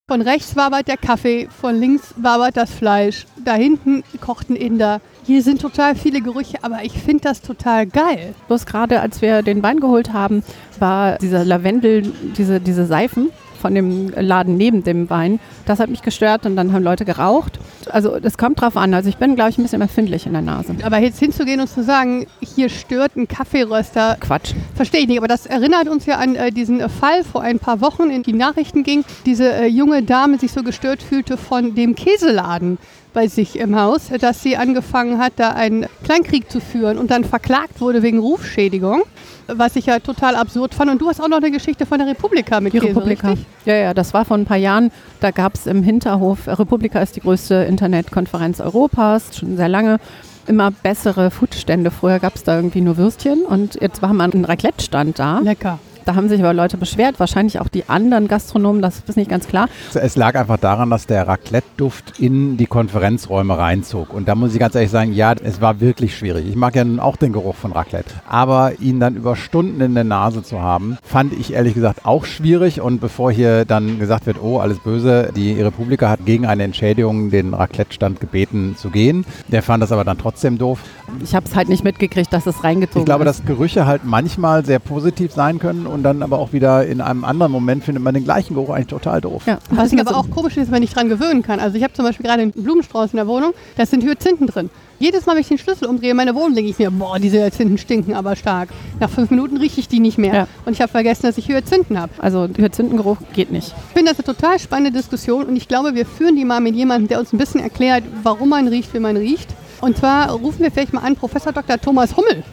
Von 0.08 0.22
rechts 0.22 0.56
wabert 0.56 0.88
der 0.88 0.98
Kaffee, 0.98 1.48
von 1.50 1.76
links 1.76 2.14
wabert 2.18 2.58
das 2.58 2.72
Fleisch. 2.72 3.26
Da 3.44 3.54
hinten 3.54 4.04
kocht 4.22 4.50
ein 4.50 4.56
Inder. 4.56 5.02
Hier 5.26 5.42
sind 5.42 5.60
total 5.60 5.96
viele 5.96 6.22
Gerüche, 6.22 6.60
aber 6.62 6.84
ich 6.84 6.94
finde 6.94 7.22
das 7.22 7.42
total 7.42 7.88
geil. 7.88 8.36
Bloß 8.48 8.68
gerade 8.68 9.02
als 9.02 9.24
wir 9.24 9.42
den 9.42 9.64
Wein 9.64 9.80
geholt 9.80 10.14
haben, 10.14 10.44
war 10.78 11.18
dieser 11.18 11.44
Lavendel, 11.44 12.14
diese, 12.38 12.60
diese 12.60 12.86
Seifen 12.86 13.32
von 13.60 13.74
dem 13.74 14.10
Laden 14.16 14.58
neben 14.58 14.84
dem 14.84 15.10
Wein, 15.10 15.40
das 15.66 15.80
hat 15.80 15.90
mich 15.90 16.04
gestört 16.04 16.46
und 16.46 16.56
dann 16.56 16.72
haben 16.74 16.84
Leute 16.84 17.06
geraucht. 17.06 17.58
Also 17.90 18.20
das 18.20 18.38
kommt 18.38 18.62
drauf 18.62 18.78
an. 18.78 18.94
Also 18.94 19.10
ich 19.10 19.18
bin, 19.18 19.34
glaube 19.34 19.50
ich, 19.50 19.58
ein 19.58 19.64
bisschen 19.64 19.82
empfindlich 19.82 20.28
in 20.28 20.34
der 20.34 20.44
Nase. 20.44 20.76
Aber 20.84 21.00
jetzt 21.00 21.18
hinzugehen 21.18 21.60
und 21.60 21.68
zu 21.68 21.82
sagen, 21.82 22.28
hier 22.42 22.70
stört 22.70 23.16
ein 23.16 23.28
Kaffeeröster, 23.28 24.18
Quatsch. 24.20 24.54
verstehe 24.76 25.02
ich 25.02 25.08
nicht. 25.08 25.18
Aber 25.18 25.28
das 25.28 25.48
erinnert 25.48 25.88
uns 25.88 26.06
ja 26.06 26.18
an 26.18 26.36
äh, 26.36 26.52
diesen 26.52 26.82
äh, 26.82 26.88
Fall 26.88 27.24
vor 27.24 27.42
ein 27.42 27.58
paar 27.58 27.82
Wochen, 27.82 28.12
in 28.12 28.22
die 28.22 28.34
Nachrichten 28.34 28.84
ging, 28.84 29.04
diese 29.26 29.52
äh, 29.52 29.66
junge 29.66 30.04
Dame 30.04 30.38
sich 30.38 30.52
so 30.52 30.62
gestört 30.62 31.02
fühlte 31.02 31.36
von 31.36 31.74
dem 31.74 31.96
Käseladen 31.96 32.78
bei 33.16 33.28
sich 33.28 33.58
im 33.58 33.76
Haus, 33.80 34.10
dass 34.20 34.44
sie 34.44 34.58
angefangen 34.58 35.18
hat, 35.18 35.34
da 35.38 35.52
einen 35.52 35.88
Kleinkrieg 36.04 36.52
zu 36.52 36.60
führen 36.60 37.00
und 37.00 37.10
dann 37.10 37.24
verklagt 37.24 37.82
wurde 37.82 38.04
wegen 38.04 38.20
Rufschädigung, 38.20 39.02
was 39.48 39.76
ich 39.76 39.88
ja 39.88 40.00
total 40.00 40.36
absurd 40.36 40.76
fand. 40.76 40.92
Und 40.92 41.02
du 41.02 41.08
hast 41.08 41.20
auch 41.22 41.30
noch 41.30 41.38
eine 41.38 41.50
Geschichte 41.50 41.88
von 41.88 41.98
der 41.98 42.08
Republika 42.08 42.60
mit 42.60 42.74
Die 42.74 42.78
Republika. 42.78 43.30
richtig? 43.30 43.48
Ja, 43.66 43.76
ja, 43.76 43.94
das 43.96 44.14
war 44.14 44.26
vor 44.26 44.38
ein 44.38 44.46
paar 44.46 44.58
Jahren. 44.58 44.92
Da 45.22 45.32
gab 45.32 45.56
es 45.56 45.66
im 45.66 45.82
Hinterhof, 45.82 46.48
Republika 46.48 47.00
ist 47.00 47.16
die 47.16 47.22
größte 47.22 47.56
Internetkonferenz 47.56 48.60
Europas, 48.60 49.38
schon 49.38 49.58
sehr 49.58 49.70
lange. 49.70 50.00
Immer 50.46 50.70
bessere 50.70 51.32
Foodstände. 51.32 51.90
Früher 51.90 52.20
gab 52.20 52.36
es 52.36 52.44
da 52.44 52.56
irgendwie 52.58 52.82
nur 52.82 52.98
Würstchen 52.98 53.44
und 53.46 53.82
jetzt 53.82 54.04
war 54.04 54.14
man 54.14 54.32
ein 54.32 54.46
Raclette-Stand 54.46 55.18
da. 55.18 55.40
Lecker. 55.40 55.80
Da 56.06 56.14
haben 56.14 56.30
sich 56.30 56.40
aber 56.40 56.54
Leute 56.54 56.78
beschwert, 56.78 57.20
wahrscheinlich 57.20 57.60
auch 57.60 57.68
die 57.68 57.90
anderen 57.90 58.28
Gastronomen, 58.28 58.80
das 58.82 59.02
ist 59.08 59.18
nicht 59.18 59.30
ganz 59.30 59.48
klar. 59.48 59.68
Es 59.96 60.16
lag 60.16 60.36
einfach 60.36 60.58
daran, 60.58 60.92
dass 60.92 61.08
der 61.08 61.28
Raclette-Duft 61.28 62.20
in 62.20 62.58
die 62.58 62.68
Konferenzräume 62.68 63.58
reinzog. 63.58 64.14
Und 64.14 64.28
da 64.28 64.36
muss 64.36 64.54
ich 64.54 64.60
ganz 64.60 64.76
ehrlich 64.76 64.92
sagen, 64.92 65.14
ja, 65.14 65.34
es 65.34 65.62
war 65.62 65.80
wirklich 65.80 66.16
schwierig. 66.16 66.48
Ich 66.48 66.56
mag 66.56 66.76
ja 66.76 66.84
nun 66.84 67.00
auch 67.00 67.16
den 67.16 67.34
Geruch 67.34 67.56
von 67.56 67.72
Raclette. 67.72 68.14
Aber 68.30 68.74
ihn 68.80 69.00
dann 69.00 69.16
über 69.16 69.36
Stunden 69.36 69.82
in 69.82 69.96
der 69.96 70.04
Nase 70.04 70.44
zu 70.44 70.62
haben, 70.62 70.98
fand 71.04 71.34
ich 71.34 71.54
ehrlich 71.54 71.74
gesagt 71.74 72.06
auch 72.06 72.26
schwierig. 72.26 72.82
Und 72.82 73.02
bevor 73.02 73.32
hier 73.32 73.66
dann 73.66 73.98
gesagt 73.98 74.28
wird, 74.28 74.38
oh, 74.40 74.60
alles 74.60 74.78
böse, 74.80 75.32
die 75.36 75.60
Republika 75.60 76.08
hat 76.08 76.24
gegen 76.26 76.46
eine 76.46 76.64
Entschädigung 76.64 77.32
den 77.32 77.56
Raclette-Stand 77.56 78.20
gebeten 78.20 78.76
zu 78.78 78.92
gehen. 78.92 79.26
Der 79.48 79.64
fand 79.64 79.82
das 79.82 79.92
aber 79.92 80.04
dann 80.04 80.20
trotzdem 80.20 80.60
doof. 80.60 80.80
Ich 81.24 81.34
habe 81.34 81.48
es 81.48 81.56
halt 81.56 81.68
nicht 81.68 81.84
mitgekriegt, 81.84 82.32
dass 82.32 82.46
es 82.46 82.64
reingezogen 82.64 83.02
Ich 83.02 83.06
glaube, 83.06 83.24
ist. 83.26 83.40
dass 83.40 83.46
Gerüche 83.48 83.88
halt 83.88 84.04
manchmal 84.06 84.64
sehr 84.64 84.78
positiv 84.80 85.32
sein 85.32 85.58
können 85.58 85.88
und 85.96 86.04
dann 86.04 86.22
aber 86.22 86.38
auch 86.38 86.54
wieder 86.54 86.86
in 86.86 87.02
einem 87.02 87.24
anderen 87.24 87.52
Moment 87.52 87.84
findet 87.84 88.04
man 88.04 88.14
den 88.14 88.24
gleichen 88.24 88.54
Geruch 88.54 88.70
eigentlich 88.70 88.88
total 88.88 89.22
doof. 89.22 89.44
ja, 89.48 89.58
Was 89.72 89.92
ich 89.92 90.00
aber 90.00 90.16
auch 90.16 90.30
komisch 90.30 90.58
ist, 90.58 90.72
wenn 90.72 90.84
ich 90.84 90.94
dran 90.94 91.10
gewöhnen 91.10 91.42
kann. 91.42 91.60
Also 91.60 91.78
ich 91.78 91.84
habe 91.84 91.94
zum 91.94 92.06
Beispiel 92.06 92.26
gerade 92.26 92.44
einen 92.44 92.52
Blumenstrauß 92.52 93.12
in 93.14 93.18
der 93.18 93.28
Wohnung, 93.28 93.54
da 93.78 93.86
sind 93.86 94.04
Hyazinthen 94.04 94.48
drin. 94.48 94.70
Jedes 95.00 95.26
Mal, 95.26 95.34
wenn 95.34 95.42
ich 95.42 95.48
den 95.48 95.58
Schlüssel 95.58 95.88
umdrehe 95.88 96.12
in 96.12 96.18
meine 96.18 96.36
Wohnung, 96.36 96.54
denke 96.54 96.70
ich 96.70 96.80
mir, 96.80 96.90
boah, 96.92 97.20
diese 97.20 97.38
Hyazinthen 97.38 97.78
stinken 97.78 98.14
aber 98.14 98.36
stark. 98.36 98.70
Nach 99.00 99.10
fünf 99.10 99.30
Minuten 99.30 99.58
rieche 99.58 99.80
ich 99.80 99.88
die 99.90 100.00
nicht 100.00 100.18
mehr. 100.18 100.34
Ja. 100.34 100.48
Und 100.66 100.74
ich 100.74 100.82
habe 100.82 100.92
vergessen, 100.92 101.24
dass 101.24 101.38
ich 101.38 101.48
Hyazinthen 101.50 102.00
habe. 102.00 102.14
Also 102.20 102.48
Hyazinthengeruch 102.56 103.18
geht 103.34 103.52
nicht. 103.52 103.74
Ich 103.90 103.94
finde 103.94 104.12
das 104.12 104.20
eine 104.20 104.36
total 104.36 104.60
spannende 104.60 104.92
Diskussion 104.98 105.46
und 105.46 105.56
ich 105.56 105.68
glaube, 105.68 105.96
wir 105.96 106.06
führen 106.06 106.36
die 106.36 106.46
mal 106.46 106.62
mit 106.62 106.76
jemandem, 106.76 107.08
der 107.10 107.20
uns 107.20 107.34
ein 107.34 107.38
bisschen 107.38 107.62
erklärt, 107.62 108.04
warum 108.24 108.50
man 108.50 108.68
riecht, 108.68 108.94
wie 108.94 109.00
man 109.00 109.18
riecht. 109.18 109.50
Und 109.82 109.98
zwar 109.98 110.32
rufen 110.32 110.62
wir 110.64 110.72
vielleicht 110.72 110.94
mal 110.94 111.02
an 111.02 111.16
Professor 111.16 111.52
Dr. 111.52 111.80
Thomas 111.80 112.16
Hummel. 112.16 112.44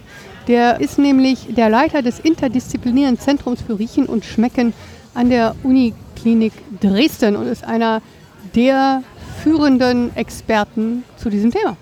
Der 0.47 0.81
ist 0.81 0.99
nämlich 0.99 1.55
der 1.55 1.69
Leiter 1.69 2.01
des 2.01 2.19
interdisziplinären 2.19 3.17
Zentrums 3.17 3.61
für 3.61 3.79
Riechen 3.79 4.07
und 4.07 4.25
Schmecken 4.25 4.73
an 5.13 5.29
der 5.29 5.55
Uniklinik 5.63 6.51
Dresden 6.81 7.37
und 7.37 7.47
ist 7.47 7.63
einer 7.63 8.01
der 8.53 9.03
führenden 9.41 10.15
Experten 10.17 11.05
zu 11.15 11.29
diesem 11.29 11.51
Thema. 11.51 11.77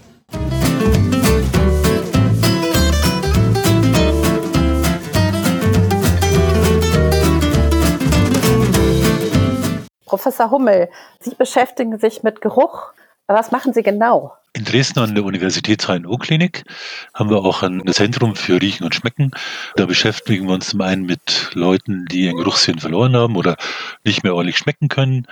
Professor 10.05 10.51
Hummel, 10.51 10.89
Sie 11.19 11.33
beschäftigen 11.33 11.97
sich 11.97 12.21
mit 12.21 12.41
Geruch. 12.41 12.93
Was 13.34 13.51
machen 13.51 13.73
Sie 13.73 13.82
genau? 13.82 14.34
In 14.53 14.65
Dresden 14.65 14.99
an 14.99 15.15
der 15.15 15.23
Universitäts-HNO-Klinik 15.23 16.65
haben 17.13 17.29
wir 17.29 17.38
auch 17.38 17.63
ein 17.63 17.82
Zentrum 17.93 18.36
für 18.36 18.61
Riechen 18.61 18.84
und 18.84 18.93
Schmecken. 18.93 19.32
Da 19.77 19.86
beschäftigen 19.86 20.47
wir 20.47 20.55
uns 20.55 20.69
zum 20.69 20.82
einen 20.82 21.05
mit 21.05 21.51
Leuten, 21.53 22.05
die 22.07 22.25
ihren 22.25 22.36
Geruchssinn 22.36 22.79
verloren 22.79 23.15
haben 23.15 23.38
oder 23.38 23.55
nicht 24.03 24.23
mehr 24.23 24.36
ordentlich 24.36 24.57
schmecken 24.57 24.89
können. 24.89 25.25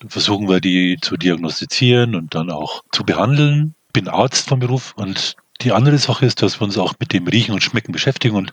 Da 0.00 0.08
versuchen 0.08 0.48
wir 0.48 0.60
die 0.60 0.98
zu 1.00 1.16
diagnostizieren 1.16 2.16
und 2.16 2.34
dann 2.34 2.50
auch 2.50 2.82
zu 2.90 3.04
behandeln. 3.04 3.76
Ich 3.86 3.92
bin 3.92 4.08
Arzt 4.08 4.48
vom 4.48 4.58
Beruf 4.58 4.92
und 4.96 5.36
die 5.60 5.70
andere 5.70 5.98
Sache 5.98 6.26
ist, 6.26 6.42
dass 6.42 6.60
wir 6.60 6.64
uns 6.64 6.76
auch 6.76 6.94
mit 6.98 7.12
dem 7.12 7.28
Riechen 7.28 7.54
und 7.54 7.62
Schmecken 7.62 7.92
beschäftigen 7.92 8.34
und 8.34 8.50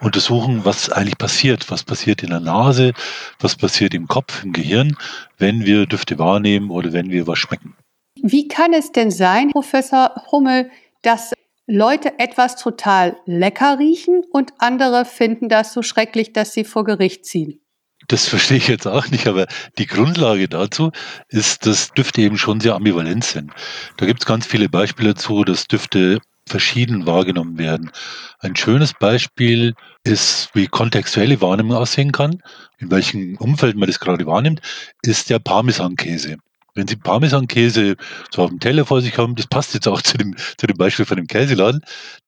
untersuchen, 0.00 0.64
was 0.64 0.90
eigentlich 0.90 1.18
passiert. 1.18 1.72
Was 1.72 1.82
passiert 1.82 2.22
in 2.22 2.30
der 2.30 2.38
Nase, 2.38 2.92
was 3.40 3.56
passiert 3.56 3.94
im 3.94 4.06
Kopf, 4.06 4.44
im 4.44 4.52
Gehirn, 4.52 4.96
wenn 5.38 5.66
wir 5.66 5.86
Düfte 5.86 6.20
wahrnehmen 6.20 6.70
oder 6.70 6.92
wenn 6.92 7.10
wir 7.10 7.26
was 7.26 7.40
schmecken. 7.40 7.74
Wie 8.22 8.48
kann 8.48 8.72
es 8.72 8.92
denn 8.92 9.10
sein, 9.10 9.50
Professor 9.50 10.22
Hummel, 10.30 10.70
dass 11.02 11.32
Leute 11.66 12.18
etwas 12.18 12.56
total 12.56 13.16
lecker 13.26 13.78
riechen 13.78 14.22
und 14.32 14.52
andere 14.58 15.04
finden 15.04 15.48
das 15.48 15.72
so 15.72 15.82
schrecklich, 15.82 16.32
dass 16.32 16.52
sie 16.52 16.64
vor 16.64 16.84
Gericht 16.84 17.24
ziehen? 17.26 17.60
Das 18.08 18.28
verstehe 18.28 18.58
ich 18.58 18.68
jetzt 18.68 18.86
auch 18.86 19.08
nicht, 19.08 19.26
aber 19.26 19.46
die 19.78 19.86
Grundlage 19.86 20.48
dazu 20.48 20.92
ist, 21.28 21.66
dass 21.66 21.90
Düfte 21.92 22.20
eben 22.20 22.38
schon 22.38 22.60
sehr 22.60 22.74
ambivalent 22.74 23.24
sind. 23.24 23.50
Da 23.96 24.06
gibt 24.06 24.20
es 24.20 24.26
ganz 24.26 24.46
viele 24.46 24.68
Beispiele 24.68 25.14
dazu, 25.14 25.42
dass 25.42 25.66
Düfte 25.66 26.20
verschieden 26.48 27.06
wahrgenommen 27.06 27.58
werden. 27.58 27.90
Ein 28.38 28.54
schönes 28.54 28.92
Beispiel 28.94 29.74
ist, 30.04 30.50
wie 30.54 30.68
kontextuelle 30.68 31.40
Wahrnehmung 31.40 31.76
aussehen 31.76 32.12
kann, 32.12 32.42
in 32.78 32.90
welchem 32.90 33.36
Umfeld 33.38 33.76
man 33.76 33.88
das 33.88 33.98
gerade 33.98 34.26
wahrnimmt, 34.26 34.60
ist 35.02 35.28
der 35.28 35.40
Parmesankäse. 35.40 36.36
Wenn 36.76 36.86
Sie 36.86 36.96
Parmesankäse 36.96 37.96
so 38.30 38.42
auf 38.42 38.50
dem 38.50 38.60
Teller 38.60 38.84
vor 38.84 39.00
sich 39.00 39.16
haben, 39.18 39.34
das 39.34 39.46
passt 39.46 39.74
jetzt 39.74 39.88
auch 39.88 40.02
zu 40.02 40.16
dem, 40.18 40.36
zu 40.56 40.66
dem 40.66 40.76
Beispiel 40.76 41.04
von 41.04 41.16
dem 41.16 41.26
Käseladen, 41.26 41.80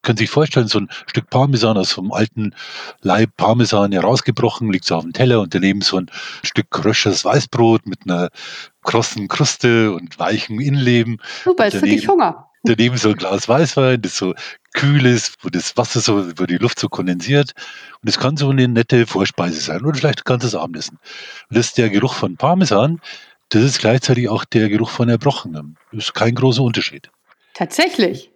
können 0.03 0.17
Sie 0.17 0.25
sich 0.25 0.31
vorstellen, 0.31 0.69
so 0.69 0.81
ein 0.81 0.89
Stück 1.07 1.31
Parmesan 1.31 1.77
aus 1.77 1.99
einem 1.99 2.13
alten 2.13 2.55
Leib 3.03 3.31
Parmesan 3.37 3.93
herausgebrochen, 3.93 4.73
liegt 4.73 4.87
so 4.87 4.97
auf 4.97 5.05
dem 5.05 5.13
Teller 5.13 5.41
und 5.41 5.55
daneben 5.55 5.83
so 5.83 5.99
ein 5.99 6.11
Stück 6.43 6.71
krösches 6.71 7.25
Weißbrot 7.25 7.87
mit 7.87 8.01
einer 8.05 8.31
krossen 8.83 9.29
Kruste 9.29 9.93
und 9.93 10.19
weichem 10.19 10.61
Innenleben. 10.61 11.19
Super, 11.45 11.65
jetzt 11.65 11.81
kriege 11.81 11.97
ich 11.97 12.09
Hunger. 12.09 12.49
Daneben 12.65 12.97
so 12.97 13.11
ein 13.11 13.17
Glas 13.17 13.49
Weißwein, 13.49 14.03
das 14.03 14.17
so 14.17 14.35
kühl 14.75 15.07
ist, 15.07 15.37
wo 15.43 15.49
das 15.49 15.77
Wasser 15.77 16.01
so, 16.01 16.39
wo 16.39 16.45
die 16.45 16.59
Luft 16.59 16.79
so 16.79 16.89
kondensiert. 16.89 17.53
Und 18.03 18.09
es 18.09 18.19
kann 18.19 18.37
so 18.37 18.49
eine 18.49 18.67
nette 18.67 19.07
Vorspeise 19.07 19.61
sein 19.61 19.85
oder 19.85 19.97
vielleicht 19.97 20.21
ein 20.21 20.25
ganzes 20.25 20.55
Abendessen. 20.55 20.99
Und 21.49 21.57
das 21.57 21.67
ist 21.67 21.79
der 21.79 21.91
Geruch 21.91 22.15
von 22.15 22.37
Parmesan, 22.37 23.01
das 23.51 23.63
ist 23.63 23.79
gleichzeitig 23.79 24.29
auch 24.29 24.45
der 24.45 24.69
Geruch 24.69 24.91
von 24.91 25.09
Erbrochenem. 25.09 25.77
Das 25.93 26.05
ist 26.05 26.15
kein 26.15 26.35
großer 26.35 26.63
Unterschied. 26.63 27.11
Tatsächlich. 27.55 28.31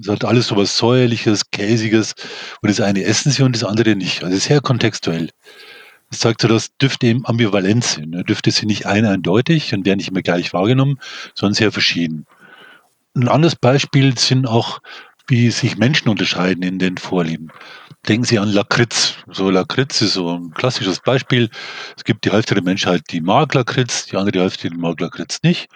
Es 0.00 0.08
hat 0.08 0.24
alles 0.24 0.48
so 0.48 0.56
was 0.56 0.76
Säuerliches, 0.76 1.50
Käsiges 1.50 2.14
und 2.60 2.68
das 2.68 2.80
eine 2.80 3.04
essen 3.04 3.30
sie 3.30 3.42
und 3.42 3.54
das 3.54 3.62
andere 3.62 3.94
nicht. 3.94 4.24
Also 4.24 4.36
sehr 4.38 4.60
kontextuell. 4.60 5.30
Das 6.10 6.20
zeigt 6.20 6.40
so, 6.40 6.48
dass 6.48 6.76
Düfte 6.78 7.06
eben 7.06 7.24
ambivalent 7.26 7.84
sind. 7.84 8.10
Ne? 8.10 8.24
Düfte 8.24 8.50
sind 8.50 8.68
nicht 8.68 8.86
ein 8.86 9.04
eindeutig 9.04 9.72
und 9.72 9.86
werden 9.86 9.98
nicht 9.98 10.08
immer 10.08 10.22
gleich 10.22 10.52
wahrgenommen, 10.52 10.98
sondern 11.34 11.54
sehr 11.54 11.72
verschieden. 11.72 12.26
Ein 13.14 13.28
anderes 13.28 13.54
Beispiel 13.54 14.18
sind 14.18 14.46
auch, 14.46 14.80
wie 15.26 15.50
sich 15.50 15.76
Menschen 15.76 16.08
unterscheiden 16.08 16.62
in 16.62 16.78
den 16.78 16.98
Vorlieben. 16.98 17.50
Denken 18.08 18.24
Sie 18.24 18.38
an 18.38 18.50
Lakritz. 18.50 19.14
So 19.28 19.48
Lakritz 19.48 20.02
ist 20.02 20.14
so 20.14 20.36
ein 20.36 20.50
klassisches 20.52 21.00
Beispiel. 21.00 21.48
Es 21.96 22.04
gibt 22.04 22.26
die 22.26 22.32
Hälfte 22.32 22.54
der 22.54 22.62
Menschheit, 22.62 23.02
die 23.10 23.22
mag 23.22 23.54
Lakritz, 23.54 24.06
die 24.06 24.16
andere 24.16 24.40
Hälfte, 24.40 24.68
die 24.68 24.76
mag 24.76 25.00
Lakritz 25.00 25.42
nicht. 25.42 25.70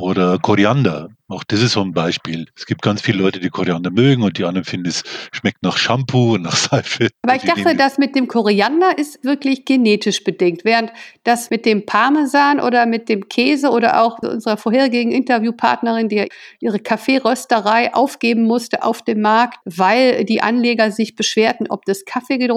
Oder 0.00 0.38
Koriander. 0.38 1.08
Auch 1.28 1.42
das 1.42 1.60
ist 1.60 1.72
so 1.72 1.80
ein 1.80 1.92
Beispiel. 1.92 2.46
Es 2.56 2.66
gibt 2.66 2.82
ganz 2.82 3.02
viele 3.02 3.18
Leute, 3.18 3.40
die 3.40 3.48
Koriander 3.48 3.90
mögen 3.90 4.22
und 4.22 4.38
die 4.38 4.44
anderen 4.44 4.64
finden, 4.64 4.88
es 4.88 5.02
schmeckt 5.32 5.62
nach 5.62 5.76
Shampoo 5.76 6.34
und 6.34 6.42
nach 6.42 6.54
Seife. 6.56 7.08
Aber 7.22 7.34
ich 7.34 7.42
dachte, 7.42 7.74
das 7.74 7.98
mit 7.98 8.14
dem 8.14 8.28
Koriander 8.28 8.96
ist 8.96 9.24
wirklich 9.24 9.64
genetisch 9.64 10.22
bedingt, 10.22 10.64
während 10.64 10.92
das 11.24 11.50
mit 11.50 11.66
dem 11.66 11.84
Parmesan 11.84 12.60
oder 12.60 12.86
mit 12.86 13.08
dem 13.08 13.28
Käse 13.28 13.70
oder 13.70 14.02
auch 14.02 14.20
unserer 14.20 14.56
vorherigen 14.56 15.10
Interviewpartnerin, 15.10 16.08
die 16.08 16.28
ihre 16.60 16.78
Kaffeerösterei 16.78 17.92
aufgeben 17.92 18.44
musste 18.44 18.84
auf 18.84 19.02
dem 19.02 19.20
Markt, 19.20 19.58
weil 19.64 20.24
die 20.24 20.42
Anleger 20.42 20.92
sich 20.92 21.16
beschwerten, 21.16 21.66
ob 21.68 21.84
das 21.86 22.04
Kaffee 22.04 22.38
gedroht 22.38 22.56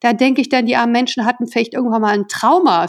da 0.00 0.12
denke 0.12 0.40
ich 0.40 0.48
dann, 0.48 0.66
die 0.66 0.76
armen 0.76 0.92
Menschen 0.92 1.24
hatten 1.24 1.46
vielleicht 1.46 1.74
irgendwann 1.74 2.02
mal 2.02 2.14
ein 2.14 2.28
Trauma. 2.28 2.88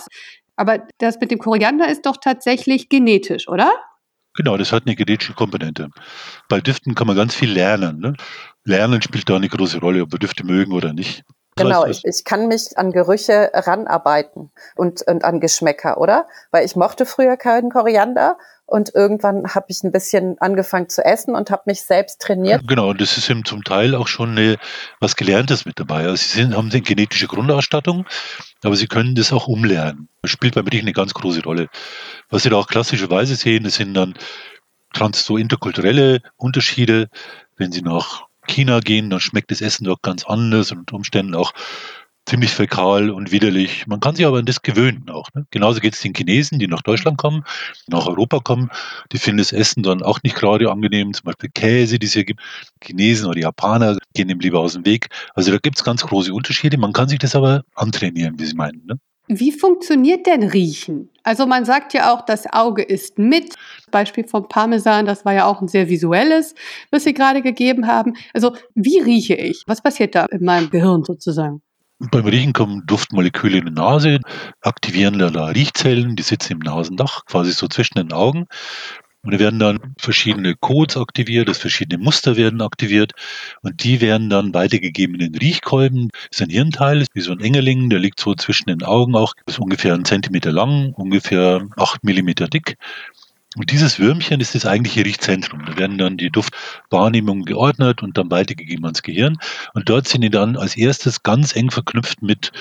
Aber 0.55 0.85
das 0.97 1.19
mit 1.19 1.31
dem 1.31 1.39
Koriander 1.39 1.87
ist 1.89 2.05
doch 2.05 2.17
tatsächlich 2.17 2.89
genetisch, 2.89 3.47
oder? 3.47 3.71
Genau, 4.39 4.55
das 4.55 4.71
hat 4.71 4.83
eine 4.85 4.95
genetische 4.95 5.33
Komponente. 5.33 5.89
Bei 6.47 6.61
Düften 6.61 6.95
kann 6.95 7.07
man 7.07 7.17
ganz 7.17 7.35
viel 7.35 7.51
lernen. 7.51 7.99
Ne? 7.99 8.13
Lernen 8.63 9.01
spielt 9.01 9.29
da 9.29 9.35
eine 9.35 9.49
große 9.49 9.81
Rolle, 9.81 10.01
ob 10.03 10.13
wir 10.13 10.19
Düfte 10.19 10.45
mögen 10.45 10.71
oder 10.71 10.93
nicht. 10.93 11.25
Genau, 11.57 11.85
ich, 11.85 12.05
ich 12.05 12.23
kann 12.23 12.47
mich 12.47 12.77
an 12.77 12.93
Gerüche 12.93 13.51
ranarbeiten 13.53 14.49
und, 14.77 15.01
und 15.01 15.25
an 15.25 15.41
Geschmäcker, 15.41 15.99
oder? 15.99 16.25
Weil 16.51 16.65
ich 16.65 16.77
mochte 16.77 17.05
früher 17.05 17.35
keinen 17.35 17.69
Koriander 17.69 18.37
und 18.65 18.95
irgendwann 18.95 19.55
habe 19.55 19.65
ich 19.67 19.83
ein 19.83 19.91
bisschen 19.91 20.37
angefangen 20.39 20.87
zu 20.87 21.03
essen 21.03 21.35
und 21.35 21.51
habe 21.51 21.63
mich 21.65 21.81
selbst 21.81 22.21
trainiert. 22.21 22.65
Genau, 22.65 22.91
und 22.91 23.01
das 23.01 23.17
ist 23.17 23.29
eben 23.29 23.43
zum 23.43 23.65
Teil 23.65 23.93
auch 23.93 24.07
schon 24.07 24.37
eine, 24.37 24.57
was 25.01 25.17
Gelerntes 25.17 25.65
mit 25.65 25.81
dabei. 25.81 26.05
Also 26.05 26.15
Sie 26.15 26.37
sind, 26.37 26.55
haben 26.55 26.69
eine 26.71 26.79
genetische 26.79 27.27
Grundausstattung, 27.27 28.05
aber 28.63 28.75
Sie 28.75 28.87
können 28.87 29.15
das 29.15 29.31
auch 29.31 29.47
umlernen. 29.47 30.09
Das 30.21 30.31
spielt 30.31 30.55
beim 30.55 30.67
Riechen 30.67 30.85
eine 30.85 30.93
ganz 30.93 31.13
große 31.13 31.43
Rolle. 31.43 31.69
Was 32.29 32.43
Sie 32.43 32.49
da 32.49 32.57
auch 32.57 32.67
klassischerweise 32.67 33.35
sehen, 33.35 33.63
das 33.63 33.75
sind 33.75 33.93
dann 33.93 34.13
trans 34.93 35.23
so 35.23 35.37
interkulturelle 35.37 36.21
Unterschiede. 36.35 37.09
Wenn 37.57 37.71
Sie 37.71 37.81
nach 37.81 38.27
China 38.47 38.79
gehen, 38.79 39.09
dann 39.09 39.19
schmeckt 39.19 39.51
das 39.51 39.61
Essen 39.61 39.85
dort 39.85 40.01
ganz 40.01 40.25
anders 40.25 40.71
und 40.71 40.79
unter 40.79 40.95
Umständen 40.95 41.35
auch 41.35 41.53
ziemlich 42.29 42.51
fäkal 42.51 43.09
und 43.09 43.31
widerlich. 43.31 43.87
Man 43.87 43.99
kann 43.99 44.15
sich 44.15 44.25
aber 44.25 44.37
an 44.37 44.45
das 44.45 44.61
gewöhnen 44.61 45.09
auch. 45.09 45.27
Ne? 45.33 45.45
Genauso 45.49 45.79
geht 45.79 45.95
es 45.95 46.01
den 46.01 46.13
Chinesen, 46.13 46.59
die 46.59 46.67
nach 46.67 46.83
Deutschland 46.83 47.17
kommen, 47.17 47.43
nach 47.87 48.07
Europa 48.07 48.39
kommen. 48.39 48.69
Die 49.11 49.17
finden 49.17 49.39
das 49.39 49.51
Essen 49.51 49.83
dann 49.83 50.03
auch 50.03 50.21
nicht 50.23 50.35
gerade 50.35 50.69
angenehm. 50.71 51.13
Zum 51.13 51.25
Beispiel 51.25 51.49
Käse, 51.49 51.97
die 51.97 52.05
es 52.05 52.13
hier 52.13 52.25
gibt. 52.25 52.41
Chinesen 52.83 53.27
oder 53.27 53.39
Japaner 53.39 53.97
gehen 54.13 54.27
dem 54.27 54.39
lieber 54.39 54.59
aus 54.59 54.73
dem 54.73 54.85
Weg. 54.85 55.07
Also 55.33 55.51
da 55.51 55.57
gibt 55.57 55.77
es 55.77 55.83
ganz 55.83 56.03
große 56.03 56.31
Unterschiede. 56.33 56.77
Man 56.77 56.93
kann 56.93 57.09
sich 57.09 57.19
das 57.19 57.35
aber 57.35 57.63
antrainieren, 57.73 58.37
wie 58.37 58.45
Sie 58.45 58.55
meinen. 58.55 58.85
Ne? 58.85 58.99
Wie 59.27 59.51
funktioniert 59.51 60.27
denn 60.27 60.43
Riechen? 60.43 61.09
Also 61.23 61.45
man 61.45 61.65
sagt 61.65 61.93
ja 61.93 62.13
auch, 62.13 62.25
das 62.25 62.45
Auge 62.51 62.83
ist 62.83 63.17
mit. 63.17 63.55
Beispiel 63.91 64.27
vom 64.27 64.47
Parmesan, 64.47 65.05
das 65.05 65.25
war 65.25 65.33
ja 65.33 65.45
auch 65.45 65.61
ein 65.61 65.67
sehr 65.67 65.89
visuelles, 65.89 66.53
was 66.91 67.03
Sie 67.03 67.13
gerade 67.13 67.41
gegeben 67.41 67.87
haben. 67.87 68.13
Also 68.33 68.55
wie 68.75 68.99
rieche 68.99 69.35
ich? 69.35 69.63
Was 69.65 69.81
passiert 69.81 70.13
da 70.13 70.25
in 70.25 70.43
meinem 70.43 70.69
Gehirn 70.69 71.03
sozusagen? 71.03 71.61
Beim 71.99 72.25
Riechen 72.25 72.53
kommen 72.53 72.85
Duftmoleküle 72.85 73.57
in 73.57 73.65
die 73.65 73.71
Nase, 73.71 74.19
aktivieren 74.61 75.19
da 75.19 75.47
Riechzellen, 75.47 76.15
die 76.15 76.23
sitzen 76.23 76.53
im 76.53 76.59
Nasendach, 76.59 77.25
quasi 77.25 77.51
so 77.51 77.67
zwischen 77.67 77.95
den 77.95 78.13
Augen. 78.13 78.47
Und 79.21 79.33
da 79.33 79.39
werden 79.39 79.59
dann 79.59 79.95
verschiedene 79.99 80.55
Codes 80.55 80.95
aktiviert, 80.95 81.49
das 81.49 81.57
verschiedene 81.57 82.01
Muster 82.01 82.37
werden 82.37 82.61
aktiviert 82.61 83.11
und 83.63 83.83
die 83.83 83.99
werden 83.99 84.29
dann 84.29 84.53
weitergegeben 84.53 85.19
in 85.19 85.33
den 85.33 85.41
Riechkolben. 85.41 86.07
Das 86.13 86.39
ist 86.39 86.41
ein 86.41 86.49
Hirnteil, 86.49 87.05
wie 87.13 87.19
so 87.19 87.33
ein 87.33 87.41
Engerling, 87.41 87.89
der 87.89 87.99
liegt 87.99 88.21
so 88.21 88.33
zwischen 88.33 88.67
den 88.69 88.83
Augen 88.83 89.17
auch, 89.17 89.33
ist 89.45 89.59
ungefähr 89.59 89.93
einen 89.93 90.05
Zentimeter 90.05 90.53
lang, 90.53 90.93
ungefähr 90.93 91.67
acht 91.75 92.05
Millimeter 92.05 92.47
dick. 92.47 92.77
Und 93.59 93.71
dieses 93.71 93.99
Würmchen 93.99 94.39
ist 94.39 94.55
das 94.55 94.65
eigentliche 94.65 95.03
Riechzentrum. 95.03 95.65
Da 95.65 95.77
werden 95.77 95.97
dann 95.97 96.15
die 96.15 96.29
Duftwahrnehmungen 96.29 97.43
geordnet 97.43 98.01
und 98.01 98.17
dann 98.17 98.31
weitergegeben 98.31 98.85
ans 98.85 99.03
Gehirn. 99.03 99.37
Und 99.73 99.89
dort 99.89 100.07
sind 100.07 100.21
die 100.21 100.29
dann 100.29 100.55
als 100.55 100.77
erstes 100.77 101.23
ganz 101.23 101.53
eng 101.57 101.69
verknüpft 101.69 102.21
mit 102.21 102.53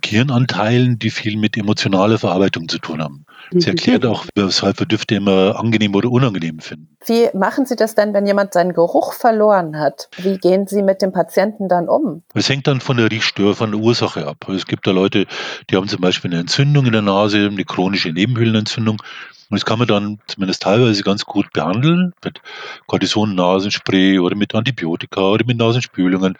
Gehirnanteilen, 0.00 0.98
die 0.98 1.10
viel 1.10 1.36
mit 1.36 1.58
emotionaler 1.58 2.18
Verarbeitung 2.18 2.66
zu 2.66 2.78
tun 2.78 3.02
haben. 3.02 3.26
Das 3.50 3.66
mhm. 3.66 3.72
erklärt 3.72 4.06
auch, 4.06 4.24
weshalb 4.34 4.78
wir 4.78 4.86
Düfte 4.86 5.16
immer 5.16 5.56
angenehm 5.58 5.94
oder 5.94 6.10
unangenehm 6.10 6.60
finden. 6.60 6.96
Wie 7.04 7.28
machen 7.36 7.66
Sie 7.66 7.76
das 7.76 7.94
denn, 7.94 8.14
wenn 8.14 8.26
jemand 8.26 8.54
seinen 8.54 8.72
Geruch 8.72 9.12
verloren 9.12 9.78
hat? 9.78 10.08
Wie 10.16 10.38
gehen 10.38 10.66
Sie 10.66 10.82
mit 10.82 11.02
dem 11.02 11.12
Patienten 11.12 11.68
dann 11.68 11.90
um? 11.90 12.22
Es 12.32 12.48
hängt 12.48 12.66
dann 12.66 12.80
von 12.80 12.96
der 12.96 13.10
Riechstör, 13.10 13.54
von 13.54 13.72
der 13.72 13.80
Ursache 13.80 14.26
ab. 14.26 14.48
Es 14.48 14.64
gibt 14.64 14.86
da 14.86 14.92
Leute, 14.92 15.26
die 15.68 15.76
haben 15.76 15.88
zum 15.88 16.00
Beispiel 16.00 16.30
eine 16.30 16.40
Entzündung 16.40 16.86
in 16.86 16.92
der 16.92 17.02
Nase, 17.02 17.48
eine 17.52 17.64
chronische 17.66 18.10
Nebenhöhlenentzündung. 18.12 19.02
Und 19.50 19.58
das 19.58 19.64
kann 19.64 19.78
man 19.78 19.88
dann 19.88 20.18
zumindest 20.26 20.62
teilweise 20.62 21.02
ganz 21.02 21.24
gut 21.24 21.52
behandeln 21.52 22.12
mit 22.22 22.42
Cortison-Nasenspray 22.86 24.18
oder 24.18 24.36
mit 24.36 24.54
Antibiotika 24.54 25.22
oder 25.22 25.44
mit 25.46 25.56
Nasenspülungen. 25.56 26.32
Und 26.32 26.38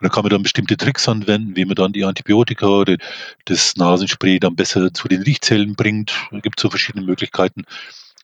dann 0.00 0.10
kann 0.10 0.22
man 0.22 0.30
dann 0.30 0.42
bestimmte 0.42 0.76
Tricks 0.78 1.06
anwenden, 1.08 1.54
wie 1.54 1.66
man 1.66 1.74
dann 1.74 1.92
die 1.92 2.04
Antibiotika 2.04 2.66
oder 2.66 2.96
das 3.44 3.76
Nasenspray 3.76 4.40
dann 4.40 4.56
besser 4.56 4.92
zu 4.94 5.06
den 5.06 5.22
Riechzellen 5.22 5.74
bringt. 5.74 6.14
Es 6.32 6.42
gibt 6.42 6.58
so 6.58 6.70
verschiedene 6.70 7.04
Möglichkeiten. 7.04 7.64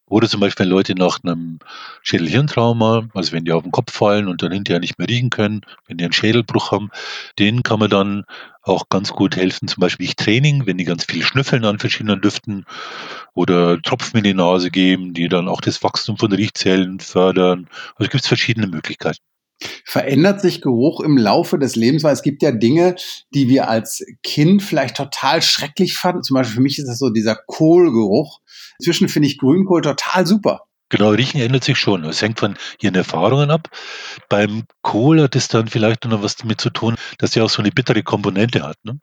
Oder 0.06 0.28
zum 0.28 0.40
Beispiel 0.40 0.66
Leute 0.66 0.94
nach 0.94 1.20
einem 1.24 1.58
Schädelhirntrauma, 2.02 3.08
also 3.14 3.32
wenn 3.32 3.46
die 3.46 3.52
auf 3.52 3.62
den 3.62 3.72
Kopf 3.72 3.92
fallen 3.92 4.28
und 4.28 4.42
dann 4.42 4.52
hinterher 4.52 4.80
nicht 4.80 4.98
mehr 4.98 5.08
riechen 5.08 5.30
können, 5.30 5.62
wenn 5.86 5.96
die 5.96 6.04
einen 6.04 6.12
Schädelbruch 6.12 6.70
haben, 6.70 6.90
denen 7.38 7.62
kann 7.62 7.78
man 7.78 7.88
dann 7.88 8.24
auch 8.62 8.88
ganz 8.88 9.10
gut 9.10 9.36
helfen, 9.36 9.68
zum 9.68 9.80
Beispiel 9.80 10.06
ich 10.06 10.16
Training, 10.16 10.66
wenn 10.66 10.78
die 10.78 10.84
ganz 10.84 11.04
viel 11.04 11.22
schnüffeln 11.22 11.64
an 11.64 11.78
verschiedenen 11.78 12.20
Düften 12.20 12.64
oder 13.34 13.80
Tropfen 13.82 14.18
in 14.18 14.24
die 14.24 14.34
Nase 14.34 14.70
geben, 14.70 15.14
die 15.14 15.28
dann 15.28 15.48
auch 15.48 15.60
das 15.60 15.82
Wachstum 15.82 16.16
von 16.16 16.32
Riechzellen 16.32 17.00
fördern. 17.00 17.68
Also 17.96 18.10
gibt 18.10 18.22
es 18.22 18.28
verschiedene 18.28 18.68
Möglichkeiten. 18.68 19.18
Verändert 19.84 20.40
sich 20.40 20.60
Geruch 20.60 21.00
im 21.00 21.16
Laufe 21.16 21.58
des 21.58 21.76
Lebens? 21.76 22.02
Weil 22.02 22.14
es 22.14 22.22
gibt 22.22 22.42
ja 22.42 22.52
Dinge, 22.52 22.96
die 23.34 23.48
wir 23.48 23.68
als 23.68 24.04
Kind 24.22 24.62
vielleicht 24.62 24.96
total 24.96 25.42
schrecklich 25.42 25.94
fanden. 25.94 26.22
Zum 26.22 26.34
Beispiel 26.34 26.56
für 26.56 26.62
mich 26.62 26.78
ist 26.78 26.88
das 26.88 26.98
so 26.98 27.10
dieser 27.10 27.36
Kohlgeruch. 27.36 28.40
Inzwischen 28.78 29.08
finde 29.08 29.28
ich 29.28 29.38
Grünkohl 29.38 29.82
total 29.82 30.26
super. 30.26 30.66
Genau, 30.92 31.08
Riechen 31.08 31.40
ändert 31.40 31.64
sich 31.64 31.78
schon. 31.78 32.04
Es 32.04 32.20
hängt 32.20 32.38
von 32.38 32.54
ihren 32.78 32.94
Erfahrungen 32.94 33.50
ab. 33.50 33.70
Beim 34.28 34.64
Kohl 34.82 35.22
hat 35.22 35.34
es 35.34 35.48
dann 35.48 35.68
vielleicht 35.68 36.04
noch 36.04 36.22
was 36.22 36.36
damit 36.36 36.60
zu 36.60 36.68
tun, 36.68 36.96
dass 37.16 37.34
er 37.34 37.46
auch 37.46 37.48
so 37.48 37.62
eine 37.62 37.70
bittere 37.70 38.02
Komponente 38.02 38.62
hat. 38.62 38.76
Ne? 38.84 38.98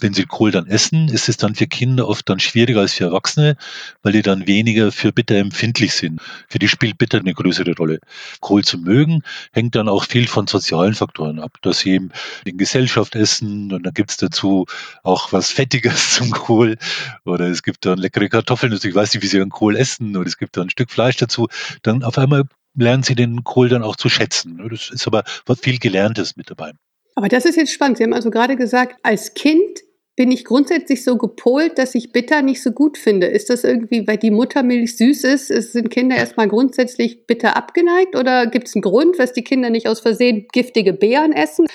Wenn 0.00 0.14
sie 0.14 0.24
Kohl 0.24 0.50
dann 0.50 0.66
essen, 0.66 1.08
ist 1.08 1.28
es 1.28 1.36
dann 1.36 1.54
für 1.54 1.66
Kinder 1.66 2.08
oft 2.08 2.28
dann 2.28 2.40
schwieriger 2.40 2.80
als 2.80 2.94
für 2.94 3.04
Erwachsene, 3.04 3.56
weil 4.02 4.12
die 4.12 4.22
dann 4.22 4.46
weniger 4.46 4.92
für 4.92 5.12
Bitter 5.12 5.36
empfindlich 5.36 5.92
sind. 5.94 6.20
Für 6.48 6.58
die 6.58 6.68
spielt 6.68 6.98
Bitter 6.98 7.18
eine 7.18 7.34
größere 7.34 7.74
Rolle. 7.76 8.00
Kohl 8.40 8.64
zu 8.64 8.78
mögen 8.78 9.22
hängt 9.52 9.74
dann 9.74 9.88
auch 9.88 10.04
viel 10.04 10.28
von 10.28 10.46
sozialen 10.46 10.94
Faktoren 10.94 11.40
ab, 11.40 11.58
dass 11.62 11.80
sie 11.80 11.92
eben 11.92 12.10
in 12.44 12.58
Gesellschaft 12.58 13.14
essen 13.14 13.72
und 13.72 13.84
dann 13.84 13.94
gibt's 13.94 14.16
dazu 14.16 14.66
auch 15.02 15.32
was 15.32 15.50
Fettiges 15.50 16.14
zum 16.14 16.30
Kohl 16.30 16.76
oder 17.24 17.46
es 17.46 17.62
gibt 17.62 17.84
dann 17.86 17.98
leckere 17.98 18.28
Kartoffeln, 18.28 18.72
also 18.72 18.88
ich 18.88 18.94
weiß 18.94 19.14
nicht, 19.14 19.22
wie 19.22 19.28
sie 19.28 19.40
einen 19.40 19.50
Kohl 19.50 19.76
essen 19.76 20.16
oder 20.16 20.26
es 20.26 20.38
gibt 20.38 20.56
dann 20.56 20.66
ein 20.66 20.70
Stück 20.70 20.90
Fleisch 20.90 21.16
dazu. 21.16 21.48
Dann 21.82 22.02
auf 22.02 22.18
einmal 22.18 22.44
lernen 22.74 23.02
sie 23.02 23.14
den 23.14 23.44
Kohl 23.44 23.68
dann 23.68 23.82
auch 23.82 23.96
zu 23.96 24.08
schätzen. 24.08 24.60
Das 24.70 24.90
ist 24.90 25.06
aber 25.06 25.24
was 25.46 25.60
viel 25.60 25.78
Gelerntes 25.78 26.36
mit 26.36 26.50
dabei. 26.50 26.72
Aber 27.14 27.28
das 27.28 27.44
ist 27.44 27.56
jetzt 27.56 27.72
spannend. 27.72 27.98
Sie 27.98 28.04
haben 28.04 28.12
also 28.12 28.30
gerade 28.30 28.54
gesagt, 28.54 28.96
als 29.02 29.34
Kind 29.34 29.80
bin 30.18 30.32
ich 30.32 30.44
grundsätzlich 30.44 31.04
so 31.04 31.16
gepolt, 31.16 31.78
dass 31.78 31.94
ich 31.94 32.10
bitter 32.10 32.42
nicht 32.42 32.60
so 32.60 32.72
gut 32.72 32.98
finde. 32.98 33.28
Ist 33.28 33.50
das 33.50 33.62
irgendwie, 33.62 34.04
weil 34.08 34.16
die 34.16 34.32
Muttermilch 34.32 34.96
süß 34.96 35.22
ist, 35.22 35.46
sind 35.46 35.90
Kinder 35.90 36.16
erstmal 36.16 36.48
grundsätzlich 36.48 37.24
bitter 37.28 37.56
abgeneigt 37.56 38.16
oder 38.16 38.48
gibt 38.48 38.66
es 38.66 38.74
einen 38.74 38.82
Grund, 38.82 39.16
was 39.20 39.32
die 39.32 39.44
Kinder 39.44 39.70
nicht 39.70 39.86
aus 39.86 40.00
Versehen 40.00 40.48
giftige 40.52 40.92
Beeren 40.92 41.32
essen? 41.32 41.68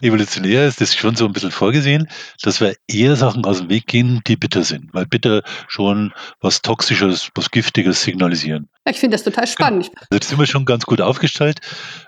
Evolutionär 0.00 0.66
ist 0.66 0.80
das 0.80 0.94
schon 0.94 1.16
so 1.16 1.26
ein 1.26 1.32
bisschen 1.32 1.50
vorgesehen, 1.50 2.08
dass 2.42 2.60
wir 2.60 2.74
eher 2.86 3.16
Sachen 3.16 3.44
aus 3.44 3.58
dem 3.58 3.68
Weg 3.68 3.86
gehen, 3.86 4.20
die 4.26 4.36
bitter 4.36 4.62
sind, 4.62 4.92
weil 4.94 5.06
bitter 5.06 5.42
schon 5.66 6.12
was 6.40 6.62
Toxisches, 6.62 7.30
was 7.34 7.50
Giftiges 7.50 8.02
signalisieren. 8.02 8.68
Ich 8.88 8.98
finde 8.98 9.16
das 9.16 9.24
total 9.24 9.46
spannend. 9.46 9.90
Also 10.10 10.18
da 10.18 10.26
sind 10.26 10.38
wir 10.38 10.46
schon 10.46 10.64
ganz 10.64 10.86
gut 10.86 11.00
aufgestellt 11.00 11.60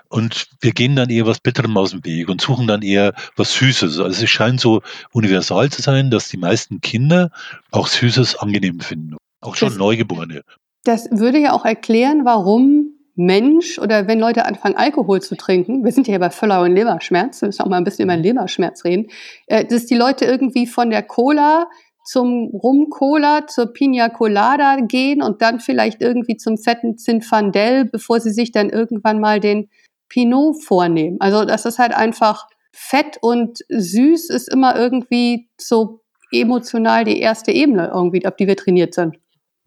und 0.09 0.47
wir 0.61 0.71
gehen 0.71 0.95
dann 0.95 1.09
eher 1.09 1.25
was 1.25 1.39
Bitterem 1.39 1.77
aus 1.77 1.91
dem 1.91 2.03
Weg 2.05 2.29
und 2.29 2.41
suchen 2.41 2.67
dann 2.67 2.81
eher 2.81 3.13
was 3.35 3.53
Süßes. 3.53 3.99
Also 3.99 4.23
es 4.23 4.29
scheint 4.29 4.59
so 4.59 4.81
universal 5.11 5.69
zu 5.69 5.81
sein, 5.81 6.09
dass 6.09 6.29
die 6.29 6.37
meisten 6.37 6.81
Kinder 6.81 7.29
auch 7.71 7.87
Süßes 7.87 8.37
angenehm 8.37 8.79
finden. 8.79 9.17
Auch 9.41 9.55
schon 9.55 9.69
das, 9.69 9.77
Neugeborene. 9.77 10.43
Das 10.83 11.07
würde 11.11 11.39
ja 11.39 11.53
auch 11.53 11.65
erklären, 11.65 12.25
warum 12.25 12.80
Mensch 13.25 13.77
oder 13.77 14.07
wenn 14.07 14.19
Leute 14.19 14.45
anfangen, 14.45 14.75
Alkohol 14.75 15.21
zu 15.21 15.35
trinken, 15.35 15.83
wir 15.83 15.91
sind 15.91 16.07
ja 16.07 16.17
bei 16.17 16.29
Völler 16.29 16.61
und 16.61 16.73
Leberschmerz, 16.73 17.41
wir 17.41 17.47
müssen 17.47 17.61
auch 17.61 17.69
mal 17.69 17.77
ein 17.77 17.83
bisschen 17.83 18.05
über 18.05 18.17
Leberschmerz 18.17 18.83
reden, 18.83 19.07
äh, 19.47 19.63
dass 19.65 19.85
die 19.85 19.95
Leute 19.95 20.25
irgendwie 20.25 20.65
von 20.65 20.89
der 20.89 21.03
Cola 21.03 21.69
zum 22.03 22.49
Rum-Cola, 22.51 23.45
zur 23.45 23.73
Pina 23.73 24.09
Colada 24.09 24.77
gehen 24.81 25.21
und 25.21 25.41
dann 25.43 25.59
vielleicht 25.59 26.01
irgendwie 26.01 26.35
zum 26.35 26.57
fetten 26.57 26.97
Zinfandel, 26.97 27.85
bevor 27.85 28.19
sie 28.19 28.31
sich 28.31 28.51
dann 28.51 28.69
irgendwann 28.69 29.19
mal 29.19 29.39
den 29.39 29.69
Pinot 30.09 30.63
vornehmen. 30.63 31.17
Also 31.19 31.45
das 31.45 31.65
ist 31.65 31.77
halt 31.77 31.93
einfach 31.95 32.47
fett 32.73 33.17
und 33.21 33.59
süß 33.69 34.29
ist 34.31 34.51
immer 34.51 34.75
irgendwie 34.75 35.47
so 35.59 36.01
emotional 36.31 37.03
die 37.03 37.19
erste 37.19 37.51
Ebene 37.51 37.91
irgendwie, 37.93 38.25
auf 38.25 38.35
die 38.35 38.47
wir 38.47 38.57
trainiert 38.57 38.95
sind. 38.95 39.17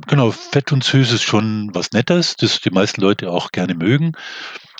Genau, 0.08 0.32
fett 0.32 0.72
und 0.72 0.82
süß 0.82 1.12
ist 1.12 1.22
schon 1.22 1.70
was 1.72 1.92
Nettes, 1.92 2.34
das 2.36 2.60
die 2.60 2.70
meisten 2.70 3.00
Leute 3.00 3.30
auch 3.30 3.52
gerne 3.52 3.74
mögen. 3.74 4.12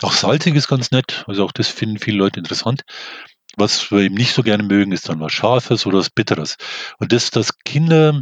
Auch 0.03 0.13
salzig 0.13 0.57
ist 0.57 0.67
ganz 0.69 0.91
nett, 0.91 1.25
also 1.29 1.45
auch 1.45 1.53
das 1.53 1.69
finden 1.69 1.99
viele 1.99 2.19
Leute 2.19 2.41
interessant. 2.41 2.83
Was 3.57 3.93
wir 3.93 4.01
eben 4.01 4.17
nicht 4.17 4.35
so 4.35 4.43
gerne 4.43 4.65
mögen, 4.65 4.91
ist 4.91 5.09
dann 5.09 5.21
was 5.21 5.33
Scharfes 5.33 5.87
oder 5.87 5.99
was 5.99 6.11
Bitteres. 6.11 6.57
Und 6.99 7.13
das, 7.13 7.31
dass 7.31 7.59
Kinder 7.61 8.21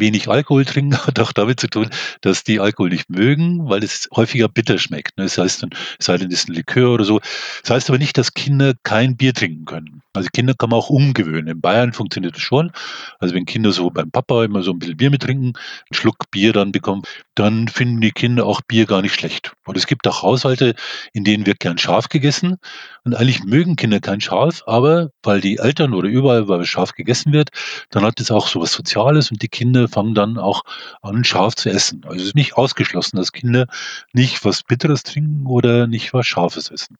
wenig 0.00 0.28
Alkohol 0.28 0.64
trinken, 0.64 0.96
hat 1.06 1.18
auch 1.20 1.32
damit 1.32 1.60
zu 1.60 1.68
tun, 1.68 1.88
dass 2.20 2.44
die 2.44 2.60
Alkohol 2.60 2.90
nicht 2.90 3.10
mögen, 3.10 3.68
weil 3.68 3.84
es 3.84 4.08
häufiger 4.14 4.48
bitter 4.48 4.78
schmeckt. 4.78 5.16
Ne? 5.16 5.24
Das 5.24 5.38
heißt, 5.38 5.62
dann, 5.62 5.70
es 5.98 6.06
sei 6.06 6.16
denn, 6.16 6.28
es 6.28 6.40
ist 6.40 6.48
ein 6.48 6.54
Likör 6.54 6.94
oder 6.94 7.04
so. 7.04 7.20
Das 7.62 7.70
heißt 7.70 7.90
aber 7.90 7.98
nicht, 7.98 8.18
dass 8.18 8.34
Kinder 8.34 8.74
kein 8.82 9.16
Bier 9.16 9.34
trinken 9.34 9.64
können. 9.64 10.02
Also 10.12 10.28
Kinder 10.32 10.54
kann 10.54 10.70
man 10.70 10.78
auch 10.78 10.90
umgewöhnen. 10.90 11.46
In 11.46 11.60
Bayern 11.60 11.92
funktioniert 11.92 12.34
das 12.34 12.42
schon. 12.42 12.72
Also 13.20 13.34
wenn 13.34 13.46
Kinder 13.46 13.72
so 13.72 13.90
beim 13.90 14.10
Papa 14.10 14.44
immer 14.44 14.62
so 14.62 14.72
ein 14.72 14.78
bisschen 14.78 14.96
Bier 14.96 15.10
mittrinken, 15.10 15.48
einen 15.48 15.94
Schluck 15.94 16.30
Bier 16.30 16.52
dann 16.52 16.72
bekommen, 16.72 17.02
dann 17.40 17.68
finden 17.68 18.02
die 18.02 18.10
Kinder 18.10 18.44
auch 18.44 18.60
Bier 18.60 18.84
gar 18.84 19.00
nicht 19.00 19.14
schlecht. 19.14 19.52
Und 19.64 19.78
es 19.78 19.86
gibt 19.86 20.06
auch 20.06 20.22
Haushalte, 20.22 20.74
in 21.14 21.24
denen 21.24 21.46
wird 21.46 21.58
gern 21.58 21.78
scharf 21.78 22.10
gegessen. 22.10 22.58
Und 23.02 23.14
eigentlich 23.14 23.42
mögen 23.44 23.76
Kinder 23.76 23.98
kein 23.98 24.20
Scharf, 24.20 24.62
aber 24.66 25.08
weil 25.22 25.40
die 25.40 25.56
Eltern 25.56 25.94
oder 25.94 26.06
überall, 26.06 26.48
weil 26.48 26.66
scharf 26.66 26.92
gegessen 26.92 27.32
wird, 27.32 27.48
dann 27.88 28.04
hat 28.04 28.20
es 28.20 28.30
auch 28.30 28.46
so 28.46 28.60
was 28.60 28.72
Soziales 28.72 29.30
und 29.30 29.40
die 29.40 29.48
Kinder 29.48 29.88
fangen 29.88 30.14
dann 30.14 30.36
auch 30.36 30.64
an, 31.00 31.24
scharf 31.24 31.54
zu 31.56 31.70
essen. 31.70 32.02
Also 32.04 32.16
es 32.16 32.24
ist 32.24 32.34
nicht 32.34 32.58
ausgeschlossen, 32.58 33.16
dass 33.16 33.32
Kinder 33.32 33.66
nicht 34.12 34.44
was 34.44 34.62
Bitteres 34.62 35.02
trinken 35.02 35.46
oder 35.46 35.86
nicht 35.86 36.12
was 36.12 36.26
Scharfes 36.26 36.70
essen 36.70 36.98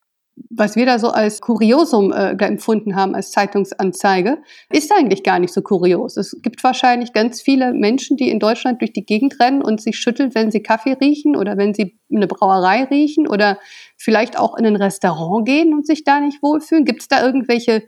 was 0.49 0.77
wir 0.77 0.87
da 0.87 0.99
so 0.99 1.09
als 1.09 1.41
Kuriosum 1.41 2.13
äh, 2.13 2.31
empfunden 2.45 2.97
haben, 2.97 3.15
als 3.15 3.31
Zeitungsanzeige, 3.31 4.39
ist 4.71 4.93
eigentlich 4.93 5.23
gar 5.23 5.39
nicht 5.39 5.53
so 5.53 5.63
kurios. 5.63 6.17
Es 6.17 6.37
gibt 6.43 6.63
wahrscheinlich 6.65 7.13
ganz 7.13 7.43
viele 7.43 7.73
Menschen, 7.73 8.17
die 8.17 8.31
in 8.31 8.39
Deutschland 8.39 8.81
durch 8.81 8.93
die 8.93 9.05
Gegend 9.05 9.39
rennen 9.41 9.63
und 9.63 9.81
sich 9.81 9.99
schütteln, 9.99 10.35
wenn 10.35 10.51
sie 10.51 10.63
Kaffee 10.63 10.97
riechen 11.01 11.37
oder 11.37 11.57
wenn 11.57 11.75
sie 11.75 11.99
eine 12.13 12.27
Brauerei 12.27 12.85
riechen 12.85 13.27
oder 13.27 13.59
vielleicht 13.97 14.39
auch 14.39 14.57
in 14.57 14.67
ein 14.67 14.77
Restaurant 14.77 15.47
gehen 15.47 15.75
und 15.75 15.87
sich 15.87 16.05
da 16.05 16.21
nicht 16.21 16.43
wohlfühlen. 16.43 16.85
Gibt 16.85 17.03
es 17.03 17.09
da 17.09 17.25
irgendwelche 17.25 17.83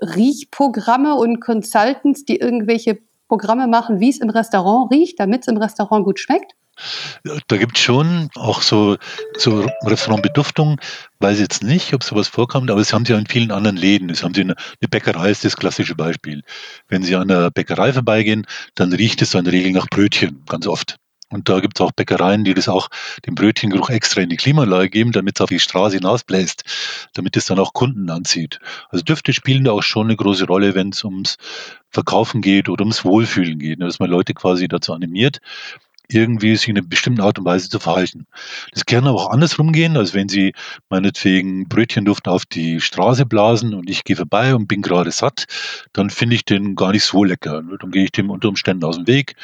Riechprogramme 0.00 1.14
und 1.14 1.40
Consultants, 1.40 2.24
die 2.24 2.36
irgendwelche 2.36 2.98
Programme 3.32 3.66
machen, 3.66 3.98
wie 3.98 4.10
es 4.10 4.20
im 4.20 4.28
Restaurant 4.28 4.92
riecht, 4.92 5.18
damit 5.18 5.40
es 5.40 5.48
im 5.48 5.56
Restaurant 5.56 6.04
gut 6.04 6.20
schmeckt? 6.20 6.52
Da 7.48 7.56
gibt 7.56 7.78
es 7.78 7.82
schon 7.82 8.28
auch 8.34 8.60
so, 8.60 8.98
so 9.38 9.66
Restaurantbeduftung, 9.84 10.78
weiß 11.20 11.40
jetzt 11.40 11.62
nicht, 11.62 11.94
ob 11.94 12.04
sowas 12.04 12.28
vorkommt, 12.28 12.70
aber 12.70 12.80
das 12.80 12.92
haben 12.92 13.06
sie 13.06 13.14
ja 13.14 13.18
in 13.18 13.26
vielen 13.26 13.50
anderen 13.50 13.78
Läden. 13.78 14.08
Das 14.08 14.22
haben 14.22 14.34
sie 14.34 14.42
in 14.42 14.50
eine 14.50 14.88
Bäckerei, 14.90 15.30
ist 15.30 15.46
das 15.46 15.56
klassische 15.56 15.94
Beispiel. 15.94 16.42
Wenn 16.88 17.02
Sie 17.02 17.16
an 17.16 17.28
der 17.28 17.50
Bäckerei 17.50 17.94
vorbeigehen, 17.94 18.46
dann 18.74 18.92
riecht 18.92 19.22
es 19.22 19.32
in 19.32 19.44
der 19.44 19.54
Regel 19.54 19.72
nach 19.72 19.88
Brötchen, 19.88 20.42
ganz 20.46 20.66
oft. 20.66 20.96
Und 21.32 21.48
da 21.48 21.60
gibt 21.60 21.78
es 21.78 21.80
auch 21.80 21.92
Bäckereien, 21.92 22.44
die 22.44 22.54
das 22.54 22.68
auch 22.68 22.88
den 23.26 23.34
Brötchengeruch 23.34 23.90
extra 23.90 24.20
in 24.20 24.28
die 24.28 24.36
Klimaanlage 24.36 24.90
geben, 24.90 25.12
damit 25.12 25.36
es 25.36 25.40
auf 25.40 25.48
die 25.48 25.58
Straße 25.58 25.96
hinausbläst, 25.96 26.64
damit 27.14 27.36
es 27.36 27.46
dann 27.46 27.58
auch 27.58 27.72
Kunden 27.72 28.10
anzieht. 28.10 28.60
Also 28.90 29.02
Düfte 29.02 29.32
spielen 29.32 29.64
da 29.64 29.72
auch 29.72 29.82
schon 29.82 30.06
eine 30.06 30.16
große 30.16 30.46
Rolle, 30.46 30.74
wenn 30.74 30.90
es 30.90 31.02
ums 31.04 31.36
Verkaufen 31.90 32.42
geht 32.42 32.68
oder 32.68 32.82
ums 32.82 33.04
Wohlfühlen 33.04 33.58
geht, 33.58 33.78
ne, 33.78 33.86
dass 33.86 33.98
man 33.98 34.10
Leute 34.10 34.34
quasi 34.34 34.68
dazu 34.68 34.92
animiert, 34.92 35.40
irgendwie 36.08 36.54
sich 36.56 36.68
in 36.68 36.76
einer 36.76 36.86
bestimmten 36.86 37.20
Art 37.20 37.38
und 37.38 37.44
Weise 37.44 37.68
zu 37.68 37.78
verhalten. 37.78 38.26
Das 38.72 38.84
kann 38.84 39.06
aber 39.06 39.18
auch 39.18 39.30
andersrum 39.30 39.72
gehen, 39.72 39.96
als 39.96 40.14
wenn 40.14 40.28
Sie 40.28 40.52
meinetwegen 40.90 41.68
Brötchenduft 41.68 42.28
auf 42.28 42.44
die 42.44 42.80
Straße 42.80 43.26
blasen 43.26 43.74
und 43.74 43.88
ich 43.88 44.04
gehe 44.04 44.16
vorbei 44.16 44.54
und 44.54 44.66
bin 44.68 44.82
gerade 44.82 45.10
satt, 45.10 45.46
dann 45.92 46.10
finde 46.10 46.36
ich 46.36 46.44
den 46.44 46.74
gar 46.74 46.92
nicht 46.92 47.04
so 47.04 47.24
lecker. 47.24 47.62
Dann 47.80 47.90
gehe 47.90 48.04
ich 48.04 48.12
dem 48.12 48.30
unter 48.30 48.48
Umständen 48.48 48.84
aus 48.84 48.96
dem 48.96 49.06
Weg. 49.06 49.36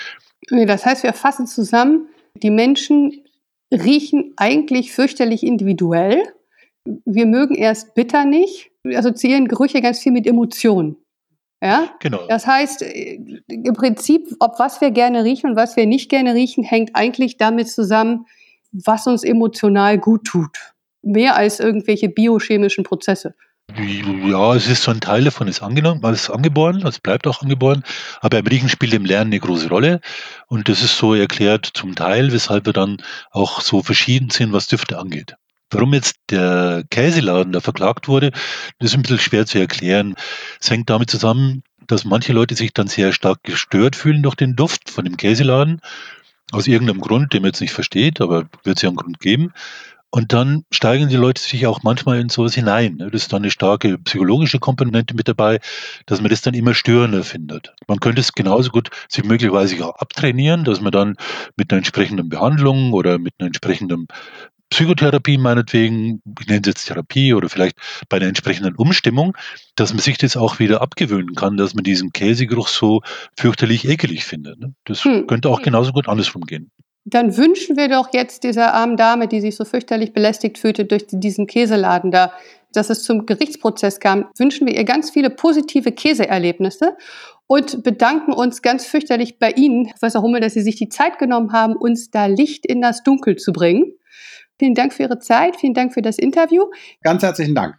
Das 0.50 0.86
heißt, 0.86 1.02
wir 1.02 1.12
fassen 1.12 1.46
zusammen, 1.46 2.08
die 2.34 2.50
Menschen 2.50 3.24
riechen 3.72 4.32
eigentlich 4.36 4.92
fürchterlich 4.92 5.42
individuell. 5.42 6.22
Wir 7.04 7.26
mögen 7.26 7.54
erst 7.54 7.94
bitter 7.94 8.24
nicht, 8.24 8.70
assoziieren 8.84 9.48
Gerüche 9.48 9.82
ganz 9.82 10.00
viel 10.00 10.12
mit 10.12 10.26
Emotionen. 10.26 10.96
Ja? 11.62 11.90
Genau. 12.00 12.26
Das 12.28 12.46
heißt, 12.46 12.82
im 12.82 13.74
Prinzip, 13.74 14.34
ob 14.40 14.58
was 14.58 14.80
wir 14.80 14.90
gerne 14.90 15.24
riechen 15.24 15.50
und 15.50 15.56
was 15.56 15.76
wir 15.76 15.86
nicht 15.86 16.08
gerne 16.08 16.34
riechen, 16.34 16.64
hängt 16.64 16.90
eigentlich 16.94 17.36
damit 17.36 17.68
zusammen, 17.68 18.26
was 18.72 19.06
uns 19.06 19.24
emotional 19.24 19.98
gut 19.98 20.24
tut. 20.24 20.74
Mehr 21.02 21.36
als 21.36 21.60
irgendwelche 21.60 22.08
biochemischen 22.08 22.84
Prozesse. 22.84 23.34
Ja, 23.76 24.54
es 24.54 24.66
ist 24.66 24.82
so 24.82 24.90
ein 24.90 25.00
Teil 25.00 25.24
davon 25.24 25.46
ist 25.46 25.62
angenommen, 25.62 26.02
ist 26.12 26.30
angeboren, 26.30 26.84
es 26.86 26.98
bleibt 27.00 27.26
auch 27.26 27.42
angeboren, 27.42 27.84
aber 28.20 28.38
im 28.38 28.46
Riechen 28.46 28.68
spielt 28.70 28.94
im 28.94 29.04
Lernen 29.04 29.30
eine 29.30 29.40
große 29.40 29.68
Rolle 29.68 30.00
und 30.46 30.68
das 30.68 30.82
ist 30.82 30.96
so 30.96 31.14
erklärt 31.14 31.70
zum 31.74 31.94
Teil, 31.94 32.32
weshalb 32.32 32.64
wir 32.66 32.72
dann 32.72 32.96
auch 33.30 33.60
so 33.60 33.82
verschieden 33.82 34.30
sind, 34.30 34.52
was 34.52 34.68
Düfte 34.68 34.98
angeht. 34.98 35.36
Warum 35.70 35.92
jetzt 35.92 36.16
der 36.30 36.82
Käseladen 36.90 37.52
da 37.52 37.60
verklagt 37.60 38.08
wurde, 38.08 38.30
das 38.78 38.90
ist 38.90 38.94
ein 38.94 39.02
bisschen 39.02 39.18
schwer 39.18 39.44
zu 39.46 39.58
erklären. 39.58 40.14
Es 40.60 40.70
hängt 40.70 40.88
damit 40.88 41.10
zusammen, 41.10 41.62
dass 41.86 42.06
manche 42.06 42.32
Leute 42.32 42.54
sich 42.56 42.72
dann 42.72 42.88
sehr 42.88 43.12
stark 43.12 43.42
gestört 43.44 43.96
fühlen 43.96 44.22
durch 44.22 44.34
den 44.34 44.56
Duft 44.56 44.90
von 44.90 45.04
dem 45.04 45.18
Käseladen 45.18 45.80
Aus 46.52 46.66
irgendeinem 46.66 47.00
Grund, 47.00 47.32
den 47.34 47.42
man 47.42 47.50
jetzt 47.50 47.60
nicht 47.60 47.72
versteht, 47.74 48.20
aber 48.20 48.48
wird 48.64 48.76
es 48.78 48.82
ja 48.82 48.88
einen 48.90 48.96
Grund 48.96 49.20
geben. 49.20 49.52
Und 50.10 50.32
dann 50.32 50.64
steigen 50.72 51.08
die 51.08 51.16
Leute 51.16 51.42
sich 51.42 51.66
auch 51.66 51.82
manchmal 51.82 52.18
in 52.18 52.30
sowas 52.30 52.54
hinein. 52.54 52.96
Ne? 52.96 53.10
Das 53.10 53.22
ist 53.22 53.32
dann 53.32 53.42
eine 53.42 53.50
starke 53.50 53.98
psychologische 53.98 54.58
Komponente 54.58 55.14
mit 55.14 55.28
dabei, 55.28 55.60
dass 56.06 56.22
man 56.22 56.30
das 56.30 56.40
dann 56.40 56.54
immer 56.54 56.72
störender 56.72 57.22
findet. 57.24 57.74
Man 57.86 58.00
könnte 58.00 58.22
es 58.22 58.32
genauso 58.32 58.70
gut 58.70 58.88
sich 59.08 59.24
möglicherweise 59.24 59.84
auch 59.84 59.96
abtrainieren, 59.96 60.64
dass 60.64 60.80
man 60.80 60.92
dann 60.92 61.16
mit 61.56 61.70
einer 61.70 61.78
entsprechenden 61.78 62.30
Behandlung 62.30 62.94
oder 62.94 63.18
mit 63.18 63.34
einer 63.38 63.48
entsprechenden 63.48 64.08
Psychotherapie 64.70 65.38
meinetwegen, 65.38 66.22
ich 66.40 66.46
nenne 66.46 66.60
es 66.60 66.66
jetzt 66.66 66.86
Therapie 66.86 67.34
oder 67.34 67.48
vielleicht 67.48 67.76
bei 68.08 68.18
der 68.18 68.28
entsprechenden 68.28 68.76
Umstimmung, 68.76 69.36
dass 69.76 69.92
man 69.92 70.00
sich 70.00 70.18
das 70.18 70.36
auch 70.36 70.58
wieder 70.58 70.82
abgewöhnen 70.82 71.34
kann, 71.34 71.56
dass 71.56 71.74
man 71.74 71.84
diesen 71.84 72.12
Käsegeruch 72.12 72.68
so 72.68 73.02
fürchterlich 73.36 73.88
ekelig 73.88 74.24
findet. 74.24 74.58
Ne? 74.58 74.74
Das 74.84 75.04
hm. 75.04 75.26
könnte 75.26 75.48
auch 75.48 75.62
genauso 75.62 75.92
gut 75.92 76.08
andersrum 76.08 76.42
gehen. 76.42 76.70
Dann 77.10 77.36
wünschen 77.36 77.76
wir 77.76 77.88
doch 77.88 78.12
jetzt 78.12 78.44
dieser 78.44 78.74
armen 78.74 78.98
Dame, 78.98 79.28
die 79.28 79.40
sich 79.40 79.56
so 79.56 79.64
fürchterlich 79.64 80.12
belästigt 80.12 80.58
fühlte 80.58 80.84
durch 80.84 81.06
diesen 81.08 81.46
Käseladen 81.46 82.10
da, 82.10 82.32
dass 82.72 82.90
es 82.90 83.02
zum 83.02 83.24
Gerichtsprozess 83.24 83.98
kam, 83.98 84.26
wünschen 84.36 84.66
wir 84.66 84.74
ihr 84.74 84.84
ganz 84.84 85.10
viele 85.10 85.30
positive 85.30 85.90
Käseerlebnisse 85.90 86.96
und 87.46 87.82
bedanken 87.82 88.32
uns 88.34 88.60
ganz 88.60 88.84
fürchterlich 88.84 89.38
bei 89.38 89.52
Ihnen, 89.52 89.86
Professor 89.86 90.22
Hummel, 90.22 90.42
dass 90.42 90.52
Sie 90.52 90.60
sich 90.60 90.76
die 90.76 90.90
Zeit 90.90 91.18
genommen 91.18 91.52
haben, 91.52 91.76
uns 91.76 92.10
da 92.10 92.26
Licht 92.26 92.66
in 92.66 92.82
das 92.82 93.02
Dunkel 93.02 93.36
zu 93.36 93.52
bringen. 93.52 93.94
Vielen 94.58 94.74
Dank 94.74 94.92
für 94.92 95.04
Ihre 95.04 95.18
Zeit, 95.18 95.56
vielen 95.56 95.74
Dank 95.74 95.94
für 95.94 96.02
das 96.02 96.18
Interview. 96.18 96.64
Ganz 97.02 97.22
herzlichen 97.22 97.54
Dank. 97.54 97.76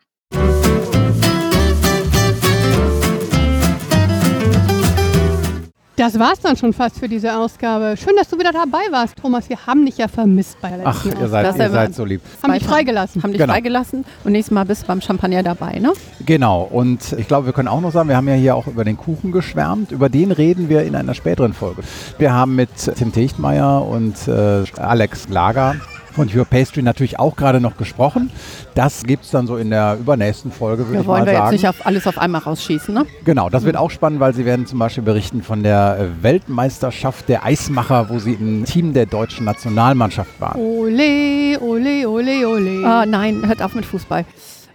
Das 6.00 6.18
war's 6.18 6.40
dann 6.40 6.56
schon 6.56 6.72
fast 6.72 6.98
für 6.98 7.10
diese 7.10 7.36
Ausgabe. 7.36 7.96
Schön, 7.98 8.16
dass 8.16 8.30
du 8.30 8.40
wieder 8.40 8.54
dabei 8.54 8.90
warst, 8.90 9.18
Thomas. 9.18 9.50
Wir 9.50 9.66
haben 9.68 9.86
dich 9.86 9.98
ja 9.98 10.08
vermisst 10.08 10.58
bei 10.62 10.70
der 10.70 10.78
letzten 10.78 11.10
Ach, 11.12 11.20
ihr 11.20 11.28
seid, 11.28 11.58
ihr 11.58 11.70
seid 11.70 11.94
so 11.94 12.06
lieb. 12.06 12.22
Haben 12.42 12.54
dich 12.54 12.64
freigelassen. 12.64 13.22
Haben 13.22 13.34
dich 13.34 13.42
genau. 13.42 13.52
freigelassen 13.52 14.06
und 14.24 14.32
nächstes 14.32 14.54
Mal 14.54 14.64
bist 14.64 14.84
du 14.84 14.88
beim 14.88 15.02
Champagner 15.02 15.44
dabei, 15.44 15.78
ne? 15.80 15.92
Genau. 16.26 16.62
Und 16.62 17.12
ich 17.18 17.28
glaube, 17.28 17.48
wir 17.48 17.54
können 17.54 17.68
auch 17.68 17.82
noch 17.82 17.92
sagen, 17.92 18.08
wir 18.08 18.16
haben 18.16 18.30
ja 18.30 18.36
hier 18.36 18.56
auch 18.56 18.68
über 18.68 18.86
den 18.86 18.96
Kuchen 18.96 19.34
geschwärmt. 19.34 19.92
Über 19.92 20.08
den 20.08 20.32
reden 20.32 20.70
wir 20.70 20.84
in 20.84 20.96
einer 20.96 21.16
späteren 21.16 21.52
Folge. 21.52 21.84
Wir 22.18 22.32
haben 22.32 22.56
mit 22.56 22.70
Tim 22.96 23.12
Techtmeier 23.12 23.86
und 23.86 24.26
äh, 24.30 24.64
Alex 24.78 25.28
Lager 25.28 25.76
von 26.12 26.30
Your 26.34 26.46
Pastry 26.46 26.82
natürlich 26.82 27.20
auch 27.20 27.36
gerade 27.36 27.60
noch 27.60 27.78
gesprochen. 27.78 28.30
Das 28.76 29.04
gibt 29.04 29.26
es 29.26 29.32
dann 29.32 29.48
so 29.48 29.58
in 29.58 29.70
der 29.70 29.98
übernächsten 30.00 30.52
Folge, 30.52 30.88
würde 30.88 30.96
ja, 30.96 31.02
ich 31.02 31.08
mal 31.08 31.18
sagen. 31.18 31.28
wollen 31.28 31.36
wir 31.36 31.44
jetzt 31.44 31.52
nicht 31.52 31.68
auf 31.68 31.86
alles 31.86 32.08
auf 32.08 32.18
einmal 32.18 32.42
rausschießen, 32.42 32.94
ne? 32.94 33.06
Genau, 33.26 33.50
das 33.50 33.64
wird 33.64 33.78
auch 33.78 33.92
spannend, 33.92 34.20
weil 34.20 34.34
sie 34.34 34.46
werden 34.46 34.66
zum 34.66 34.80
Beispiel 34.80 35.04
berichten 35.04 35.44
von 35.44 35.64
der 35.64 35.98
äh, 36.00 36.24
Weltmeisterschaft 36.24 37.30
der 37.30 37.46
Eismacher, 37.46 38.10
wo 38.10 38.20
sie 38.20 38.34
im 38.34 38.66
Team 38.66 38.94
der 38.94 39.06
deutschen 39.06 39.46
Nationalmannschaft 39.46 40.40
waren. 40.40 40.60
Ole, 40.60 41.60
ole, 41.60 42.10
ole, 42.10 42.48
ole. 42.48 42.86
Ah, 42.86 43.06
nein, 43.06 43.46
hört 43.46 43.62
auf 43.62 43.76
mit 43.76 43.86
Fußball. 43.86 44.26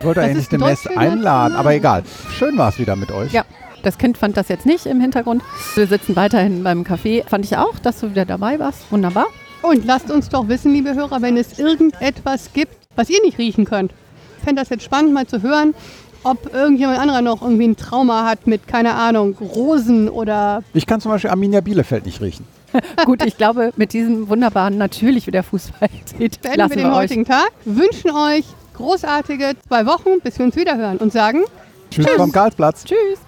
Ich 0.00 0.06
wollte 0.06 0.20
eigentlich 0.20 0.48
demnächst 0.48 0.88
einladen, 0.96 1.54
aber 1.56 1.72
egal. 1.72 2.02
Schön 2.32 2.58
war 2.58 2.68
es 2.68 2.78
wieder 2.78 2.96
mit 2.96 3.10
euch. 3.10 3.32
Ja. 3.32 3.44
Das 3.82 3.98
Kind 3.98 4.16
fand 4.16 4.36
das 4.38 4.48
jetzt 4.48 4.64
nicht 4.64 4.86
im 4.86 4.98
Hintergrund. 4.98 5.42
Wir 5.74 5.86
sitzen 5.86 6.16
weiterhin 6.16 6.64
beim 6.64 6.84
Café. 6.84 7.22
Fand 7.28 7.44
ich 7.44 7.56
auch, 7.58 7.78
dass 7.78 8.00
du 8.00 8.10
wieder 8.10 8.24
dabei 8.24 8.58
warst. 8.58 8.90
Wunderbar. 8.90 9.26
Und 9.64 9.86
lasst 9.86 10.10
uns 10.10 10.28
doch 10.28 10.48
wissen, 10.48 10.72
liebe 10.72 10.94
Hörer, 10.94 11.22
wenn 11.22 11.38
es 11.38 11.58
irgendetwas 11.58 12.50
gibt, 12.52 12.76
was 12.96 13.08
ihr 13.08 13.22
nicht 13.22 13.38
riechen 13.38 13.64
könnt. 13.64 13.92
Ich 14.38 14.44
fände 14.44 14.60
das 14.60 14.68
jetzt 14.68 14.84
spannend 14.84 15.14
mal 15.14 15.26
zu 15.26 15.40
hören, 15.40 15.74
ob 16.22 16.52
irgendjemand 16.52 16.98
anderer 16.98 17.22
noch 17.22 17.40
irgendwie 17.40 17.68
ein 17.68 17.76
Trauma 17.76 18.26
hat 18.26 18.46
mit, 18.46 18.68
keine 18.68 18.94
Ahnung, 18.94 19.36
Rosen 19.40 20.10
oder. 20.10 20.62
Ich 20.74 20.84
kann 20.86 21.00
zum 21.00 21.12
Beispiel 21.12 21.30
Arminia 21.30 21.62
Bielefeld 21.62 22.04
nicht 22.04 22.20
riechen. 22.20 22.46
Gut, 23.06 23.24
ich 23.24 23.38
glaube, 23.38 23.72
mit 23.76 23.94
diesem 23.94 24.28
wunderbaren 24.28 24.76
natürlich 24.76 25.26
wie 25.26 25.30
der 25.30 25.42
Fußball 25.42 25.88
sieht, 26.18 26.42
beenden 26.42 26.68
wir 26.70 26.76
den 26.76 26.86
wir 26.86 26.94
heutigen 26.94 27.24
Tag. 27.24 27.50
Wünschen 27.64 28.10
euch 28.10 28.44
großartige 28.74 29.52
zwei 29.66 29.86
Wochen, 29.86 30.20
bis 30.22 30.38
wir 30.38 30.44
uns 30.44 30.56
wiederhören 30.56 30.98
und 30.98 31.10
sagen 31.10 31.42
Tschüss, 31.90 32.04
Tschüss. 32.04 32.16
vom 32.16 32.32
Karlsplatz. 32.32 32.84
Tschüss. 32.84 33.23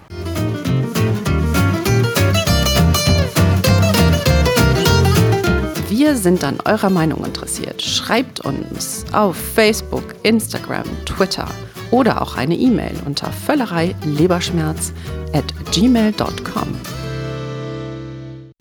Wir 5.99 6.15
sind 6.15 6.45
an 6.45 6.59
eurer 6.67 6.91
Meinung 6.91 7.25
interessiert. 7.25 7.81
Schreibt 7.81 8.41
uns 8.41 9.07
auf 9.13 9.35
Facebook, 9.35 10.15
Instagram, 10.25 10.85
Twitter 11.07 11.49
oder 11.91 12.21
auch 12.21 12.37
eine 12.37 12.55
E-Mail 12.55 12.93
unter 13.07 13.33
völlerei 13.33 13.95
leberschmerz 14.05 14.93
at 15.33 15.47
gmail.com. 15.73 17.06